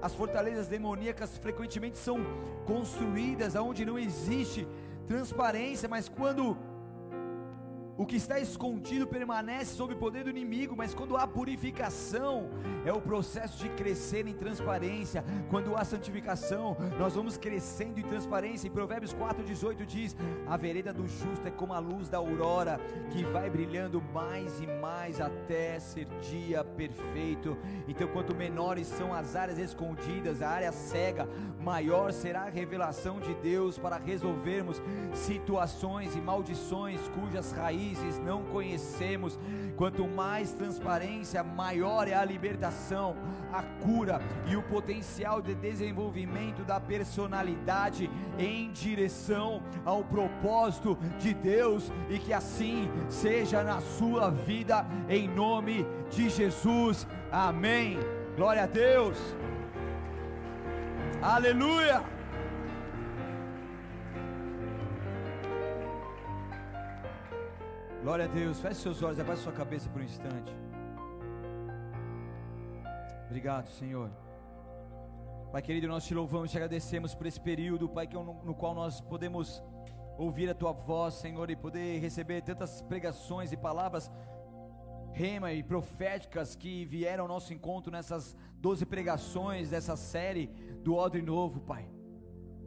As 0.01 0.13
fortalezas 0.13 0.67
demoníacas 0.67 1.37
frequentemente 1.37 1.97
são 1.97 2.19
construídas 2.65 3.55
onde 3.55 3.85
não 3.85 3.99
existe 3.99 4.67
transparência, 5.07 5.87
mas 5.87 6.09
quando 6.09 6.57
O 7.97 8.05
que 8.05 8.15
está 8.15 8.39
escondido 8.39 9.05
permanece 9.05 9.75
sob 9.75 9.93
o 9.93 9.97
poder 9.97 10.23
do 10.23 10.29
inimigo, 10.29 10.75
mas 10.75 10.93
quando 10.93 11.17
há 11.17 11.27
purificação, 11.27 12.49
é 12.85 12.91
o 12.91 13.01
processo 13.01 13.57
de 13.61 13.69
crescer 13.69 14.27
em 14.27 14.33
transparência. 14.33 15.23
Quando 15.49 15.75
há 15.75 15.83
santificação, 15.83 16.77
nós 16.97 17.15
vamos 17.15 17.37
crescendo 17.37 17.99
em 17.99 18.03
transparência. 18.03 18.67
Em 18.67 18.71
Provérbios 18.71 19.13
4,18 19.13 19.85
diz: 19.85 20.15
A 20.47 20.55
vereda 20.55 20.93
do 20.93 21.05
justo 21.05 21.47
é 21.47 21.51
como 21.51 21.73
a 21.73 21.79
luz 21.79 22.07
da 22.07 22.17
aurora, 22.17 22.79
que 23.11 23.23
vai 23.25 23.49
brilhando 23.49 24.01
mais 24.13 24.59
e 24.61 24.67
mais 24.67 25.19
até 25.19 25.77
ser 25.79 26.07
dia 26.21 26.63
perfeito. 26.63 27.57
Então, 27.87 28.07
quanto 28.07 28.33
menores 28.33 28.87
são 28.87 29.13
as 29.13 29.35
áreas 29.35 29.59
escondidas, 29.59 30.41
a 30.41 30.49
área 30.49 30.71
cega, 30.71 31.27
maior 31.59 32.13
será 32.13 32.43
a 32.43 32.49
revelação 32.49 33.19
de 33.19 33.33
Deus 33.35 33.77
para 33.77 33.97
resolvermos 33.97 34.81
situações 35.13 36.15
e 36.15 36.21
maldições 36.21 36.99
cujas 37.09 37.51
raízes 37.51 37.80
raízes 37.81 38.19
não 38.19 38.43
conhecemos. 38.43 39.39
Quanto 39.75 40.07
mais 40.07 40.53
transparência, 40.53 41.43
maior 41.43 42.07
é 42.07 42.13
a 42.13 42.23
libertação, 42.23 43.15
a 43.51 43.63
cura 43.63 44.21
e 44.47 44.55
o 44.55 44.61
potencial 44.61 45.41
de 45.41 45.55
desenvolvimento 45.55 46.63
da 46.63 46.79
personalidade 46.79 48.09
em 48.37 48.71
direção 48.71 49.63
ao 49.83 50.03
propósito 50.03 50.97
de 51.19 51.33
Deus 51.33 51.91
e 52.09 52.19
que 52.19 52.31
assim 52.31 52.89
seja 53.09 53.63
na 53.63 53.81
sua 53.81 54.29
vida, 54.29 54.85
em 55.09 55.27
nome 55.27 55.85
de 56.11 56.29
Jesus. 56.29 57.07
Amém. 57.31 57.97
Glória 58.35 58.63
a 58.63 58.67
Deus. 58.67 59.17
Aleluia. 61.21 62.03
Glória 68.01 68.25
a 68.25 68.27
Deus. 68.27 68.59
Feche 68.59 68.81
seus 68.81 69.03
olhos, 69.03 69.19
abaixe 69.19 69.43
sua 69.43 69.53
cabeça 69.53 69.87
por 69.87 70.01
um 70.01 70.03
instante. 70.03 70.51
Obrigado, 73.27 73.67
Senhor. 73.67 74.09
Pai 75.51 75.61
querido, 75.61 75.87
nós 75.87 76.03
te 76.05 76.15
louvamos 76.15 76.49
e 76.49 76.51
te 76.51 76.57
agradecemos 76.57 77.13
por 77.13 77.27
esse 77.27 77.39
período, 77.39 77.87
Pai, 77.87 78.09
no 78.43 78.55
qual 78.55 78.73
nós 78.73 79.01
podemos 79.01 79.63
ouvir 80.17 80.49
a 80.49 80.55
tua 80.55 80.71
voz, 80.71 81.13
Senhor, 81.15 81.51
e 81.51 81.55
poder 81.55 81.99
receber 81.99 82.41
tantas 82.41 82.81
pregações 82.81 83.51
e 83.51 83.57
palavras 83.57 84.11
rema 85.13 85.53
e 85.53 85.61
proféticas 85.61 86.55
que 86.55 86.85
vieram 86.85 87.25
ao 87.25 87.27
nosso 87.27 87.53
encontro 87.53 87.91
nessas 87.91 88.35
12 88.55 88.85
pregações 88.85 89.69
dessa 89.69 89.95
série 89.95 90.47
do 90.83 90.95
Odre 90.95 91.21
Novo, 91.21 91.59
Pai. 91.59 92.00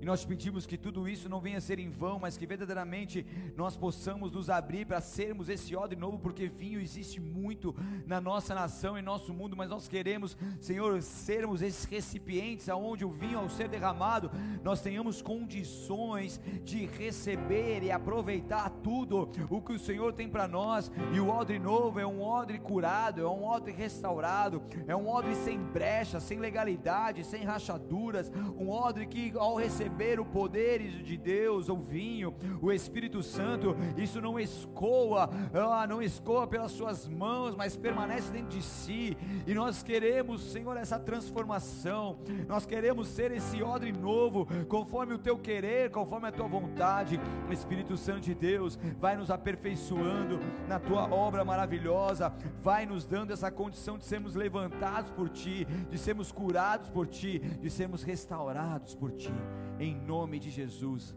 E 0.00 0.04
nós 0.04 0.24
pedimos 0.24 0.66
que 0.66 0.76
tudo 0.76 1.08
isso 1.08 1.28
não 1.28 1.40
venha 1.40 1.58
a 1.58 1.60
ser 1.60 1.78
em 1.78 1.90
vão, 1.90 2.18
mas 2.18 2.36
que 2.36 2.46
verdadeiramente 2.46 3.24
nós 3.56 3.76
possamos 3.76 4.30
nos 4.30 4.50
abrir 4.50 4.84
para 4.86 5.00
sermos 5.00 5.48
esse 5.48 5.74
odre 5.74 5.98
novo, 5.98 6.18
porque 6.18 6.46
vinho 6.46 6.80
existe 6.80 7.20
muito 7.20 7.74
na 8.06 8.20
nossa 8.20 8.54
nação 8.54 8.98
e 8.98 9.02
nosso 9.02 9.32
mundo, 9.32 9.56
mas 9.56 9.70
nós 9.70 9.88
queremos, 9.88 10.36
Senhor, 10.60 11.00
sermos 11.00 11.62
esses 11.62 11.84
recipientes 11.84 12.68
aonde 12.68 13.04
o 13.04 13.10
vinho 13.10 13.38
ao 13.38 13.48
ser 13.48 13.68
derramado, 13.68 14.30
nós 14.62 14.80
tenhamos 14.82 15.22
condições 15.22 16.40
de 16.62 16.84
receber 16.84 17.82
e 17.82 17.90
aproveitar 17.90 18.68
tudo 18.82 19.30
o 19.48 19.62
que 19.62 19.72
o 19.72 19.78
Senhor 19.78 20.12
tem 20.12 20.28
para 20.28 20.46
nós. 20.46 20.90
E 21.12 21.20
o 21.20 21.28
odre 21.28 21.58
novo 21.58 21.98
é 21.98 22.06
um 22.06 22.20
odre 22.20 22.58
curado, 22.58 23.22
é 23.22 23.28
um 23.28 23.44
odre 23.44 23.72
restaurado, 23.72 24.62
é 24.86 24.94
um 24.94 25.08
odre 25.08 25.34
sem 25.36 25.58
brecha, 25.58 26.20
sem 26.20 26.38
legalidade, 26.38 27.24
sem 27.24 27.44
rachaduras, 27.44 28.30
um 28.58 28.68
odre 28.68 29.06
que 29.06 29.32
ao 29.36 29.56
receber 29.56 29.83
receber 29.84 30.18
o 30.18 30.24
poder 30.24 30.80
de 30.80 31.16
Deus, 31.16 31.68
o 31.68 31.76
vinho, 31.76 32.34
o 32.62 32.72
Espírito 32.72 33.22
Santo, 33.22 33.76
isso 33.98 34.20
não 34.20 34.40
escoa, 34.40 35.28
ah, 35.52 35.86
não 35.86 36.02
escoa 36.02 36.46
pelas 36.46 36.72
suas 36.72 37.06
mãos, 37.06 37.54
mas 37.54 37.76
permanece 37.76 38.32
dentro 38.32 38.48
de 38.48 38.62
si. 38.62 39.16
E 39.46 39.52
nós 39.52 39.82
queremos, 39.82 40.40
Senhor, 40.52 40.76
essa 40.76 40.98
transformação. 40.98 42.18
Nós 42.48 42.64
queremos 42.64 43.08
ser 43.08 43.30
esse 43.30 43.62
odre 43.62 43.92
novo, 43.92 44.46
conforme 44.68 45.14
o 45.14 45.18
teu 45.18 45.36
querer, 45.36 45.90
conforme 45.90 46.28
a 46.28 46.32
tua 46.32 46.48
vontade. 46.48 47.20
O 47.48 47.52
Espírito 47.52 47.96
Santo 47.96 48.20
de 48.20 48.34
Deus 48.34 48.78
vai 48.98 49.16
nos 49.16 49.30
aperfeiçoando 49.30 50.40
na 50.66 50.78
tua 50.78 51.12
obra 51.12 51.44
maravilhosa, 51.44 52.32
vai 52.62 52.86
nos 52.86 53.06
dando 53.06 53.32
essa 53.32 53.50
condição 53.50 53.98
de 53.98 54.04
sermos 54.04 54.34
levantados 54.34 55.10
por 55.10 55.28
ti, 55.28 55.66
de 55.90 55.98
sermos 55.98 56.32
curados 56.32 56.88
por 56.88 57.06
ti, 57.06 57.38
de 57.38 57.68
sermos 57.68 58.02
restaurados 58.02 58.94
por 58.94 59.12
ti 59.12 59.32
em 59.78 59.94
nome 59.94 60.38
de 60.38 60.50
Jesus. 60.50 61.16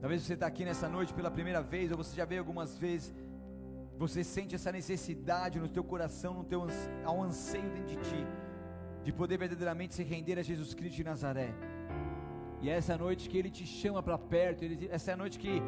Talvez 0.00 0.22
você 0.22 0.34
está 0.34 0.46
aqui 0.46 0.64
nessa 0.64 0.88
noite 0.88 1.14
pela 1.14 1.30
primeira 1.30 1.62
vez, 1.62 1.90
ou 1.90 1.96
você 1.96 2.14
já 2.14 2.24
veio 2.24 2.40
algumas 2.40 2.76
vezes. 2.76 3.14
Você 3.96 4.24
sente 4.24 4.54
essa 4.54 4.72
necessidade 4.72 5.58
no 5.58 5.68
teu 5.68 5.84
coração, 5.84 6.34
no 6.34 6.44
teu 6.44 6.66
ao 7.04 7.22
anseio 7.22 7.70
dentro 7.70 7.86
de 7.86 7.96
ti, 7.96 8.26
de 9.02 9.12
poder 9.12 9.38
verdadeiramente 9.38 9.94
se 9.94 10.02
render 10.02 10.38
a 10.38 10.42
Jesus 10.42 10.74
Cristo 10.74 10.96
de 10.96 11.04
Nazaré. 11.04 11.54
E 12.60 12.68
é 12.68 12.74
essa 12.74 12.96
noite 12.98 13.28
que 13.28 13.38
Ele 13.38 13.50
te 13.50 13.66
chama 13.66 14.02
para 14.02 14.18
perto, 14.18 14.64
ele, 14.64 14.88
essa 14.90 15.10
é 15.10 15.14
a 15.14 15.16
noite 15.16 15.38
que 15.38 15.62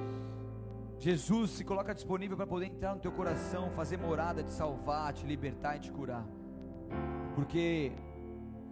Jesus 0.99 1.51
se 1.51 1.65
coloca 1.65 1.95
disponível 1.95 2.37
para 2.37 2.47
poder 2.47 2.67
entrar 2.67 2.95
no 2.95 3.01
teu 3.01 3.13
coração, 3.13 3.71
fazer 3.71 3.99
morada, 3.99 4.43
te 4.43 4.51
salvar, 4.51 5.13
te 5.13 5.27
libertar 5.27 5.77
e 5.77 5.81
te 5.81 5.93
curar. 5.93 6.27
Porque 7.35 7.93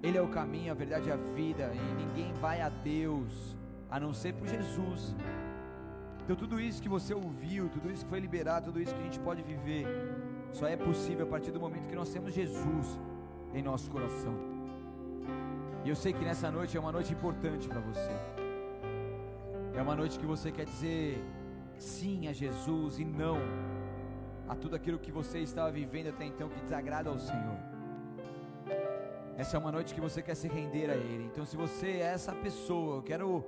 ele 0.04 0.18
é 0.18 0.22
o 0.22 0.28
caminho, 0.28 0.70
a 0.70 0.74
verdade 0.74 1.08
e 1.08 1.12
a 1.12 1.16
vida, 1.16 1.72
e 1.74 1.94
ninguém 1.94 2.30
vai 2.34 2.60
a 2.60 2.68
Deus 2.68 3.56
a 3.90 3.98
não 3.98 4.12
ser 4.12 4.34
por 4.34 4.46
Jesus. 4.46 5.16
Então, 6.22 6.36
tudo 6.36 6.60
isso 6.60 6.82
que 6.82 6.90
você 6.90 7.14
ouviu, 7.14 7.70
tudo 7.70 7.90
isso 7.90 8.04
que 8.04 8.10
foi 8.10 8.20
liberado, 8.20 8.66
tudo 8.66 8.82
isso 8.82 8.94
que 8.94 9.00
a 9.00 9.04
gente 9.04 9.18
pode 9.20 9.42
viver, 9.42 9.86
só 10.52 10.66
é 10.66 10.76
possível 10.76 11.24
a 11.26 11.28
partir 11.30 11.52
do 11.52 11.58
momento 11.58 11.88
que 11.88 11.96
nós 11.96 12.10
temos 12.10 12.34
Jesus 12.34 13.00
em 13.54 13.62
nosso 13.62 13.90
coração. 13.90 14.34
E 15.84 15.88
eu 15.88 15.96
sei 15.96 16.12
que 16.12 16.24
nessa 16.24 16.50
noite 16.50 16.76
é 16.76 16.80
uma 16.80 16.92
noite 16.92 17.14
importante 17.14 17.66
para 17.66 17.80
você. 17.80 18.14
É 19.74 19.80
uma 19.80 19.96
noite 19.96 20.18
que 20.18 20.26
você 20.26 20.52
quer 20.52 20.66
dizer 20.66 21.24
sim 21.78 22.28
a 22.28 22.32
Jesus 22.32 22.98
e 22.98 23.06
não 23.06 23.38
a 24.46 24.54
tudo 24.54 24.76
aquilo 24.76 24.98
que 24.98 25.10
você 25.10 25.38
estava 25.38 25.70
vivendo 25.70 26.08
até 26.08 26.26
então 26.26 26.50
que 26.50 26.60
desagrada 26.60 27.08
ao 27.08 27.18
Senhor. 27.18 27.73
Essa 29.36 29.56
é 29.56 29.58
uma 29.58 29.72
noite 29.72 29.92
que 29.92 30.00
você 30.00 30.22
quer 30.22 30.36
se 30.36 30.46
render 30.46 30.88
a 30.90 30.94
Ele. 30.94 31.24
Então, 31.24 31.44
se 31.44 31.56
você 31.56 31.88
é 31.88 32.12
essa 32.12 32.32
pessoa, 32.32 32.96
eu 32.96 33.02
quero 33.02 33.44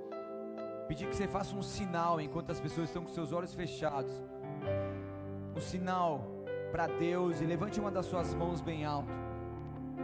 pedir 0.85 1.07
que 1.07 1.15
você 1.15 1.27
faça 1.27 1.55
um 1.55 1.61
sinal 1.61 2.19
enquanto 2.19 2.51
as 2.51 2.59
pessoas 2.59 2.89
estão 2.89 3.03
com 3.03 3.09
seus 3.09 3.31
olhos 3.31 3.53
fechados. 3.53 4.11
Um 5.55 5.61
sinal 5.61 6.25
para 6.73 6.87
Deus 6.87 7.39
e 7.39 7.45
levante 7.45 7.79
uma 7.79 7.89
das 7.89 8.05
suas 8.05 8.33
mãos 8.33 8.59
bem 8.59 8.83
alto. 8.83 9.09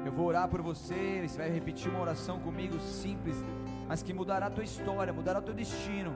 Eu 0.05 0.11
vou 0.11 0.25
orar 0.25 0.47
por 0.47 0.61
você, 0.61 1.21
você 1.27 1.38
vai 1.38 1.49
repetir 1.49 1.91
uma 1.91 2.01
oração 2.01 2.39
comigo 2.39 2.79
simples, 2.79 3.38
mas 3.88 4.01
que 4.01 4.13
mudará 4.13 4.45
a 4.45 4.49
tua 4.49 4.63
história, 4.63 5.11
mudará 5.11 5.39
o 5.39 5.41
teu 5.41 5.53
destino, 5.53 6.15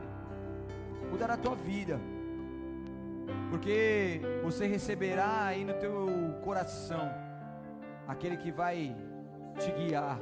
mudará 1.12 1.34
a 1.34 1.38
tua 1.38 1.56
vida. 1.56 2.00
Porque 3.50 4.22
você 4.44 4.66
receberá 4.66 5.46
aí 5.46 5.66
no 5.66 5.74
teu 5.74 6.08
coração 6.44 7.10
aquele 8.08 8.38
que 8.38 8.52
vai 8.52 8.96
te 9.58 9.72
guiar. 9.72 10.20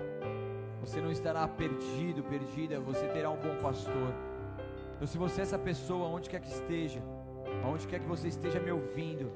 Você 0.82 1.02
não 1.02 1.12
estará 1.12 1.48
perdido, 1.48 2.24
perdida, 2.24 2.80
você 2.80 3.08
terá 3.08 3.30
um 3.30 3.38
bom 3.38 3.56
pastor. 3.62 4.14
Então, 4.96 5.08
se 5.08 5.18
você 5.18 5.42
é 5.42 5.44
essa 5.44 5.58
pessoa, 5.58 6.08
onde 6.08 6.30
quer 6.30 6.40
que 6.40 6.48
esteja, 6.48 7.02
aonde 7.64 7.88
quer 7.88 8.00
que 8.00 8.08
você 8.08 8.28
esteja 8.28 8.60
me 8.60 8.72
ouvindo, 8.72 9.32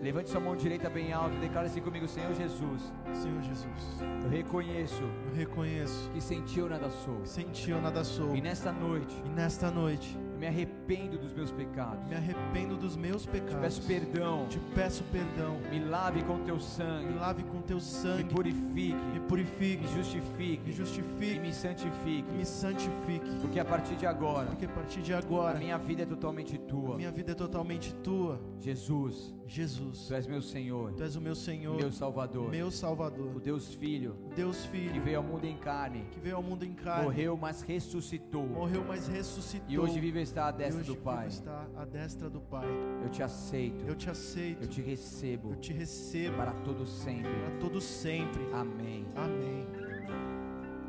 levante 0.00 0.30
sua 0.30 0.40
mão 0.40 0.56
direita 0.56 0.88
bem 0.88 1.12
alta 1.12 1.34
e 1.34 1.38
declare 1.38 1.66
assim 1.66 1.80
comigo, 1.80 2.06
Senhor 2.06 2.32
Jesus. 2.34 2.92
Senhor 3.12 3.42
Jesus. 3.42 4.00
Eu 4.22 4.30
reconheço. 4.30 5.02
Eu 5.28 5.34
reconheço 5.34 6.10
que 6.10 6.20
sem 6.20 6.42
ti 6.42 6.60
eu 6.60 6.68
nada 6.68 6.88
sou. 6.88 7.24
Sem 7.24 7.48
ti 7.48 7.70
eu 7.70 7.80
nada 7.80 8.04
sou. 8.04 8.34
E 8.34 8.40
nesta 8.40 8.72
noite. 8.72 9.20
E 9.24 9.28
nesta 9.28 9.70
noite 9.70 10.16
eu 10.32 10.38
me 10.38 10.46
arrependo 10.46 10.75
dos 10.86 11.32
meus 11.32 11.50
pecados. 11.50 12.06
Me 12.08 12.14
arrependo 12.14 12.76
dos 12.76 12.96
meus 12.96 13.26
pecados. 13.26 13.56
Te 13.56 13.60
peço 13.60 13.82
perdão. 13.82 14.46
Te 14.48 14.58
peço 14.72 15.04
perdão. 15.10 15.58
Me 15.68 15.80
lave 15.80 16.22
com 16.22 16.38
teu 16.44 16.60
sangue. 16.60 17.06
Me 17.06 17.18
lave 17.18 17.42
com 17.42 17.60
teu 17.60 17.80
sangue. 17.80 18.22
Me 18.22 18.30
purifique. 18.30 18.94
Me 19.12 19.20
purifique. 19.20 19.82
Me 19.82 19.88
justifique. 19.88 20.62
Me 20.64 20.72
justifique. 20.72 21.36
E 21.36 21.40
me 21.40 21.52
santifique. 21.52 22.32
Me 22.32 22.44
santifique. 22.44 23.26
Porque 23.40 23.58
a 23.58 23.64
partir 23.64 23.96
de 23.96 24.06
agora. 24.06 24.46
Porque 24.46 24.66
a 24.66 24.68
partir 24.68 25.02
de 25.02 25.12
agora. 25.12 25.56
A 25.56 25.60
minha 25.60 25.76
vida 25.76 26.04
é 26.04 26.06
totalmente 26.06 26.56
tua. 26.56 26.94
A 26.94 26.96
minha 26.96 27.10
vida 27.10 27.32
é 27.32 27.34
totalmente 27.34 27.92
tua. 27.94 28.40
Jesus. 28.60 29.34
Jesus. 29.44 30.06
Tu 30.06 30.14
és 30.14 30.26
meu 30.28 30.42
Senhor. 30.42 30.92
Tu 30.92 31.02
és 31.02 31.16
o 31.16 31.20
meu 31.20 31.34
Senhor. 31.34 31.76
Meu 31.76 31.90
Salvador. 31.90 32.48
Meu 32.48 32.70
Salvador. 32.70 33.34
O 33.34 33.40
Deus 33.40 33.74
Filho. 33.74 34.16
O 34.30 34.34
Deus 34.34 34.64
Filho. 34.66 34.92
Que 34.92 35.00
veio 35.00 35.18
ao 35.18 35.24
mundo 35.24 35.44
em 35.44 35.56
carne. 35.56 36.04
Que 36.12 36.20
veio 36.20 36.36
ao 36.36 36.42
mundo 36.42 36.64
em 36.64 36.74
carne. 36.74 37.04
Morreu, 37.04 37.36
mas 37.36 37.62
ressuscitou. 37.62 38.46
Morreu, 38.46 38.84
mas 38.86 39.08
ressuscitou. 39.08 39.68
E 39.68 39.78
hoje 39.78 39.98
vive 39.98 40.20
está 40.20 40.46
à 40.46 40.50
destra 40.50 40.75
do 40.82 40.96
Pai. 40.96 41.26
Está 41.28 41.66
à 41.76 41.84
destra 41.84 42.28
do 42.28 42.40
Pai. 42.40 42.66
Eu 43.02 43.08
te 43.08 43.22
aceito. 43.22 43.84
Eu 43.86 43.94
te 43.94 44.10
aceito. 44.10 44.62
Eu 44.62 44.68
te 44.68 44.80
recebo. 44.80 45.50
Eu 45.50 45.56
te 45.56 45.72
recebo 45.72 46.36
para 46.36 46.52
todo 46.52 46.86
sempre. 46.86 47.32
Para 47.32 47.58
todo 47.58 47.80
sempre. 47.80 48.42
Amém. 48.52 49.06
Amém. 49.14 49.66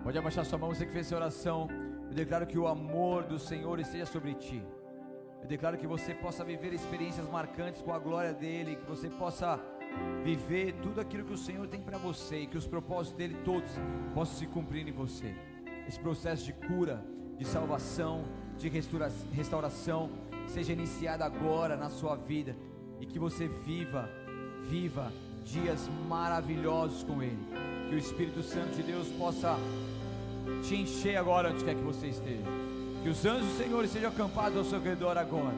Pode 0.04 0.18
abaixar 0.18 0.46
sua 0.46 0.58
mão, 0.58 0.74
você 0.74 0.86
que 0.86 0.92
fez 0.94 1.08
essa 1.08 1.16
oração. 1.16 1.68
Eu 2.10 2.14
declaro 2.14 2.48
que 2.48 2.58
o 2.58 2.68
amor 2.68 3.24
do 3.24 3.38
Senhor 3.38 3.80
esteja 3.80 4.06
sobre 4.06 4.34
ti. 4.36 4.64
Eu 5.42 5.48
declaro 5.48 5.78
que 5.78 5.86
você 5.86 6.14
possa 6.14 6.44
viver 6.44 6.74
experiências 6.74 7.30
marcantes 7.30 7.82
com 7.82 7.94
a 7.94 8.00
glória 8.00 8.34
dele, 8.34 8.76
que 8.78 8.86
você 8.86 9.10
possa 9.10 9.60
viver 10.24 10.74
tudo 10.82 11.02
aquilo 11.02 11.26
que 11.26 11.34
o 11.34 11.38
Senhor 11.38 11.68
tem 11.68 11.82
para 11.82 11.98
você 11.98 12.42
e 12.42 12.48
que 12.48 12.58
os 12.58 12.68
propósitos 12.68 13.18
dele 13.18 13.38
todos 13.44 13.70
possam 14.14 14.38
se 14.38 14.48
cumprir 14.48 14.88
em 14.88 14.92
você. 14.92 15.36
Esse 15.88 16.00
processo 16.00 16.46
de 16.46 16.54
cura, 16.54 17.04
de 17.38 17.46
salvação, 17.46 18.26
de 18.58 18.70
restaura- 18.70 19.12
restauração 19.34 20.10
seja 20.48 20.74
iniciado 20.74 21.24
agora 21.24 21.76
na 21.76 21.90
sua 21.90 22.16
vida 22.16 22.56
e 23.00 23.06
que 23.06 23.20
você 23.20 23.48
viva, 23.48 24.10
viva 24.70 25.12
dias 25.46 25.90
maravilhosos 26.08 27.04
com 27.04 27.22
ele. 27.22 27.38
Que 27.90 27.96
o 27.96 27.98
Espírito 27.98 28.42
Santo 28.44 28.76
de 28.76 28.84
Deus 28.84 29.08
possa 29.10 29.58
te 30.64 30.76
encher 30.76 31.16
agora 31.18 31.52
onde 31.52 31.64
quer 31.64 31.76
que 31.76 31.84
você 31.84 32.08
esteja. 32.08 32.44
Que 33.04 33.10
os 33.10 33.26
anjos 33.26 33.48
do 33.48 33.58
Senhor 33.58 33.84
estejam 33.86 34.10
acampados 34.10 34.58
ao 34.58 34.64
seu 34.66 34.82
redor 34.82 35.18
agora. 35.18 35.56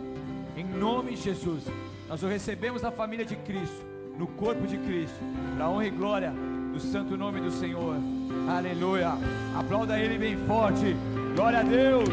Em 0.57 0.63
nome 0.65 1.11
de 1.15 1.21
Jesus, 1.21 1.63
nós 2.07 2.21
o 2.21 2.27
recebemos 2.27 2.81
na 2.81 2.91
família 2.91 3.25
de 3.25 3.35
Cristo, 3.37 3.85
no 4.17 4.27
corpo 4.27 4.67
de 4.67 4.77
Cristo, 4.77 5.17
para 5.55 5.69
honra 5.69 5.87
e 5.87 5.89
glória 5.91 6.33
do 6.73 6.79
santo 6.79 7.15
nome 7.17 7.39
do 7.39 7.49
Senhor. 7.49 7.95
Aleluia. 8.49 9.13
Aplauda 9.57 9.97
ele 9.99 10.17
bem 10.17 10.35
forte. 10.45 10.95
Glória 11.35 11.59
a 11.59 11.63
Deus. 11.63 12.09